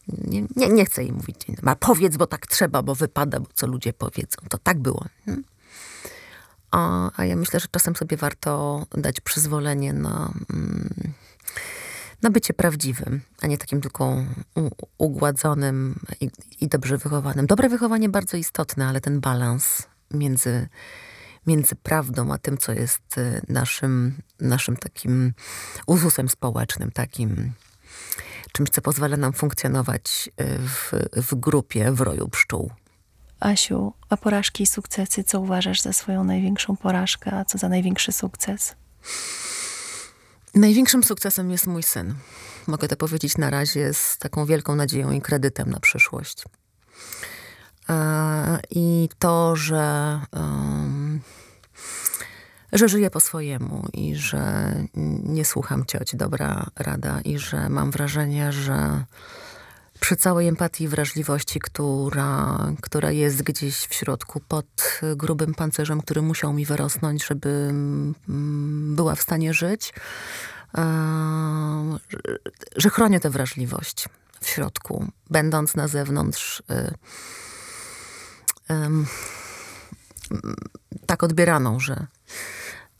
Nie, 0.08 0.44
nie, 0.56 0.68
nie 0.68 0.84
chcę 0.84 1.02
jej 1.02 1.12
mówić 1.12 1.36
dzień 1.46 1.56
dobry, 1.56 1.76
powiedz, 1.80 2.16
bo 2.16 2.26
tak 2.26 2.46
trzeba, 2.46 2.82
bo 2.82 2.94
wypada, 2.94 3.40
bo 3.40 3.46
co 3.54 3.66
ludzie 3.66 3.92
powiedzą. 3.92 4.38
To 4.48 4.58
tak 4.58 4.78
było. 4.78 5.04
Nie? 5.26 5.36
A, 6.70 7.10
a 7.16 7.24
ja 7.24 7.36
myślę, 7.36 7.60
że 7.60 7.66
czasem 7.70 7.96
sobie 7.96 8.16
warto 8.16 8.86
dać 8.96 9.20
przyzwolenie 9.20 9.92
na, 9.92 10.32
mm, 10.52 11.12
na 12.22 12.30
bycie 12.30 12.54
prawdziwym, 12.54 13.20
a 13.42 13.46
nie 13.46 13.58
takim 13.58 13.80
tylko 13.80 14.16
ugładzonym 14.98 16.00
i, 16.20 16.30
i 16.60 16.68
dobrze 16.68 16.98
wychowanym. 16.98 17.46
Dobre 17.46 17.68
wychowanie 17.68 18.08
bardzo 18.08 18.36
istotne, 18.36 18.86
ale 18.86 19.00
ten 19.00 19.20
balans 19.20 19.82
między, 20.10 20.68
między 21.46 21.76
prawdą 21.76 22.32
a 22.32 22.38
tym, 22.38 22.58
co 22.58 22.72
jest 22.72 23.18
y, 23.18 23.40
naszym, 23.48 24.14
naszym 24.40 24.76
takim 24.76 25.32
uzusem 25.86 26.28
społecznym, 26.28 26.90
takim 26.90 27.52
czymś, 28.52 28.70
co 28.70 28.82
pozwala 28.82 29.16
nam 29.16 29.32
funkcjonować 29.32 30.30
y, 30.40 30.58
w, 30.58 30.92
w 31.12 31.34
grupie, 31.34 31.92
w 31.92 32.00
roju 32.00 32.28
pszczół. 32.28 32.70
Asiu, 33.40 33.92
a 34.08 34.16
porażki 34.16 34.62
i 34.62 34.66
sukcesy, 34.66 35.24
co 35.24 35.40
uważasz 35.40 35.80
za 35.80 35.92
swoją 35.92 36.24
największą 36.24 36.76
porażkę, 36.76 37.32
a 37.32 37.44
co 37.44 37.58
za 37.58 37.68
największy 37.68 38.12
sukces? 38.12 38.74
Największym 40.54 41.04
sukcesem 41.04 41.50
jest 41.50 41.66
mój 41.66 41.82
syn. 41.82 42.14
Mogę 42.66 42.88
to 42.88 42.96
powiedzieć 42.96 43.38
na 43.38 43.50
razie 43.50 43.94
z 43.94 44.18
taką 44.18 44.46
wielką 44.46 44.76
nadzieją 44.76 45.10
i 45.10 45.20
kredytem 45.20 45.70
na 45.70 45.80
przyszłość. 45.80 46.44
E, 47.88 48.58
I 48.70 49.08
to, 49.18 49.56
że, 49.56 50.20
że 52.72 52.88
żyję 52.88 53.10
po 53.10 53.20
swojemu 53.20 53.88
i 53.92 54.14
że 54.14 54.74
nie 55.24 55.44
słucham 55.44 55.84
cioć, 55.86 56.16
dobra 56.16 56.66
rada, 56.76 57.20
i 57.20 57.38
że 57.38 57.68
mam 57.68 57.90
wrażenie, 57.90 58.52
że 58.52 59.04
przy 60.06 60.16
całej 60.16 60.48
empatii 60.48 60.84
i 60.84 60.88
wrażliwości, 60.88 61.60
która, 61.60 62.58
która 62.80 63.10
jest 63.10 63.42
gdzieś 63.42 63.76
w 63.76 63.94
środku, 63.94 64.40
pod 64.48 65.00
grubym 65.16 65.54
pancerzem, 65.54 66.00
który 66.00 66.22
musiał 66.22 66.52
mi 66.52 66.64
wyrosnąć, 66.64 67.26
żeby 67.26 67.48
mm, 67.48 68.14
była 68.96 69.14
w 69.14 69.22
stanie 69.22 69.54
żyć, 69.54 69.94
że 72.76 72.90
chronię 72.90 73.20
tę 73.20 73.30
wrażliwość 73.30 74.08
w 74.40 74.48
środku, 74.48 75.06
będąc 75.30 75.74
na 75.74 75.88
zewnątrz 75.88 76.62
y, 76.70 76.94
tak 81.06 81.22
odbieraną, 81.22 81.80
że, 81.80 82.06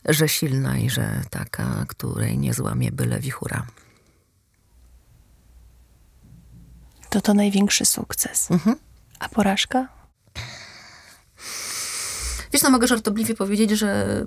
że 0.05 0.29
silna 0.29 0.77
i 0.77 0.89
że 0.89 1.21
taka, 1.29 1.85
której 1.87 2.37
nie 2.37 2.53
złamie 2.53 2.91
byle 2.91 3.19
wichura. 3.19 3.65
To 7.09 7.21
to 7.21 7.33
największy 7.33 7.85
sukces. 7.85 8.51
Mhm. 8.51 8.75
A 9.19 9.29
porażka? 9.29 9.87
Wiesz, 12.53 12.63
no 12.63 12.69
mogę 12.69 12.87
żartobliwie 12.87 13.35
powiedzieć, 13.35 13.71
że, 13.71 14.25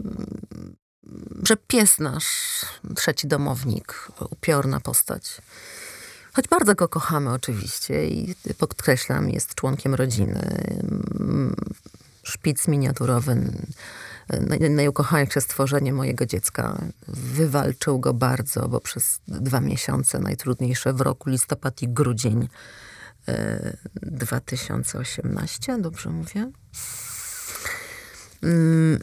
że 1.43 1.57
pies 1.57 1.99
nasz, 1.99 2.61
trzeci 2.97 3.27
domownik, 3.27 4.09
upiorna 4.31 4.81
postać, 4.81 5.43
choć 6.33 6.49
bardzo 6.49 6.75
go 6.75 6.89
kochamy 6.89 7.33
oczywiście 7.33 8.07
i 8.09 8.35
podkreślam, 8.59 9.31
jest 9.31 9.55
członkiem 9.55 9.95
rodziny. 9.95 10.73
Szpic 12.23 12.69
miniaturowy, 12.69 13.53
najukochańsze 14.71 15.41
stworzenie 15.41 15.93
mojego 15.93 16.27
dziecka. 16.27 16.85
Wywalczył 17.09 17.99
go 17.99 18.15
bardzo, 18.15 18.69
bo 18.69 18.81
przez 18.81 19.21
dwa 19.29 19.61
miesiące, 19.61 20.19
najtrudniejsze 20.19 20.93
w 20.93 21.01
roku, 21.01 21.31
listopad 21.31 21.83
i 21.83 21.89
grudzień 21.89 22.49
2018, 24.03 25.73
e, 25.73 25.79
dobrze 25.79 26.11
mówię? 26.11 26.51
Mm, 28.43 29.01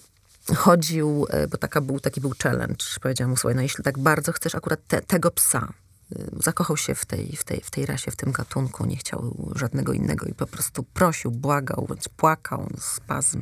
chodził, 0.56 1.28
e, 1.30 1.48
bo 1.48 1.58
taka 1.58 1.82
był, 1.82 2.00
taki 2.00 2.22
był 2.22 2.34
challenge. 2.44 2.86
Powiedziałam 3.02 3.30
mu, 3.30 3.38
słuchaj, 3.38 3.56
no 3.56 3.62
jeśli 3.62 3.84
tak 3.84 4.00
bardzo 4.00 4.32
chcesz 4.32 4.56
akurat 4.56 4.80
te, 4.88 5.02
tego 5.02 5.32
psa, 5.32 5.74
zakochał 6.40 6.78
się 6.78 6.96
w 6.96 7.06
tej, 7.06 7.36
w, 7.36 7.44
tej, 7.44 7.62
w 7.62 7.72
tej 7.72 7.86
rasie, 7.86 8.12
w 8.12 8.16
tym 8.16 8.32
gatunku, 8.32 8.86
nie 8.86 8.98
chciał 8.98 9.52
żadnego 9.56 9.94
innego 9.94 10.26
i 10.26 10.34
po 10.34 10.48
prostu 10.48 10.84
prosił, 10.84 11.32
błagał, 11.32 11.88
płakał, 12.18 12.70
spazm 12.80 13.42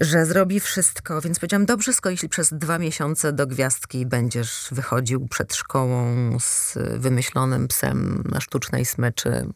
że 0.00 0.26
zrobi 0.26 0.60
wszystko, 0.60 1.20
więc 1.20 1.38
powiedziałam, 1.38 1.66
dobrze, 1.66 1.92
skoro 1.92 2.10
jeśli 2.10 2.28
przez 2.28 2.52
dwa 2.52 2.78
miesiące 2.78 3.32
do 3.32 3.46
gwiazdki 3.46 4.06
będziesz 4.06 4.68
wychodził 4.72 5.28
przed 5.28 5.54
szkołą 5.54 6.14
z 6.40 6.78
wymyślonym 6.96 7.68
psem 7.68 8.22
na 8.32 8.40
sztucznej 8.40 8.84
smyczy, 8.84 9.46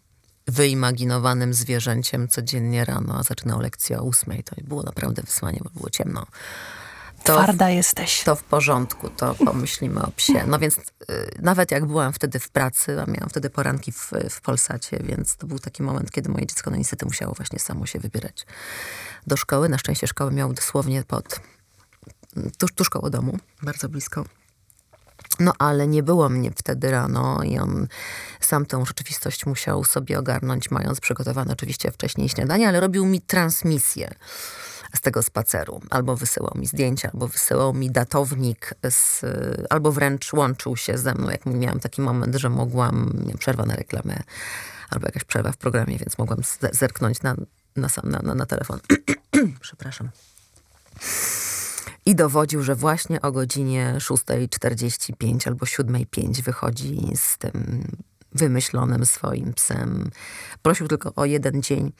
wyimaginowanym 0.47 1.55
zwierzęciem 1.55 2.29
codziennie 2.29 2.85
rano, 2.85 3.19
a 3.19 3.23
zaczynał 3.23 3.61
lekcję 3.61 3.99
o 3.99 4.03
ósmej. 4.03 4.45
To 4.45 4.57
było 4.65 4.83
naprawdę 4.83 5.23
wysłanie, 5.23 5.61
bo 5.65 5.71
było 5.71 5.91
ciemno. 5.91 6.27
To 7.25 7.35
Twarda 7.35 7.71
jesteś. 7.71 8.25
To 8.25 8.37
w 8.37 8.43
porządku, 8.43 9.11
to 9.11 9.35
pomyślimy 9.35 10.03
o 10.03 10.11
psie. 10.11 10.45
No 10.47 10.59
więc 10.59 10.79
y, 10.79 10.83
nawet 11.43 11.71
jak 11.71 11.87
byłam 11.87 12.13
wtedy 12.13 12.39
w 12.39 12.49
pracy, 12.49 13.03
a 13.03 13.11
miałam 13.11 13.29
wtedy 13.29 13.51
poranki 13.51 13.93
w, 13.93 14.11
w 14.31 14.41
Polsacie, 14.41 14.99
więc 15.05 15.37
to 15.37 15.47
był 15.47 15.59
taki 15.59 15.83
moment, 15.83 16.11
kiedy 16.11 16.29
moje 16.29 16.47
dziecko 16.47 16.71
no 16.71 16.77
niestety 16.77 17.07
musiało 17.07 17.35
właśnie 17.35 17.59
samo 17.59 17.87
się 17.87 17.99
wybierać 17.99 18.47
do 19.27 19.37
szkoły. 19.37 19.69
Na 19.69 19.79
szczęście 19.79 20.07
szkoły 20.07 20.33
miał 20.33 20.53
dosłownie 20.53 21.05
pod, 21.05 21.41
tuż, 22.59 22.73
tuż 22.73 22.91
koło 22.91 23.11
domu, 23.11 23.39
bardzo 23.63 23.89
blisko. 23.89 24.25
No 25.41 25.53
ale 25.59 25.87
nie 25.87 26.03
było 26.03 26.29
mnie 26.29 26.51
wtedy 26.57 26.91
rano 26.91 27.43
i 27.43 27.59
on 27.59 27.87
sam 28.41 28.67
tę 28.67 28.87
rzeczywistość 28.87 29.47
musiał 29.47 29.85
sobie 29.85 30.19
ogarnąć, 30.19 30.71
mając 30.71 31.01
przygotowane 31.01 31.53
oczywiście 31.53 31.91
wcześniej 31.91 32.29
śniadanie, 32.29 32.69
ale 32.69 32.81
robił 32.81 33.07
mi 33.07 33.21
transmisję 33.21 34.15
z 34.95 35.01
tego 35.01 35.23
spaceru. 35.23 35.81
Albo 35.91 36.17
wysyłał 36.17 36.53
mi 36.55 36.67
zdjęcia, 36.67 37.11
albo 37.15 37.29
wysyłał 37.29 37.75
mi 37.75 37.91
datownik, 37.91 38.75
z, 38.91 39.25
albo 39.71 39.93
wręcz 39.93 40.33
łączył 40.33 40.77
się 40.77 40.99
ze 40.99 41.15
mną, 41.15 41.31
jak 41.31 41.47
miałam 41.47 41.81
taki 41.81 42.03
moment, 42.03 42.35
że 42.37 42.51
mogłam, 42.51 43.25
przerwę 43.39 43.67
na 43.67 43.77
reklamę, 43.77 44.23
albo 44.91 45.07
jakaś 45.07 45.25
przerwa 45.25 45.53
w 45.53 45.57
programie, 45.57 45.99
więc 45.99 46.19
mogłam 46.19 46.39
zerknąć 46.73 47.23
na, 47.23 47.35
na, 47.77 47.89
na, 48.05 48.19
na, 48.23 48.35
na 48.35 48.47
telefon. 48.47 48.81
Przepraszam. 49.61 50.11
I 52.07 52.15
dowodził, 52.15 52.63
że 52.63 52.75
właśnie 52.75 53.21
o 53.21 53.33
godzinie 53.33 53.95
6.45 53.99 55.49
albo 55.49 55.67
7.05 55.67 56.43
wychodzi 56.43 57.13
z 57.15 57.39
tym 57.39 57.85
wymyślonym 58.33 59.07
swoim 59.07 59.55
psem. 59.55 60.11
Prosił 60.63 60.89
tylko 60.89 61.15
o 61.15 61.25
jeden 61.25 61.63
dzień 61.63 61.93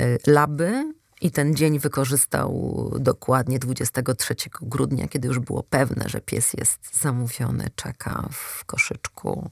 y, 0.00 0.18
laby 0.26 0.92
i 1.20 1.30
ten 1.30 1.54
dzień 1.54 1.78
wykorzystał 1.78 2.90
dokładnie 2.98 3.58
23 3.58 4.34
grudnia, 4.62 5.08
kiedy 5.08 5.28
już 5.28 5.38
było 5.38 5.62
pewne, 5.62 6.04
że 6.08 6.20
pies 6.20 6.52
jest 6.52 7.00
zamówiony, 7.00 7.70
czeka 7.76 8.28
w 8.32 8.64
koszyczku 8.64 9.50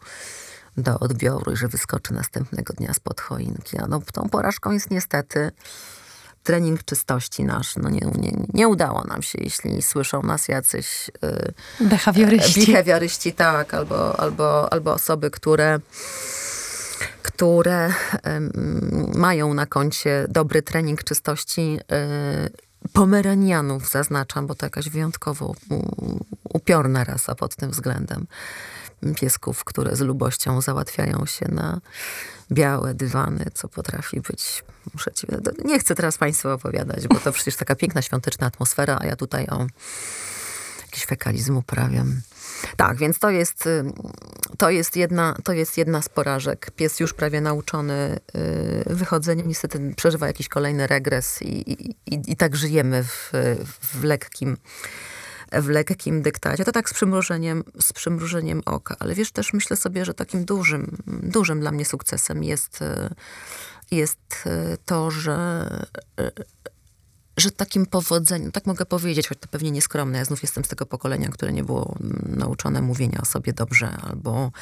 do 0.77 0.99
odbioru 0.99 1.53
i 1.53 1.57
że 1.57 1.69
wyskoczy 1.69 2.15
następnego 2.15 2.75
dnia 2.75 2.95
spod 2.95 3.21
choinki. 3.21 3.79
A 3.79 3.87
no, 3.87 4.01
tą 4.13 4.29
porażką 4.29 4.73
jest 4.73 4.91
niestety 4.91 5.51
trening 6.43 6.85
czystości 6.85 7.45
nasz. 7.45 7.77
No 7.77 7.91
nie, 7.91 8.01
nie, 8.19 8.33
nie 8.55 8.69
udało 8.69 9.05
nam 9.05 9.23
się, 9.23 9.39
jeśli 9.43 9.83
słyszą 9.83 10.23
nas 10.23 10.49
jacyś 10.49 11.11
yy, 11.81 11.89
behawioryści. 11.89 12.67
behawioryści, 12.67 13.33
tak, 13.33 13.75
albo, 13.75 14.21
albo, 14.21 14.73
albo 14.73 14.93
osoby, 14.95 15.31
które 15.31 15.81
które 17.23 17.93
mają 19.15 19.55
na 19.55 19.67
koncie 19.67 20.27
dobry 20.29 20.63
trening 20.63 21.05
czystości 21.05 21.79
y, 21.93 22.69
pomeranianów, 22.93 23.91
zaznaczam, 23.91 24.47
bo 24.47 24.55
to 24.55 24.67
jakaś 24.67 24.89
wyjątkowo 24.89 25.55
upiorna 26.45 27.05
rasa 27.05 27.35
pod 27.35 27.57
tym 27.57 27.71
względem. 27.71 28.27
Piesków, 29.21 29.65
które 29.65 29.97
z 29.97 30.01
lubością 30.01 30.61
załatwiają 30.61 31.27
się 31.27 31.49
na 31.49 31.81
białe 32.53 32.95
dywany, 32.95 33.45
co 33.55 33.69
potrafi 33.69 34.21
być, 34.21 34.65
muszę 34.95 35.13
ci, 35.13 35.27
nie 35.65 35.79
chcę 35.79 35.95
teraz 35.95 36.19
Państwu 36.19 36.49
opowiadać, 36.49 37.09
bo 37.09 37.15
to 37.15 37.33
przecież 37.33 37.57
taka 37.57 37.75
piękna 37.75 38.03
świąteczna 38.03 38.47
atmosfera, 38.47 38.99
a 39.01 39.07
ja 39.07 39.17
tutaj 39.17 39.47
o 39.47 39.67
jakiś 40.89 41.05
fekalizm 41.05 41.57
uprawiam. 41.57 42.21
Tak, 42.77 42.97
więc 42.97 43.19
to 43.19 43.31
jest, 43.31 43.67
y, 43.67 43.85
to 44.59 44.71
jest, 44.71 44.97
jedna, 44.97 45.37
to 45.45 45.53
jest 45.53 45.79
jedna 45.79 46.03
z 46.03 46.09
porażek. 46.09 46.71
Pies 46.71 47.01
już 47.01 47.15
prawie 47.15 47.41
nauczony 47.41 48.19
y, 48.91 48.95
wychodzenia, 48.95 49.45
niestety 49.47 49.95
przeżywa 49.97 50.27
jakiś 50.27 50.49
kolejny 50.49 50.87
regres 50.87 51.43
i, 51.43 51.73
i, 51.73 51.91
i, 52.07 52.21
i 52.27 52.37
tak 52.37 52.57
żyjemy 52.57 53.05
w, 53.05 53.33
w 53.81 54.05
lekkim 54.05 54.57
w 55.53 55.69
lekkim 55.69 56.23
dyktacie. 56.23 56.65
To 56.65 56.73
tak 56.73 56.91
z 56.91 56.95
przymrużeniem, 56.95 57.65
z 57.81 57.93
przymrużeniem 57.93 58.63
oka. 58.67 58.97
Ale 58.99 59.15
wiesz, 59.15 59.33
też 59.33 59.53
myślę 59.53 59.77
sobie, 59.77 60.05
że 60.05 60.15
takim 60.15 60.45
dużym, 60.45 60.97
dużym 61.07 61.61
dla 61.61 61.71
mnie 61.73 61.85
sukcesem 61.85 62.45
jest, 62.45 62.83
y, 62.83 63.15
jest 63.91 64.49
to, 64.85 65.11
że 65.11 65.67
że 67.39 67.51
takim 67.51 67.87
powodzeniem, 67.87 68.53
tak 68.53 68.67
mogę 68.67 68.87
powiedzieć, 68.87 69.29
choć 69.29 69.39
to 69.39 69.49
pewnie 69.49 69.71
nieskromne, 69.71 70.19
ja 70.19 70.25
znów 70.25 70.43
jestem 70.43 70.65
z 70.65 70.69
tego 70.69 70.87
pokolenia, 70.87 71.29
które 71.29 71.53
nie 71.53 71.65
było 71.65 71.97
nauczone 72.27 72.83
mówienia 72.83 73.19
o 73.23 73.25
sobie 73.25 73.53
dobrze, 73.53 73.97
albo 74.03 74.53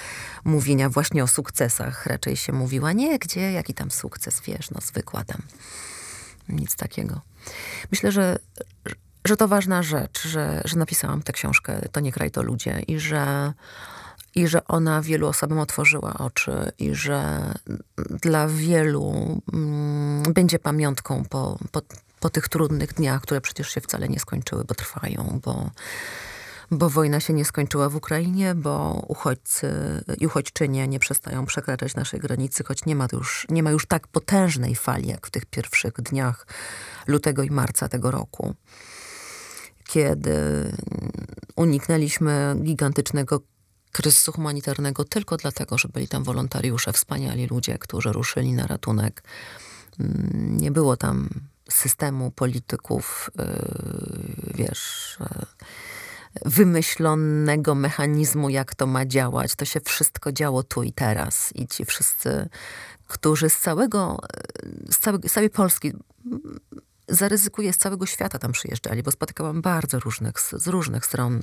mówienia 0.45 0.91
właśnie 0.91 1.25
o 1.25 1.27
sukcesach. 1.27 2.07
Raczej 2.07 2.37
się 2.37 2.53
mówiła, 2.53 2.93
nie, 2.93 3.19
gdzie, 3.19 3.53
jaki 3.53 3.75
tam 3.75 3.91
sukces, 3.91 4.41
wiesz, 4.41 4.71
no 4.71 4.81
zwykła 4.81 5.25
tam. 5.25 5.43
Nic 6.49 6.77
takiego. 6.77 7.21
Myślę, 7.91 8.13
że, 8.13 8.39
że 9.25 9.37
to 9.37 9.49
ważna 9.49 9.83
rzecz, 9.83 10.29
że, 10.29 10.63
że 10.65 10.77
napisałam 10.77 11.23
tę 11.23 11.33
książkę 11.33 11.89
To 11.93 12.01
nie 12.01 12.13
kraj, 12.13 12.31
to 12.31 12.43
ludzie 12.43 12.81
i 12.87 12.99
że 12.99 13.53
i 14.37 14.49
że 14.49 14.67
ona 14.67 15.03
wielu 15.03 15.29
osobom 15.29 15.59
otworzyła 15.59 16.15
oczy 16.15 16.73
i 16.79 16.95
że 16.95 17.41
dla 18.23 18.49
wielu 18.49 19.41
mm, 19.53 20.33
będzie 20.33 20.59
pamiątką 20.59 21.25
po, 21.25 21.59
po, 21.73 21.83
po 22.27 22.31
tych 22.31 22.49
trudnych 22.49 22.95
dniach, 22.95 23.23
które 23.23 23.41
przecież 23.41 23.71
się 23.71 23.81
wcale 23.81 24.09
nie 24.09 24.21
skończyły, 24.21 24.65
bo 24.65 24.75
trwają, 24.75 25.41
bo, 25.45 25.71
bo 26.71 26.91
wojna 26.91 27.21
się 27.21 27.33
nie 27.33 27.45
skończyła 27.45 27.89
w 27.89 27.97
Ukrainie, 27.97 28.55
bo 28.55 29.05
uchodźcy 29.09 29.69
i 30.21 30.27
uchodźczynie 30.27 30.89
nie 30.89 30.99
przestają 30.99 31.47
przekraczać 31.47 31.95
naszej 31.95 32.21
granicy, 32.21 32.65
choć 32.65 32.87
nie 32.87 32.97
ma, 32.97 33.07
już, 33.13 33.47
nie 33.51 33.63
ma 33.63 33.71
już 33.71 33.87
tak 33.87 34.09
potężnej 34.09 34.75
fali, 34.75 35.09
jak 35.09 35.27
w 35.27 35.31
tych 35.31 35.47
pierwszych 35.47 35.93
dniach 35.93 36.47
lutego 37.07 37.43
i 37.43 37.51
marca 37.51 37.89
tego 37.89 38.11
roku, 38.11 38.55
kiedy 39.85 40.37
uniknęliśmy 41.57 42.57
gigantycznego 42.63 43.41
kryzysu 43.93 44.33
humanitarnego 44.33 45.05
tylko 45.05 45.37
dlatego, 45.37 45.79
że 45.79 45.89
byli 45.89 46.09
tam 46.09 46.25
wolontariusze, 46.25 46.93
wspaniali 46.93 47.47
ludzie, 47.47 47.79
którzy 47.79 48.13
ruszyli 48.13 48.53
na 48.53 48.67
ratunek. 48.67 49.23
Mm, 50.01 50.57
nie 50.57 50.71
było 50.71 50.97
tam 50.97 51.29
systemu 51.71 52.31
polityków, 52.31 53.31
y, 53.41 53.45
wiesz, 54.55 55.19
y, 55.21 55.47
wymyślonego 56.45 57.75
mechanizmu, 57.75 58.49
jak 58.49 58.75
to 58.75 58.87
ma 58.87 59.07
działać. 59.07 59.55
To 59.55 59.65
się 59.65 59.81
wszystko 59.81 60.33
działo 60.33 60.63
tu 60.63 60.83
i 60.83 60.93
teraz. 60.93 61.53
I 61.55 61.67
ci 61.67 61.85
wszyscy, 61.85 62.49
którzy 63.07 63.51
z 63.51 63.59
całego, 63.59 64.19
z, 64.91 64.99
całej, 64.99 65.21
z 65.29 65.33
całej 65.33 65.51
Polski, 65.51 65.93
zaryzykuję, 67.09 67.73
z 67.73 67.77
całego 67.77 68.07
świata 68.07 68.39
tam 68.39 68.53
przyjeżdżali, 68.53 69.03
bo 69.03 69.11
spotykałam 69.11 69.63
bardzo 69.63 70.01
różnych, 70.01 70.41
z 70.41 70.67
różnych 70.67 71.07
stron 71.07 71.43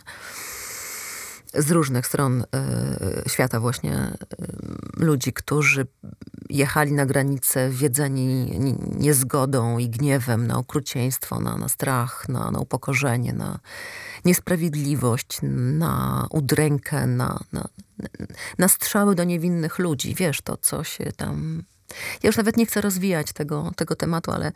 z 1.54 1.72
różnych 1.72 2.08
stron 2.08 2.42
y, 2.42 3.30
świata 3.30 3.60
właśnie 3.60 3.96
y, 3.98 5.06
ludzi, 5.06 5.34
którzy 5.34 5.88
jechali 6.50 6.94
na 6.94 7.06
granicę 7.06 7.70
wiedzeni 7.70 8.60
niezgodą 8.98 9.78
i 9.78 9.90
gniewem 9.90 10.48
na 10.48 10.58
okrucieństwo, 10.58 11.40
na, 11.40 11.58
na 11.58 11.70
strach, 11.70 12.30
na, 12.30 12.52
na 12.52 12.60
upokorzenie, 12.60 13.34
na 13.34 13.60
niesprawiedliwość, 14.26 15.40
na 15.78 16.28
udrękę, 16.30 17.08
na, 17.08 17.40
na, 17.54 17.68
na 18.58 18.68
strzały 18.68 19.16
do 19.16 19.24
niewinnych 19.24 19.80
ludzi. 19.80 20.16
Wiesz, 20.16 20.42
to 20.42 20.58
co 20.58 20.84
się 20.84 21.12
tam... 21.18 21.64
Ja 22.24 22.28
już 22.28 22.38
nawet 22.38 22.58
nie 22.58 22.66
chcę 22.66 22.82
rozwijać 22.82 23.34
tego, 23.34 23.72
tego 23.76 23.96
tematu, 23.96 24.32
ale 24.32 24.52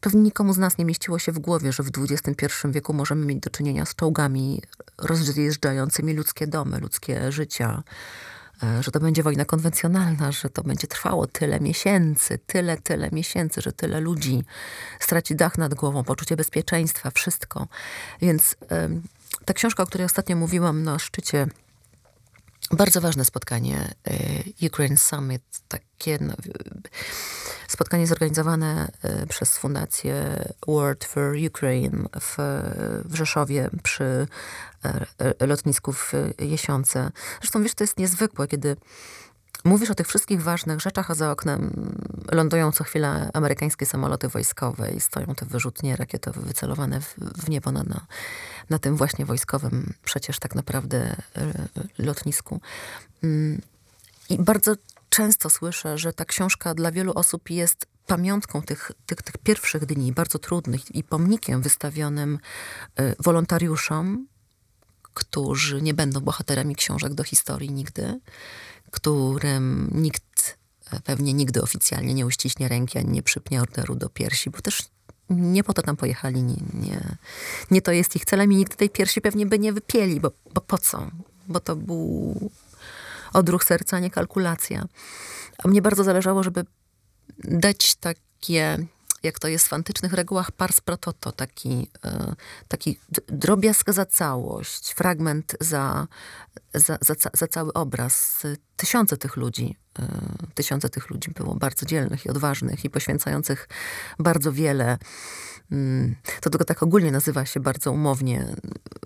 Pewnie 0.00 0.20
nikomu 0.20 0.52
z 0.52 0.58
nas 0.58 0.78
nie 0.78 0.84
mieściło 0.84 1.18
się 1.18 1.32
w 1.32 1.38
głowie, 1.38 1.72
że 1.72 1.82
w 1.82 1.90
XXI 1.98 2.46
wieku 2.64 2.92
możemy 2.92 3.26
mieć 3.26 3.40
do 3.40 3.50
czynienia 3.50 3.86
z 3.86 3.94
czołgami 3.94 4.62
rozjeżdżającymi 4.98 6.14
ludzkie 6.14 6.46
domy, 6.46 6.78
ludzkie 6.78 7.32
życia, 7.32 7.82
e, 8.62 8.82
że 8.82 8.90
to 8.90 9.00
będzie 9.00 9.22
wojna 9.22 9.44
konwencjonalna, 9.44 10.32
że 10.32 10.50
to 10.50 10.62
będzie 10.62 10.86
trwało 10.86 11.26
tyle 11.26 11.60
miesięcy, 11.60 12.38
tyle, 12.46 12.76
tyle 12.76 13.08
miesięcy, 13.12 13.60
że 13.60 13.72
tyle 13.72 14.00
ludzi 14.00 14.44
straci 15.00 15.36
dach 15.36 15.58
nad 15.58 15.74
głową, 15.74 16.04
poczucie 16.04 16.36
bezpieczeństwa, 16.36 17.10
wszystko. 17.10 17.68
Więc 18.20 18.56
ta 19.44 19.54
książka, 19.54 19.82
o 19.82 19.86
której 19.86 20.04
ostatnio 20.04 20.36
mówiłam 20.36 20.82
na 20.82 20.98
szczycie 20.98 21.46
bardzo 22.76 23.00
ważne 23.00 23.24
spotkanie 23.24 23.94
y, 24.62 24.66
Ukraine 24.66 24.96
Summit, 24.96 25.42
takie 25.68 26.18
no, 26.20 26.34
spotkanie 27.68 28.06
zorganizowane 28.06 28.92
y, 29.22 29.26
przez 29.26 29.58
Fundację 29.58 30.44
World 30.68 31.04
for 31.04 31.36
Ukraine 31.48 32.08
w, 32.20 32.36
w 33.04 33.14
Rzeszowie 33.14 33.70
przy 33.82 34.26
y, 35.42 35.46
lotnisku 35.46 35.92
w 35.92 36.12
Jesiące. 36.38 37.10
Zresztą 37.40 37.62
wiesz, 37.62 37.74
to 37.74 37.84
jest 37.84 37.98
niezwykłe, 37.98 38.48
kiedy 38.48 38.76
Mówisz 39.64 39.90
o 39.90 39.94
tych 39.94 40.08
wszystkich 40.08 40.42
ważnych 40.42 40.80
rzeczach, 40.80 41.10
a 41.10 41.14
za 41.14 41.30
oknem 41.30 41.90
lądują 42.32 42.72
co 42.72 42.84
chwilę 42.84 43.30
amerykańskie 43.34 43.86
samoloty 43.86 44.28
wojskowe 44.28 44.90
i 44.90 45.00
stoją 45.00 45.26
te 45.26 45.46
wyrzutnie 45.46 45.96
rakietowe 45.96 46.40
wycelowane 46.40 47.00
w, 47.00 47.14
w 47.18 47.48
niebo 47.48 47.72
na, 47.72 47.82
na, 47.82 48.06
na, 48.70 48.78
tym 48.78 48.96
właśnie 48.96 49.24
wojskowym, 49.24 49.94
przecież 50.04 50.38
tak 50.38 50.54
naprawdę 50.54 51.16
e, 51.36 51.52
lotnisku. 51.98 52.60
Mm, 53.22 53.60
I 54.30 54.38
bardzo 54.38 54.74
często 55.08 55.50
słyszę, 55.50 55.98
że 55.98 56.12
ta 56.12 56.24
książka 56.24 56.74
dla 56.74 56.92
wielu 56.92 57.12
osób 57.14 57.50
jest 57.50 57.86
pamiątką 58.06 58.62
tych, 58.62 58.92
tych, 59.06 59.22
tych 59.22 59.38
pierwszych 59.38 59.86
dni, 59.86 60.12
bardzo 60.12 60.38
trudnych 60.38 60.94
i 60.94 61.04
pomnikiem 61.04 61.62
wystawionym 61.62 62.38
e, 62.96 63.14
wolontariuszom, 63.18 64.26
którzy 65.14 65.82
nie 65.82 65.94
będą 65.94 66.20
bohaterami 66.20 66.74
książek 66.74 67.14
do 67.14 67.24
historii 67.24 67.70
nigdy, 67.70 68.20
którym 68.90 69.90
nikt 69.94 70.58
e, 70.92 71.00
pewnie 71.00 71.32
nigdy 71.34 71.62
oficjalnie 71.62 72.14
nie 72.14 72.26
uściśnie 72.26 72.68
ręki 72.68 72.98
ani 72.98 73.10
nie 73.10 73.22
przypnie 73.22 73.62
orderu 73.62 73.96
do 73.96 74.08
piersi, 74.08 74.50
bo 74.50 74.60
też 74.60 74.82
nie 75.30 75.64
po 75.64 75.72
to 75.72 75.82
tam 75.82 75.96
pojechali, 75.96 76.42
nie, 76.42 76.56
nie, 76.74 77.16
nie 77.70 77.82
to 77.82 77.92
jest 77.92 78.16
ich 78.16 78.24
celem 78.24 78.52
i 78.52 78.56
nikt 78.56 78.76
tej 78.76 78.90
piersi 78.90 79.20
pewnie 79.20 79.46
by 79.46 79.58
nie 79.58 79.72
wypieli, 79.72 80.20
bo, 80.20 80.30
bo 80.54 80.60
po 80.60 80.78
co? 80.78 81.10
Bo 81.48 81.60
to 81.60 81.76
był 81.76 82.50
odruch 83.32 83.64
serca, 83.64 83.98
nie 83.98 84.10
kalkulacja. 84.10 84.84
A 85.58 85.68
mnie 85.68 85.82
bardzo 85.82 86.04
zależało, 86.04 86.42
żeby 86.42 86.64
dać 87.44 87.94
takie 87.94 88.86
jak 89.22 89.38
to 89.38 89.48
jest 89.48 89.68
w 89.68 89.72
antycznych 89.72 90.12
regułach, 90.12 90.52
pars 90.52 90.80
pro 90.80 90.96
toto, 90.96 91.32
taki, 91.32 91.90
e, 92.04 92.34
taki 92.68 92.98
drobiazg 93.28 93.92
za 93.92 94.06
całość, 94.06 94.92
fragment 94.92 95.56
za, 95.60 96.06
za, 96.74 96.98
za, 97.00 97.14
za 97.34 97.48
cały 97.48 97.72
obraz. 97.72 98.42
Tysiące 98.76 99.16
tych 99.16 99.36
ludzi, 99.36 99.76
e, 99.98 100.06
tysiące 100.54 100.88
tych 100.88 101.10
ludzi 101.10 101.30
było 101.30 101.54
bardzo 101.54 101.86
dzielnych 101.86 102.26
i 102.26 102.30
odważnych 102.30 102.84
i 102.84 102.90
poświęcających 102.90 103.68
bardzo 104.18 104.52
wiele. 104.52 104.98
Mm, 105.72 106.14
to 106.40 106.50
tylko 106.50 106.64
tak 106.64 106.82
ogólnie 106.82 107.10
nazywa 107.10 107.46
się 107.46 107.60
bardzo 107.60 107.92
umownie 107.92 108.54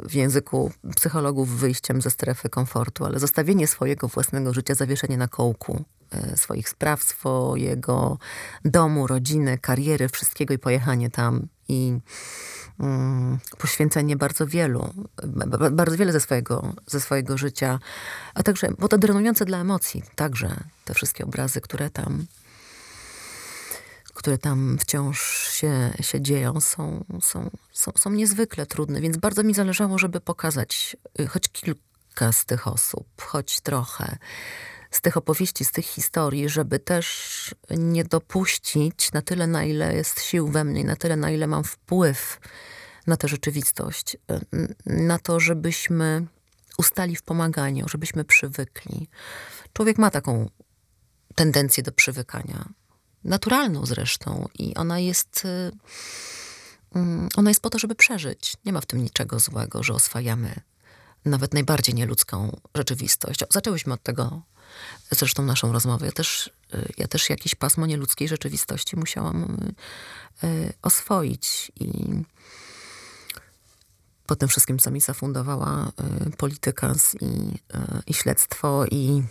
w 0.05 0.15
języku 0.15 0.73
psychologów 0.97 1.49
wyjściem 1.49 2.01
ze 2.01 2.11
strefy 2.11 2.49
komfortu, 2.49 3.05
ale 3.05 3.19
zostawienie 3.19 3.67
swojego 3.67 4.09
własnego 4.09 4.55
życia, 4.55 4.75
zawieszenie 4.75 5.17
na 5.17 5.29
kołku, 5.29 5.85
E, 6.15 6.37
swoich 6.37 6.69
spraw, 6.69 7.03
swojego 7.03 8.19
domu, 8.65 9.07
rodziny, 9.07 9.59
kariery, 9.59 10.09
wszystkiego 10.09 10.55
i 10.55 10.59
pojechanie 10.59 11.11
tam 11.11 11.47
i 11.69 11.99
mm, 12.81 13.39
poświęcenie 13.59 14.17
bardzo 14.17 14.47
wielu, 14.47 14.95
bardzo 15.73 15.97
wiele 15.97 16.13
ze 16.13 16.21
swojego, 16.21 16.73
ze 16.87 17.01
swojego 17.01 17.39
życia, 17.39 17.79
a 18.35 18.43
także, 18.43 18.69
bo 18.79 18.89
to 18.89 18.99
drenujące 18.99 19.45
dla 19.45 19.59
emocji, 19.59 20.03
także 20.15 20.57
te 20.85 20.95
wszystkie 20.95 21.25
obrazy, 21.25 21.61
które 21.61 21.91
tam 21.91 22.27
które 24.15 24.39
tam 24.39 24.79
wciąż 24.79 25.49
się, 25.49 25.91
się 26.01 26.21
dzieją, 26.21 26.61
są, 26.61 27.05
są, 27.23 27.51
są, 27.73 27.93
są 27.99 28.11
niezwykle 28.11 28.67
trudne, 28.67 29.01
więc 29.01 29.17
bardzo 29.17 29.43
mi 29.43 29.55
zależało, 29.55 29.99
żeby 29.99 30.21
pokazać 30.21 30.97
y, 31.21 31.27
choć 31.27 31.49
kilka 31.49 32.33
z 32.33 32.45
tych 32.45 32.69
osób, 32.69 33.07
choć 33.23 33.61
trochę 33.61 34.17
z 34.91 35.01
tych 35.01 35.17
opowieści, 35.17 35.65
z 35.65 35.73
tych 35.73 35.87
historii, 35.87 36.49
żeby 36.49 36.79
też 36.79 37.55
nie 37.71 38.05
dopuścić 38.05 39.13
na 39.13 39.23
tyle, 39.23 39.47
na 39.47 39.65
ile 39.65 39.95
jest 39.95 40.23
sił 40.23 40.49
we 40.49 40.65
mnie, 40.65 40.85
na 40.85 40.97
tyle, 40.97 41.17
na 41.17 41.31
ile 41.31 41.47
mam 41.47 41.65
wpływ 41.65 42.41
na 43.07 43.17
tę 43.17 43.29
rzeczywistość, 43.29 44.17
na 44.87 45.19
to, 45.19 45.41
żebyśmy 45.41 46.27
ustali 46.79 47.17
w 47.17 47.23
pomaganiu, 47.23 47.89
żebyśmy 47.89 48.25
przywykli. 48.25 49.09
Człowiek 49.73 49.99
ma 49.99 50.11
taką 50.11 50.51
tendencję 51.35 51.83
do 51.83 51.93
przywykania, 51.93 52.69
naturalną 53.25 53.87
zresztą, 53.87 54.49
i 54.59 54.75
ona 54.75 54.99
jest. 54.99 55.43
Mm, 56.95 57.29
ona 57.37 57.51
jest 57.51 57.61
po 57.61 57.71
to, 57.71 57.79
żeby 57.79 57.95
przeżyć. 57.95 58.57
Nie 58.65 58.73
ma 58.73 58.81
w 58.81 58.87
tym 58.87 59.03
niczego 59.03 59.41
złego, 59.41 59.83
że 59.83 59.95
oswajamy 59.95 60.61
nawet 61.25 61.55
najbardziej 61.55 61.95
nieludzką 61.95 62.61
rzeczywistość. 62.75 63.41
Zaczęłyśmy 63.51 63.95
od 63.95 64.03
tego 64.03 64.43
zresztą 65.11 65.43
naszą 65.43 65.73
rozmowę. 65.73 66.07
Ja 66.07 66.13
też, 66.13 66.51
y, 66.75 66.93
ja 66.99 67.09
też 67.09 67.31
jakieś 67.31 67.55
pasmo 67.55 67.87
nieludzkiej 67.87 68.29
rzeczywistości 68.29 68.97
musiałam 68.97 69.75
y, 70.45 70.47
y, 70.47 70.73
oswoić 70.83 71.73
i 71.81 71.89
po 74.27 74.37
tym 74.37 74.49
wszystkim, 74.49 74.79
co 74.79 74.91
mi 74.91 75.01
zafundowała 75.01 75.93
polityka 76.37 76.95
i, 77.21 77.59
i 78.07 78.15
śledztwo 78.15 78.85
i, 78.87 79.23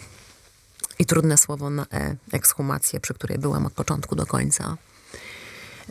i 0.99 1.05
trudne 1.05 1.37
słowo 1.37 1.69
na 1.69 1.85
e, 1.93 2.15
ekshumację, 2.31 2.99
przy 2.99 3.13
której 3.13 3.37
byłam 3.37 3.65
od 3.65 3.73
początku 3.73 4.15
do 4.15 4.25
końca. 4.25 4.77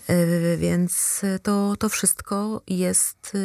E, 0.07 0.57
więc 0.57 1.23
to, 1.43 1.75
to 1.79 1.89
wszystko 1.89 2.63
jest 2.69 3.33
e, 3.35 3.39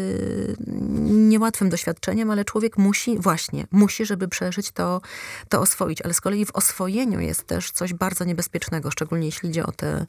niełatwym 1.11 1.69
doświadczeniem, 1.69 2.31
ale 2.31 2.45
człowiek 2.45 2.77
musi, 2.77 3.19
właśnie, 3.19 3.67
musi, 3.71 4.05
żeby 4.05 4.27
przeżyć 4.27 4.71
to, 4.71 5.01
to 5.49 5.61
oswoić. 5.61 6.01
Ale 6.01 6.13
z 6.13 6.21
kolei 6.21 6.45
w 6.45 6.55
oswojeniu 6.55 7.19
jest 7.19 7.47
też 7.47 7.71
coś 7.71 7.93
bardzo 7.93 8.23
niebezpiecznego, 8.23 8.91
szczególnie 8.91 9.25
jeśli 9.25 9.49
idzie 9.49 9.65
o 9.65 9.71
tę 9.71 10.05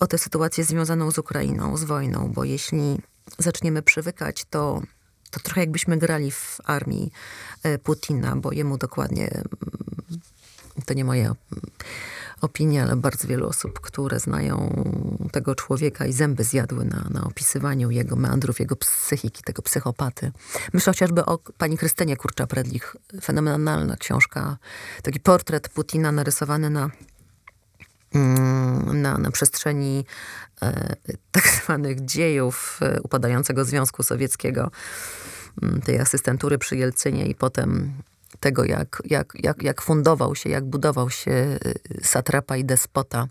o 0.00 0.06
tę 0.06 0.18
sytuację 0.18 0.64
związaną 0.64 1.10
z 1.10 1.18
Ukrainą, 1.18 1.76
z 1.76 1.84
wojną, 1.84 2.32
bo 2.34 2.44
jeśli 2.44 2.98
zaczniemy 3.38 3.82
przywykać, 3.82 4.44
to 4.50 4.82
to 5.30 5.40
trochę 5.40 5.60
jakbyśmy 5.60 5.96
grali 5.96 6.30
w 6.30 6.58
armii 6.64 7.12
e, 7.62 7.78
Putina, 7.78 8.36
bo 8.36 8.52
jemu 8.52 8.78
dokładnie, 8.78 9.42
to 10.86 10.94
nie 10.94 11.04
moje 11.04 11.34
opinie, 12.40 12.82
ale 12.82 12.96
bardzo 12.96 13.28
wielu 13.28 13.48
osób, 13.48 13.80
które 13.80 14.20
znają 14.20 14.84
tego 15.32 15.54
człowieka 15.54 16.06
i 16.06 16.12
zęby 16.12 16.44
zjadły 16.44 16.84
na, 16.84 17.06
na 17.10 17.24
opisywaniu 17.24 17.90
jego 17.90 18.16
meandrów, 18.16 18.60
jego 18.60 18.76
psychiki, 18.76 19.42
tego 19.42 19.62
psychopaty. 19.62 20.32
Myślę 20.72 20.92
chociażby 20.92 21.24
o 21.24 21.38
pani 21.58 21.78
Krystynie 21.78 22.16
Kurcza-Predlich. 22.16 22.96
Fenomenalna 23.22 23.96
książka, 23.96 24.56
taki 25.02 25.20
portret 25.20 25.68
Putina 25.68 26.12
narysowany 26.12 26.70
na 26.70 26.90
mm, 28.14 29.02
na, 29.02 29.18
na 29.18 29.30
przestrzeni 29.30 30.04
e, 30.62 30.96
tak 31.30 31.48
zwanych 31.64 32.04
dziejów 32.04 32.80
e, 32.82 33.00
upadającego 33.00 33.64
Związku 33.64 34.02
Sowieckiego, 34.02 34.70
mm, 35.62 35.80
tej 35.80 35.98
asystentury 35.98 36.58
przy 36.58 36.76
Jelcynie 36.76 37.26
i 37.26 37.34
potem 37.34 37.92
tego, 38.40 38.64
jak, 38.64 39.02
jak, 39.04 39.32
jak, 39.34 39.62
jak 39.62 39.82
fundował 39.82 40.34
się, 40.34 40.50
jak 40.50 40.64
budował 40.64 41.10
się 41.10 41.30
y, 41.30 42.00
satrapa 42.02 42.56
i 42.56 42.64
despota. 42.64 43.28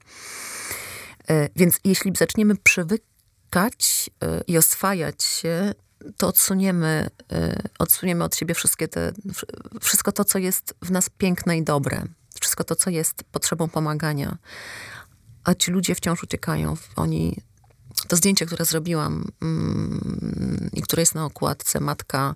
E, 1.30 1.50
więc 1.56 1.80
jeśli 1.84 2.12
zaczniemy 2.18 2.56
przywykać 2.56 4.10
y, 4.24 4.44
i 4.48 4.58
oswajać 4.58 5.24
się, 5.24 5.74
to 6.18 6.28
odsuniemy, 6.28 7.10
y, 7.34 7.56
odsuniemy 7.80 8.24
od 8.24 8.36
siebie 8.36 8.54
wszystkie 8.54 8.88
te, 8.88 9.12
wszystko 9.82 10.12
to, 10.12 10.26
co 10.26 10.40
jest 10.40 10.76
w 10.82 10.92
nas 10.92 11.10
piękne 11.10 11.58
i 11.58 11.64
dobre. 11.64 12.04
Wszystko 12.42 12.64
to, 12.64 12.76
co 12.76 12.90
jest 12.90 13.24
potrzebą 13.24 13.70
pomagania. 13.70 14.38
A 15.44 15.54
ci 15.54 15.72
ludzie 15.72 15.96
wciąż 15.96 16.24
uciekają. 16.24 16.78
Oni 16.96 17.42
to 18.08 18.16
zdjęcie, 18.16 18.46
które 18.46 18.66
zrobiłam 18.66 19.26
mm, 19.42 20.70
i 20.74 20.82
które 20.82 21.02
jest 21.02 21.16
na 21.16 21.26
okładce, 21.26 21.80
matka 21.80 22.36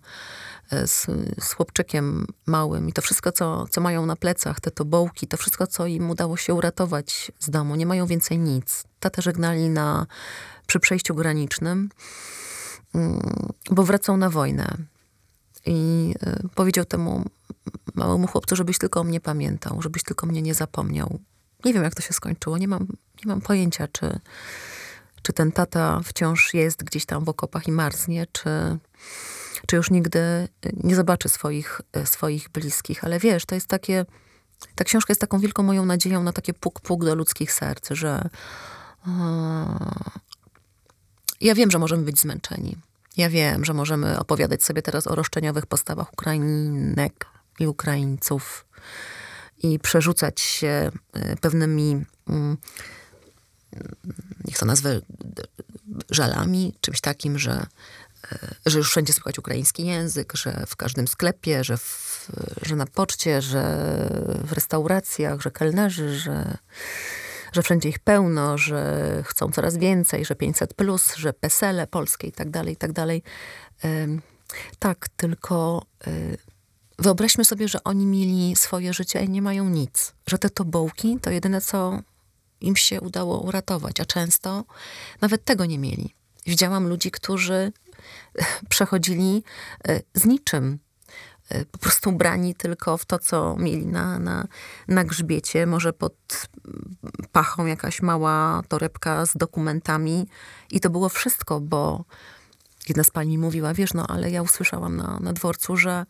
e, 0.72 0.88
z, 0.88 1.07
z 1.39 1.53
chłopczykiem 1.53 2.28
małym 2.45 2.89
i 2.89 2.93
to 2.93 3.01
wszystko, 3.01 3.32
co, 3.32 3.66
co 3.70 3.82
mają 3.82 4.05
na 4.05 4.16
plecach, 4.16 4.59
te 4.59 4.72
tobołki, 4.72 5.28
to 5.28 5.38
wszystko, 5.38 5.68
co 5.68 5.86
im 5.86 6.09
udało 6.09 6.38
się 6.38 6.53
uratować 6.53 7.32
z 7.39 7.49
domu, 7.49 7.76
nie 7.76 7.86
mają 7.86 8.05
więcej 8.05 8.38
nic. 8.38 8.84
Tatę 8.99 9.22
żegnali 9.22 9.70
na, 9.70 10.05
przy 10.68 10.80
przejściu 10.80 11.16
granicznym, 11.16 11.89
mm, 12.95 13.20
bo 13.72 13.84
wracą 13.84 14.18
na 14.18 14.30
wojnę. 14.30 14.78
I 15.66 16.14
y, 16.28 16.49
powiedział 16.55 16.86
temu 16.86 17.26
małemu 17.95 18.28
chłopcu, 18.28 18.55
żebyś 18.55 18.78
tylko 18.78 18.99
o 18.99 19.03
mnie 19.03 19.20
pamiętał, 19.20 19.82
żebyś 19.82 20.03
tylko 20.03 20.28
mnie 20.28 20.41
nie 20.41 20.53
zapomniał. 20.53 21.20
Nie 21.66 21.74
wiem, 21.74 21.84
jak 21.84 21.95
to 21.95 22.01
się 22.01 22.14
skończyło. 22.14 22.57
Nie 22.57 22.68
mam, 22.68 22.88
nie 23.26 23.26
mam 23.26 23.41
pojęcia, 23.41 23.88
czy, 23.88 24.20
czy 25.22 25.34
ten 25.34 25.52
tata 25.52 26.02
wciąż 26.04 26.54
jest 26.54 26.84
gdzieś 26.84 27.06
tam 27.06 27.26
w 27.26 27.30
okopach 27.30 27.68
i 27.68 27.72
marznie, 27.72 28.28
czy, 28.32 28.50
czy 29.68 29.76
już 29.76 29.92
nigdy 29.92 30.48
nie 30.84 30.96
zobaczy 30.96 31.30
swoich, 31.30 31.82
swoich 32.06 32.50
bliskich. 32.50 33.04
Ale 33.04 33.20
wiesz, 33.20 33.46
to 33.46 33.56
jest 33.56 33.68
takie, 33.68 34.06
ta 34.76 34.84
książka 34.84 35.12
jest 35.12 35.22
taką 35.22 35.40
wielką 35.40 35.64
moją 35.64 35.86
nadzieją 35.86 36.24
na 36.24 36.34
takie 36.34 36.54
puk-puk 36.54 37.06
do 37.06 37.16
ludzkich 37.16 37.54
serc, 37.54 37.90
że 37.90 38.30
ja 41.42 41.56
wiem, 41.56 41.72
że 41.72 41.80
możemy 41.80 42.04
być 42.04 42.20
zmęczeni. 42.20 42.78
Ja 43.18 43.30
wiem, 43.30 43.66
że 43.66 43.74
możemy 43.74 44.20
opowiadać 44.20 44.64
sobie 44.64 44.82
teraz 44.82 45.08
o 45.08 45.16
roszczeniowych 45.16 45.66
postawach 45.66 46.14
Ukrainek, 46.14 47.26
i 47.62 47.68
Ukraińców 47.68 48.66
i 49.64 49.80
przerzucać 49.80 50.42
się 50.42 50.92
y, 51.18 51.36
pewnymi, 51.42 52.06
mm, 52.28 52.58
niech 54.46 54.58
to 54.58 54.66
nazwę, 54.66 55.02
żalami, 56.10 56.74
czymś 56.82 57.02
takim, 57.02 57.40
że, 57.40 57.66
y, 58.32 58.38
że 58.66 58.78
już 58.78 58.90
wszędzie 58.90 59.14
słychać 59.14 59.40
ukraiński 59.40 59.86
język, 59.86 60.34
że 60.36 60.64
w 60.68 60.76
każdym 60.76 61.08
sklepie, 61.08 61.64
że, 61.64 61.78
w, 61.78 62.28
że 62.62 62.76
na 62.76 62.86
poczcie, 62.86 63.42
że 63.42 63.64
w 64.44 64.52
restauracjach, 64.52 65.42
że 65.42 65.52
kelnerzy, 65.52 66.20
że, 66.20 66.58
że 67.54 67.64
wszędzie 67.64 67.90
ich 67.90 68.00
pełno, 68.00 68.58
że 68.58 69.24
chcą 69.26 69.52
coraz 69.52 69.78
więcej, 69.78 70.26
że 70.26 70.36
500 70.36 70.74
plus, 70.74 71.16
że 71.16 71.34
pesele 71.34 71.88
polskie 71.88 72.28
i 72.28 72.32
tak 72.32 72.50
dalej, 72.50 72.74
i 72.74 72.78
tak 72.78 72.92
dalej. 72.92 73.24
Tak, 74.80 75.10
tylko 75.10 75.86
y, 76.08 76.38
wyobraźmy 77.00 77.46
sobie, 77.46 77.68
że 77.68 77.84
oni 77.84 78.06
mieli 78.06 78.56
swoje 78.56 78.94
życie 78.94 79.24
i 79.24 79.30
nie 79.30 79.42
mają 79.42 79.70
nic. 79.70 80.14
Że 80.28 80.38
te 80.38 80.50
tobołki 80.50 81.18
to 81.22 81.30
jedyne, 81.30 81.62
co 81.62 82.00
im 82.62 82.76
się 82.76 83.01
udało 83.01 83.41
uratować, 83.41 83.99
a 83.99 84.05
często 84.05 84.66
nawet 85.22 85.45
tego 85.45 85.66
nie 85.66 85.80
mieli. 85.80 86.16
Widziałam 86.45 86.88
ludzi, 86.88 87.12
którzy 87.12 87.72
przechodzili 88.70 89.43
y, 89.89 90.03
z 90.14 90.26
niczym. 90.26 90.80
Y, 91.55 91.66
po 91.66 91.78
prostu 91.78 92.09
ubrani 92.09 92.55
tylko 92.55 92.97
w 92.97 93.05
to, 93.05 93.20
co 93.20 93.55
mieli 93.55 93.86
na, 93.86 94.20
na, 94.20 94.47
na 94.88 95.03
grzbiecie, 95.03 95.66
może 95.66 95.93
pod 95.93 96.16
pachą 97.32 97.66
jakaś 97.66 98.01
mała 98.01 98.62
torebka 98.68 99.26
z 99.26 99.38
dokumentami. 99.38 100.28
I 100.72 100.80
to 100.80 100.89
było 100.89 101.09
wszystko, 101.09 101.59
bo 101.59 102.05
jedna 102.90 103.04
z 103.04 103.12
pań 103.12 103.28
mi 103.28 103.38
mówiła, 103.38 103.74
wiesz, 103.74 103.94
no 103.94 104.08
ale 104.08 104.32
ja 104.32 104.42
usłyszałam 104.42 104.98
na, 104.98 105.20
na 105.20 105.34
dworcu, 105.34 105.78
że 105.78 106.06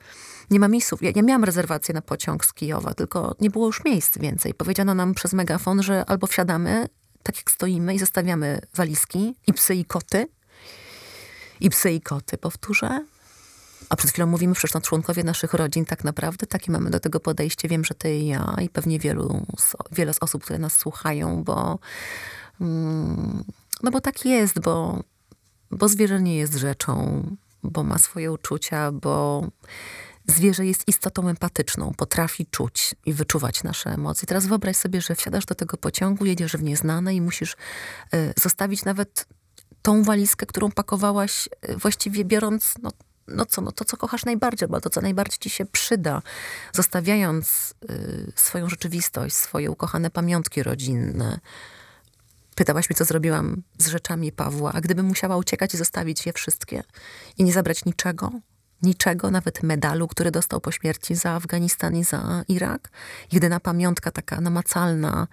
nie 0.50 0.60
ma 0.60 0.68
miejsców. 0.68 1.02
Ja, 1.02 1.12
ja 1.16 1.22
miałam 1.22 1.44
rezerwację 1.44 1.94
na 1.94 2.02
pociąg 2.02 2.46
z 2.46 2.54
Kijowa, 2.54 2.94
tylko 2.94 3.36
nie 3.42 3.50
było 3.50 3.66
już 3.68 3.86
miejsc 3.86 4.18
więcej. 4.18 4.54
Powiedziano 4.54 4.94
nam 4.94 5.14
przez 5.14 5.34
megafon, 5.34 5.84
że 5.84 6.06
albo 6.06 6.28
wsiadamy, 6.28 6.88
tak 7.24 7.38
jak 7.38 7.52
stoimy 7.52 7.96
i 7.96 8.00
zostawiamy 8.00 8.62
walizki 8.76 9.36
i 9.48 9.54
psy 9.54 9.76
i 9.76 9.86
koty. 9.86 10.28
I 11.60 11.70
psy 11.70 11.92
i 11.92 12.02
koty, 12.02 12.38
powtórzę. 12.38 13.06
A 13.90 13.96
przed 13.96 14.12
chwilą 14.12 14.28
mówimy 14.28 14.54
przecież 14.54 14.74
no, 14.74 14.82
członkowie 14.82 15.24
naszych 15.24 15.54
rodzin 15.54 15.86
tak 15.86 16.04
naprawdę, 16.04 16.48
takie 16.48 16.72
mamy 16.72 16.90
do 16.90 17.00
tego 17.00 17.20
podejście. 17.20 17.68
Wiem, 17.68 17.86
że 17.86 17.96
ty 17.96 18.16
i 18.16 18.28
ja 18.28 18.56
i 18.62 18.70
pewnie 18.70 19.00
wielu, 19.00 19.46
wiele 19.92 20.14
z 20.14 20.18
osób, 20.22 20.44
które 20.44 20.60
nas 20.60 20.78
słuchają, 20.78 21.44
bo 21.44 21.80
mm, 22.62 23.44
no 23.84 23.92
bo 23.92 24.02
tak 24.02 24.26
jest, 24.26 24.60
bo 24.60 25.04
bo 25.72 25.88
zwierzę 25.88 26.22
nie 26.22 26.38
jest 26.38 26.54
rzeczą, 26.54 27.24
bo 27.64 27.84
ma 27.84 27.98
swoje 27.98 28.32
uczucia, 28.32 28.92
bo 28.92 29.48
zwierzę 30.28 30.66
jest 30.66 30.88
istotą 30.88 31.28
empatyczną, 31.28 31.92
potrafi 31.98 32.46
czuć 32.46 32.96
i 33.06 33.14
wyczuwać 33.14 33.64
nasze 33.64 33.90
emocje. 33.90 34.28
Teraz 34.28 34.48
wyobraź 34.48 34.76
sobie, 34.76 35.02
że 35.02 35.16
wsiadasz 35.16 35.46
do 35.46 35.56
tego 35.56 35.78
pociągu, 35.78 36.26
jedziesz 36.26 36.58
w 36.58 36.64
nieznane 36.64 37.16
i 37.16 37.22
musisz 37.22 37.54
y, 37.54 38.34
zostawić 38.38 38.86
nawet 38.86 39.28
tą 39.82 40.04
walizkę, 40.04 40.46
którą 40.46 40.72
pakowałaś, 40.72 41.50
y, 41.70 41.78
właściwie 41.78 42.26
biorąc, 42.26 42.74
no, 42.82 42.92
no 43.28 43.46
co, 43.46 43.62
no 43.62 43.72
to 43.72 43.86
co 43.86 43.98
kochasz 43.98 44.26
najbardziej, 44.26 44.66
albo 44.66 44.82
to 44.82 44.90
co 44.90 45.02
najbardziej 45.02 45.40
ci 45.40 45.50
się 45.50 45.66
przyda, 45.66 46.22
zostawiając 46.74 47.74
y, 47.90 48.32
swoją 48.36 48.70
rzeczywistość, 48.70 49.36
swoje 49.36 49.72
ukochane 49.72 50.10
pamiątki 50.10 50.64
rodzinne, 50.64 51.40
Pytałaś 52.56 52.90
mnie, 52.90 52.98
co 52.98 53.06
zrobiłam 53.06 53.64
z 53.78 53.88
rzeczami 53.88 54.32
Pawła, 54.32 54.74
a 54.74 54.82
gdybym 54.82 55.06
musiała 55.06 55.38
uciekać 55.38 55.74
i 55.74 55.78
zostawić 55.78 56.26
je 56.26 56.34
wszystkie 56.34 56.84
i 57.38 57.44
nie 57.44 57.54
zabrać 57.54 57.86
niczego, 57.86 58.32
niczego, 58.82 59.32
nawet 59.32 59.64
medalu, 59.64 60.08
który 60.08 60.32
dostał 60.32 60.62
po 60.62 60.72
śmierci 60.72 61.16
za 61.16 61.32
Afganistan 61.32 61.96
i 61.96 62.04
za 62.04 62.44
Irak, 62.48 62.90
jedyna 63.32 63.60
pamiątka 63.60 64.12
taka 64.12 64.42
namacalna, 64.42 65.28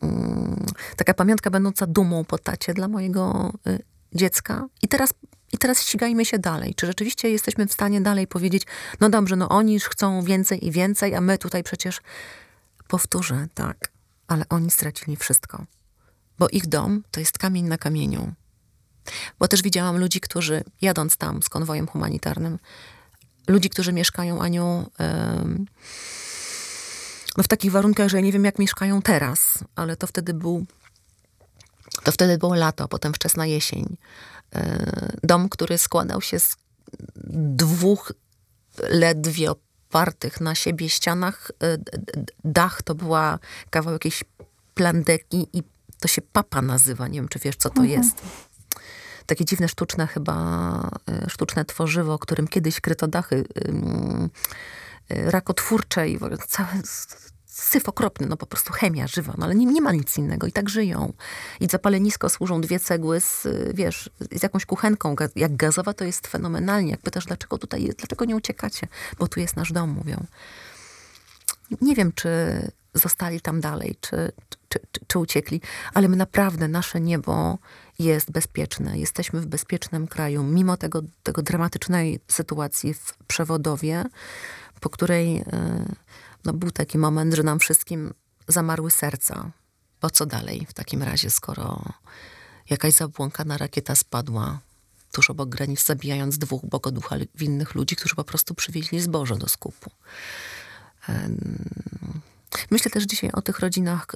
um, 0.00 0.66
taka 0.96 1.14
pamiątka 1.14 1.50
będąca 1.50 1.86
dumą 1.86 2.24
po 2.24 2.38
tacie 2.38 2.74
dla 2.74 2.88
mojego 2.88 3.52
y, 3.66 3.78
dziecka. 4.12 4.66
I 4.82 4.88
teraz, 4.88 5.14
I 5.52 5.58
teraz 5.58 5.82
ścigajmy 5.82 6.24
się 6.24 6.38
dalej. 6.38 6.74
Czy 6.74 6.86
rzeczywiście 6.86 7.30
jesteśmy 7.30 7.66
w 7.66 7.72
stanie 7.72 8.00
dalej 8.00 8.26
powiedzieć, 8.26 8.62
no 9.00 9.10
dobrze, 9.10 9.36
no 9.36 9.48
oni 9.48 9.74
już 9.74 9.84
chcą 9.84 10.22
więcej 10.22 10.66
i 10.66 10.70
więcej, 10.70 11.14
a 11.14 11.20
my 11.20 11.38
tutaj 11.38 11.62
przecież 11.62 12.00
powtórzę, 12.88 13.46
tak, 13.54 13.88
ale 14.26 14.44
oni 14.48 14.70
stracili 14.70 15.16
wszystko 15.16 15.64
bo 16.38 16.48
ich 16.48 16.66
dom 16.66 17.02
to 17.10 17.20
jest 17.20 17.38
kamień 17.38 17.64
na 17.64 17.78
kamieniu. 17.78 18.32
Bo 19.38 19.48
też 19.48 19.62
widziałam 19.62 19.98
ludzi, 19.98 20.20
którzy 20.20 20.64
jadąc 20.82 21.16
tam 21.16 21.42
z 21.42 21.48
konwojem 21.48 21.86
humanitarnym, 21.86 22.58
ludzi, 23.48 23.70
którzy 23.70 23.92
mieszkają 23.92 24.40
Aniu 24.40 24.90
no 27.36 27.44
w 27.44 27.48
takich 27.48 27.72
warunkach, 27.72 28.08
że 28.08 28.16
ja 28.16 28.22
nie 28.22 28.32
wiem, 28.32 28.44
jak 28.44 28.58
mieszkają 28.58 29.02
teraz, 29.02 29.64
ale 29.76 29.96
to 29.96 30.06
wtedy 30.06 30.34
był 30.34 30.66
to 32.02 32.12
wtedy 32.12 32.38
było 32.38 32.54
lato, 32.54 32.88
potem 32.88 33.14
wczesna 33.14 33.46
jesień. 33.46 33.96
E, 34.54 35.16
dom, 35.22 35.48
który 35.48 35.78
składał 35.78 36.20
się 36.20 36.40
z 36.40 36.56
dwóch 37.56 38.12
ledwie 38.78 39.50
opartych 39.50 40.40
na 40.40 40.54
siebie 40.54 40.88
ścianach. 40.88 41.50
E, 41.62 41.78
dach 42.44 42.82
to 42.82 42.94
była 42.94 43.38
kawał 43.70 43.92
jakiejś 43.92 44.24
plandeki 44.74 45.48
i 45.52 45.62
to 46.04 46.08
się 46.08 46.22
papa 46.22 46.62
nazywa, 46.62 47.08
nie 47.08 47.18
wiem, 47.18 47.28
czy 47.28 47.38
wiesz, 47.38 47.56
co 47.56 47.70
to 47.70 47.82
mhm. 47.82 48.00
jest. 48.00 48.22
Takie 49.26 49.44
dziwne, 49.44 49.68
sztuczne 49.68 50.06
chyba, 50.06 50.90
e, 51.08 51.30
sztuczne 51.30 51.64
tworzywo, 51.64 52.18
którym 52.18 52.48
kiedyś 52.48 52.80
kryto 52.80 53.08
dachy 53.08 53.44
yy, 55.08 55.30
rakotwórcze 55.30 56.08
i 56.08 56.18
cały 56.48 56.68
syf 57.46 57.88
okropny, 57.88 58.26
no 58.26 58.36
po 58.36 58.46
prostu 58.46 58.72
chemia 58.72 59.06
żywa, 59.06 59.34
no 59.38 59.44
ale 59.46 59.54
nie, 59.54 59.66
nie 59.66 59.80
ma 59.80 59.92
nic 59.92 60.18
innego 60.18 60.46
i 60.46 60.52
tak 60.52 60.68
żyją. 60.68 61.12
I 61.60 61.66
zapalenisko 61.66 62.28
służą 62.28 62.60
dwie 62.60 62.80
cegły 62.80 63.20
z, 63.20 63.46
wiesz, 63.74 64.10
z 64.32 64.42
jakąś 64.42 64.66
kuchenką. 64.66 65.16
Jak 65.36 65.56
gazowa 65.56 65.94
to 65.94 66.04
jest 66.04 66.26
fenomenalnie. 66.26 66.90
Jak 66.90 67.00
pytasz, 67.00 67.26
dlaczego 67.26 67.58
tutaj 67.58 67.90
dlaczego 67.98 68.24
nie 68.24 68.36
uciekacie? 68.36 68.88
Bo 69.18 69.28
tu 69.28 69.40
jest 69.40 69.56
nasz 69.56 69.72
dom, 69.72 69.90
mówią. 69.90 70.26
Nie 71.80 71.94
wiem, 71.94 72.12
czy 72.12 72.28
zostali 72.94 73.40
tam 73.40 73.60
dalej, 73.60 73.96
czy, 74.00 74.32
czy, 74.68 74.78
czy, 74.92 75.00
czy 75.06 75.18
uciekli, 75.18 75.60
ale 75.94 76.08
my 76.08 76.16
naprawdę, 76.16 76.68
nasze 76.68 77.00
niebo 77.00 77.58
jest 77.98 78.30
bezpieczne. 78.30 78.98
Jesteśmy 78.98 79.40
w 79.40 79.46
bezpiecznym 79.46 80.08
kraju, 80.08 80.42
mimo 80.42 80.76
tego, 80.76 81.02
tego 81.22 81.42
dramatycznej 81.42 82.20
sytuacji 82.30 82.94
w 82.94 83.14
przewodowie, 83.26 84.04
po 84.80 84.90
której 84.90 85.36
e, 85.36 85.44
no, 86.44 86.52
był 86.52 86.70
taki 86.70 86.98
moment, 86.98 87.34
że 87.34 87.42
nam 87.42 87.58
wszystkim 87.58 88.14
zamarły 88.48 88.90
serca. 88.90 89.50
Po 90.00 90.10
co 90.10 90.26
dalej 90.26 90.66
w 90.68 90.74
takim 90.74 91.02
razie, 91.02 91.30
skoro 91.30 91.82
jakaś 92.70 92.92
zabłąkana 92.92 93.58
rakieta 93.58 93.94
spadła 93.94 94.60
tuż 95.12 95.30
obok 95.30 95.48
granic, 95.48 95.84
zabijając 95.84 96.38
dwóch 96.38 96.66
bogoducha 96.66 97.16
winnych 97.34 97.74
ludzi, 97.74 97.96
którzy 97.96 98.14
po 98.14 98.24
prostu 98.24 98.54
przywieźli 98.54 99.00
zboże 99.00 99.36
do 99.36 99.48
skupu. 99.48 99.90
Myślę 102.70 102.90
też 102.90 103.04
dzisiaj 103.04 103.30
o 103.32 103.42
tych 103.42 103.58
rodzinach, 103.58 104.06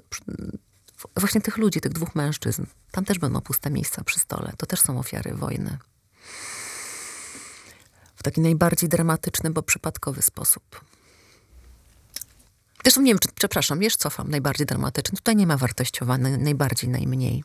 właśnie 1.17 1.41
tych 1.41 1.57
ludzi, 1.57 1.81
tych 1.81 1.93
dwóch 1.93 2.15
mężczyzn. 2.15 2.65
Tam 2.91 3.05
też 3.05 3.19
będą 3.19 3.41
puste 3.41 3.71
miejsca 3.71 4.05
przy 4.05 4.19
stole. 4.19 4.53
To 4.57 4.67
też 4.67 4.81
są 4.81 4.99
ofiary 4.99 5.35
wojny. 5.35 5.79
W 8.17 8.23
taki 8.23 8.41
najbardziej 8.41 8.89
dramatyczny, 8.89 9.51
bo 9.51 9.63
przypadkowy 9.63 10.23
sposób. 10.23 10.81
Zresztą 12.83 13.01
nie 13.01 13.11
wiem, 13.11 13.19
czy, 13.19 13.29
przepraszam, 13.35 13.79
wiesz, 13.79 13.97
cofam, 13.97 14.31
najbardziej 14.31 14.67
dramatyczny. 14.67 15.17
Tutaj 15.17 15.37
nie 15.37 15.47
ma 15.47 15.57
wartościowane, 15.57 16.39
najbardziej, 16.39 16.91
najmniej. 16.91 17.45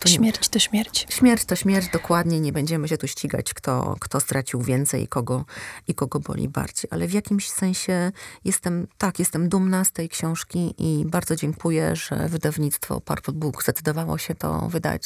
To 0.00 0.08
śmierć 0.08 0.48
to 0.48 0.58
śmierć. 0.58 1.06
Śmierć 1.10 1.44
to 1.44 1.56
śmierć, 1.56 1.88
dokładnie. 1.92 2.40
Nie 2.40 2.52
będziemy 2.52 2.88
się 2.88 2.98
tu 2.98 3.08
ścigać, 3.08 3.54
kto, 3.54 3.96
kto 4.00 4.20
stracił 4.20 4.62
więcej 4.62 5.02
i 5.02 5.08
kogo, 5.08 5.44
i 5.88 5.94
kogo 5.94 6.20
boli 6.20 6.48
bardziej. 6.48 6.90
Ale 6.90 7.06
w 7.06 7.12
jakimś 7.12 7.50
sensie 7.50 8.12
jestem, 8.44 8.86
tak, 8.98 9.18
jestem 9.18 9.48
dumna 9.48 9.84
z 9.84 9.92
tej 9.92 10.08
książki 10.08 10.74
i 10.78 11.04
bardzo 11.06 11.36
dziękuję, 11.36 11.96
że 11.96 12.28
wydawnictwo 12.28 13.00
Purple 13.00 13.34
Book 13.34 13.62
zdecydowało 13.62 14.18
się 14.18 14.34
to 14.34 14.68
wydać. 14.68 15.02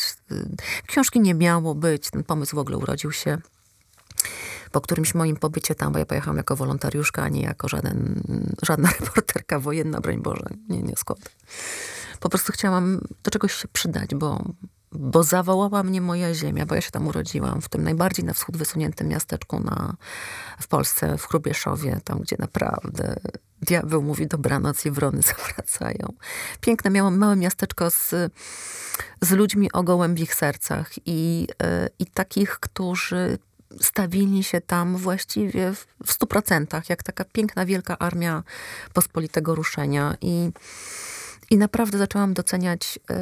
Książki 0.87 1.21
nie 1.21 1.35
miało 1.35 1.75
być, 1.75 2.11
ten 2.11 2.25
pomysł 2.25 2.57
w 2.57 2.59
ogóle 2.59 2.79
urodził 2.79 3.13
się 3.13 3.39
po 4.73 4.81
którymś 4.81 5.15
moim 5.15 5.37
pobycie 5.37 5.75
tam, 5.75 5.93
bo 5.93 5.99
ja 5.99 6.07
pojechałam 6.07 6.37
jako 6.37 6.57
wolontariuszka, 6.57 7.23
a 7.23 7.29
nie 7.29 7.43
jako 7.43 7.69
żaden, 7.69 8.23
żadna 8.63 8.91
reporterka 9.01 9.61
wojenna, 9.61 10.01
broń 10.01 10.23
Boże, 10.23 10.47
nie, 10.69 10.83
nie 10.83 10.97
skąd. 10.97 11.31
Po 12.21 12.29
prostu 12.29 12.53
chciałam 12.53 13.01
do 13.25 13.31
czegoś 13.31 13.55
się 13.55 13.69
przydać, 13.69 14.15
bo, 14.15 14.45
bo 14.93 15.23
zawołała 15.23 15.83
mnie 15.83 16.01
moja 16.01 16.35
ziemia, 16.35 16.67
bo 16.67 16.75
ja 16.75 16.81
się 16.81 16.91
tam 16.91 17.07
urodziłam, 17.07 17.61
w 17.61 17.69
tym 17.69 17.83
najbardziej 17.83 18.25
na 18.25 18.33
wschód 18.33 18.57
wysuniętym 18.57 19.09
miasteczku 19.09 19.61
na, 19.61 19.97
w 20.61 20.69
Polsce, 20.69 21.19
w 21.19 21.27
Chrubieszowie, 21.27 22.01
tam 22.05 22.19
gdzie 22.19 22.37
naprawdę 22.39 23.17
diabeł 23.63 24.03
mówi 24.03 24.27
dobranoc 24.27 24.87
i 24.87 24.91
wrony 24.91 25.23
zawracają. 25.37 26.13
Piękne, 26.61 26.91
miałam 26.91 27.19
małe 27.19 27.37
miasteczko 27.37 27.91
z, 27.91 28.15
z 29.23 29.31
ludźmi 29.31 29.73
o 29.73 29.83
gołębich 29.83 30.35
sercach 30.35 30.91
i, 31.07 31.41
yy, 31.41 31.89
i 31.99 32.07
takich, 32.07 32.51
którzy 32.61 33.39
stawili 33.81 34.45
się 34.45 34.61
tam 34.61 34.97
właściwie 34.97 35.73
w 36.07 36.13
stu 36.13 36.27
procentach, 36.27 36.91
jak 36.91 37.03
taka 37.03 37.25
piękna, 37.25 37.67
wielka 37.67 37.99
armia 37.99 38.43
pospolitego 38.93 39.55
ruszenia. 39.55 40.17
I, 40.21 40.51
i 41.51 41.57
naprawdę 41.57 41.99
zaczęłam 41.99 42.35
doceniać 42.35 42.99
y, 43.11 43.15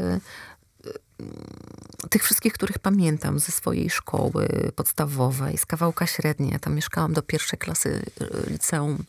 y, 1.21 2.09
tych 2.09 2.25
wszystkich, 2.25 2.53
których 2.53 2.79
pamiętam 2.79 3.39
ze 3.39 3.53
swojej 3.53 3.91
szkoły 3.91 4.49
podstawowej, 4.77 5.59
z 5.59 5.67
kawałka 5.67 6.07
średniej. 6.07 6.51
Ja 6.53 6.59
tam 6.59 6.75
mieszkałam 6.75 7.13
do 7.13 7.23
pierwszej 7.23 7.59
klasy 7.59 8.03
y, 8.21 8.51
liceum. 8.51 9.05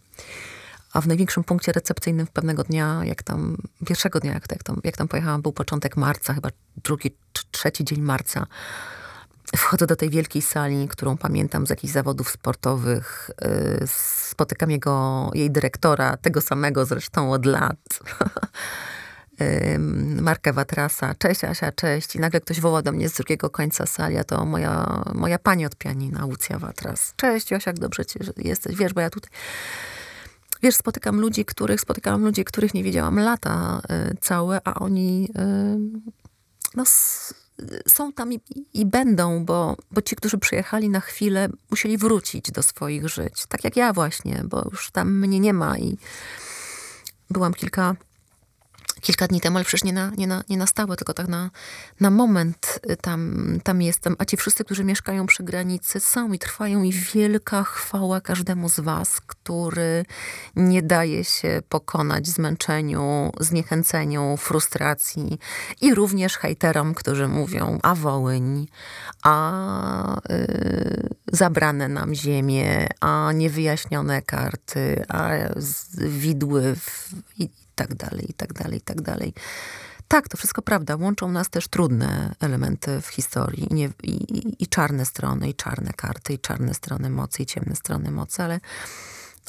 A 0.94 1.02
w 1.02 1.08
największym 1.08 1.44
punkcie 1.44 1.72
recepcyjnym 1.72 2.26
w 2.26 2.32
pewnego 2.32 2.64
dnia, 2.64 3.02
jak 3.04 3.24
tam, 3.24 3.58
pierwszego 3.86 4.20
dnia, 4.20 4.34
jak, 4.34 4.52
jak, 4.52 4.64
tam, 4.64 4.82
jak 4.84 4.98
tam 4.98 5.08
pojechałam, 5.08 5.42
był 5.42 5.54
początek 5.54 5.98
marca, 5.98 6.34
chyba 6.34 6.50
drugi, 6.84 7.16
trzeci 7.52 7.86
dzień 7.86 8.02
marca. 8.02 8.48
Wchodzę 9.58 9.88
do 9.88 9.96
tej 9.96 10.10
wielkiej 10.10 10.42
sali, 10.42 10.88
którą 10.88 11.18
pamiętam 11.18 11.68
z 11.68 11.70
jakichś 11.70 11.94
zawodów 11.94 12.30
sportowych. 12.30 13.30
Spotykam 14.30 14.72
jego, 14.72 15.32
jej 15.34 15.52
dyrektora, 15.52 16.18
tego 16.18 16.42
samego 16.42 16.86
zresztą 16.86 17.32
od 17.32 17.46
lat. 17.46 18.00
Markę 20.22 20.54
Watrasa. 20.54 21.16
Cześć 21.16 21.44
Asia, 21.44 21.72
cześć. 21.72 22.16
I 22.16 22.20
nagle 22.20 22.42
ktoś 22.42 22.60
woła 22.60 22.82
do 22.82 22.92
mnie 22.92 23.10
z 23.10 23.14
drugiego 23.14 23.50
końca 23.50 23.86
sali, 23.86 24.18
a 24.18 24.24
to 24.24 24.46
moja, 24.46 25.04
moja 25.14 25.40
pani 25.40 25.66
od 25.66 25.76
pianina, 25.76 26.26
Łucja 26.26 26.60
Watras. 26.60 27.14
Cześć 27.16 27.52
Josia, 27.52 27.72
jak 27.72 27.80
dobrze 27.80 28.06
ci, 28.06 28.20
że 28.22 28.32
jesteś. 28.38 28.76
Wiesz, 28.76 28.94
bo 28.94 29.02
ja 29.02 29.10
tutaj... 29.10 29.30
Wiesz, 30.64 30.76
spotykam 30.76 31.20
ludzi, 31.20 31.46
których 31.46 31.82
spotykałam 31.82 32.24
ludzi, 32.24 32.46
których 32.46 32.74
nie 32.74 32.84
widziałam 32.84 33.20
lata 33.20 33.82
y, 34.12 34.18
całe, 34.22 34.62
a 34.64 34.74
oni 34.74 35.30
y, 35.40 36.12
no, 36.76 36.84
są 37.88 38.14
tam 38.14 38.34
i, 38.34 38.40
i, 38.74 38.86
będą, 38.86 39.46
bo, 39.46 39.78
bo 39.92 40.02
ci, 40.02 40.16
którzy 40.16 40.38
przyjechali 40.38 40.90
na 40.90 41.00
chwilę, 41.00 41.50
musieli 41.70 41.98
wrócić 41.98 42.52
do 42.52 42.64
swoich 42.64 43.10
żyć. 43.10 43.46
Tak 43.50 43.64
jak 43.64 43.76
ja 43.78 43.94
właśnie, 43.94 44.42
bo 44.46 44.68
już 44.72 44.92
tam 44.92 45.20
mnie 45.20 45.40
nie 45.40 45.54
ma 45.54 45.78
i 45.78 45.98
byłam 47.30 47.54
kilka 47.54 47.96
kilka 49.06 49.28
dni 49.28 49.42
temu, 49.42 49.58
ale 49.58 49.66
przecież 49.66 49.84
nie 49.84 49.94
na, 49.94 50.12
nie 50.18 50.28
na, 50.28 50.44
nie 50.50 50.58
na 50.58 50.68
stałe, 50.68 50.96
tylko 50.96 51.14
tak 51.14 51.28
na, 51.28 51.50
na 52.00 52.10
moment 52.10 52.80
y, 52.90 52.98
tam, 52.98 53.20
tam 53.64 53.82
jestem. 53.82 54.16
A 54.20 54.26
ci 54.26 54.38
wszyscy, 54.38 54.64
którzy 54.66 54.84
mieszkają 54.84 55.26
przy 55.26 55.44
granicy, 55.44 56.00
są 56.00 56.34
i 56.34 56.40
trwają 56.40 56.84
i 56.84 56.92
wielka 56.92 57.64
chwała 57.64 58.22
każdemu 58.22 58.70
z 58.70 58.80
was, 58.80 59.22
który 59.22 60.06
nie 60.56 60.82
daje 60.82 61.24
się 61.24 61.62
pokonać 61.70 62.28
zmęczeniu, 62.28 63.32
zniechęceniu, 63.40 64.38
frustracji 64.38 65.40
i 65.82 65.96
również 65.96 66.38
hejterom, 66.38 66.94
którzy 66.94 67.28
mówią, 67.28 67.80
a 67.84 67.96
Wołyń, 67.96 68.68
a 69.24 70.18
y, 70.32 71.10
zabrane 71.32 71.88
nam 71.88 72.16
ziemie, 72.16 72.88
a 73.00 73.32
niewyjaśnione 73.34 74.22
karty, 74.22 75.06
a 75.08 75.30
widły 75.98 76.76
w, 76.76 77.14
i, 77.38 77.50
tak 77.76 77.96
dalej, 77.96 78.32
i 78.32 78.34
tak 78.34 78.54
dalej, 78.54 78.78
i 78.78 78.82
tak 78.82 79.02
dalej. 79.02 79.34
Tak, 80.08 80.30
to 80.30 80.38
wszystko 80.38 80.62
prawda. 80.62 80.96
Łączą 80.96 81.32
nas 81.32 81.50
też 81.50 81.68
trudne 81.68 82.36
elementy 82.40 83.02
w 83.02 83.08
historii 83.08 83.68
i, 83.72 83.74
nie, 83.74 83.90
i, 84.04 84.64
i, 84.64 84.68
czarne 84.68 85.06
strony, 85.06 85.50
i 85.50 85.54
czarne 85.54 85.94
karty, 85.94 86.34
i 86.34 86.40
czarne 86.40 86.74
strony 86.74 87.10
mocy, 87.10 87.44
i 87.44 87.46
ciemne 87.46 87.76
strony 87.76 88.12
mocy, 88.12 88.44
ale, 88.44 88.60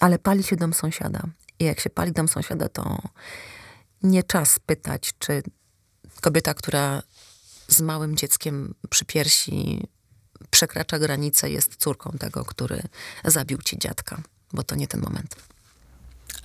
ale 0.00 0.18
pali 0.18 0.42
się 0.42 0.56
dom 0.56 0.74
sąsiada. 0.74 1.22
I 1.58 1.64
jak 1.64 1.80
się 1.80 1.90
pali 1.90 2.12
dom 2.12 2.28
sąsiada, 2.28 2.68
to 2.68 2.98
nie 4.02 4.22
czas 4.22 4.58
pytać, 4.58 5.14
czy 5.18 5.42
kobieta, 6.20 6.54
która 6.54 7.02
z 7.68 7.80
małym 7.80 8.16
dzieckiem 8.16 8.74
przy 8.90 9.04
piersi 9.04 9.88
przekracza 10.50 10.98
granicę, 10.98 11.50
jest 11.50 11.76
córką 11.76 12.10
tego, 12.18 12.44
który 12.44 12.82
zabił 13.24 13.58
ci 13.58 13.78
dziadka, 13.78 14.22
bo 14.52 14.62
to 14.62 14.74
nie 14.74 14.86
ten 14.86 15.00
moment. 15.00 15.36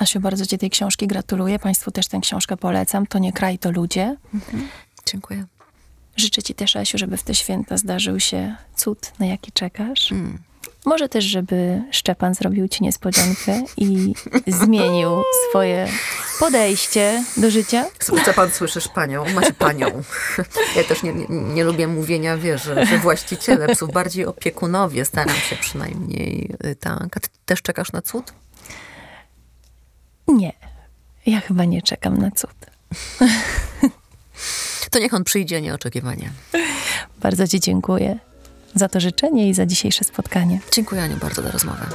Asiu, 0.02 0.20
bardzo 0.20 0.46
Ci 0.46 0.58
tej 0.58 0.70
książki 0.70 1.08
gratuluję. 1.08 1.60
Państwu 1.60 1.92
też 1.92 2.08
tę 2.08 2.20
książkę 2.20 2.58
polecam. 2.58 3.08
To 3.08 3.20
nie 3.20 3.34
kraj, 3.34 3.60
to 3.60 3.72
ludzie. 3.72 4.16
Mhm. 4.34 4.68
Dziękuję. 5.06 5.46
Życzę 6.16 6.44
Ci 6.44 6.54
też, 6.54 6.76
Asiu, 6.76 6.98
żeby 6.98 7.18
w 7.18 7.24
te 7.24 7.36
święta 7.36 7.78
zdarzył 7.78 8.20
się 8.20 8.56
cud, 8.76 9.12
na 9.20 9.26
jaki 9.26 9.52
czekasz. 9.52 10.12
Mm. 10.12 10.38
Może 10.86 11.10
też, 11.10 11.26
żeby 11.26 11.82
Szczepan 11.92 12.34
zrobił 12.34 12.68
Ci 12.68 12.84
niespodziankę 12.84 13.62
i 13.78 14.14
zmienił 14.48 15.10
swoje 15.50 15.88
podejście 16.40 17.24
do 17.38 17.52
życia. 17.52 17.86
Co 18.00 18.34
pan 18.34 18.52
słyszysz 18.52 18.88
panią? 18.88 19.26
Macie 19.34 19.54
panią. 19.54 19.88
Ja 20.76 20.84
też 20.84 21.04
nie, 21.04 21.14
nie, 21.14 21.26
nie 21.30 21.64
lubię 21.64 21.88
mówienia, 21.88 22.38
wiesz, 22.38 22.64
że, 22.64 22.86
że 22.86 22.98
właściciele 22.98 23.68
psów, 23.68 23.92
bardziej 23.92 24.26
opiekunowie, 24.26 25.06
staram 25.06 25.36
się 25.36 25.56
przynajmniej. 25.56 26.52
Y, 26.66 26.76
tak. 26.76 27.18
A 27.18 27.20
ty 27.20 27.30
też 27.46 27.62
czekasz 27.62 27.92
na 27.92 28.02
cud? 28.02 28.34
Nie, 30.28 30.54
ja 31.26 31.42
chyba 31.42 31.66
nie 31.66 31.82
czekam 31.82 32.18
na 32.18 32.32
cud. 32.32 32.56
To 34.92 35.00
niech 35.00 35.14
on 35.14 35.24
przyjdzie 35.24 35.62
nieoczekiwanie. 35.62 36.32
Bardzo 37.22 37.48
Ci 37.48 37.60
dziękuję 37.60 38.20
za 38.76 38.90
to 38.90 39.00
życzenie 39.00 39.50
i 39.50 39.54
za 39.54 39.66
dzisiejsze 39.66 40.04
spotkanie. 40.04 40.60
Dziękuję 40.72 41.04
Aniu 41.04 41.18
bardzo 41.18 41.42
za 41.42 41.52
rozmowę. 41.52 41.86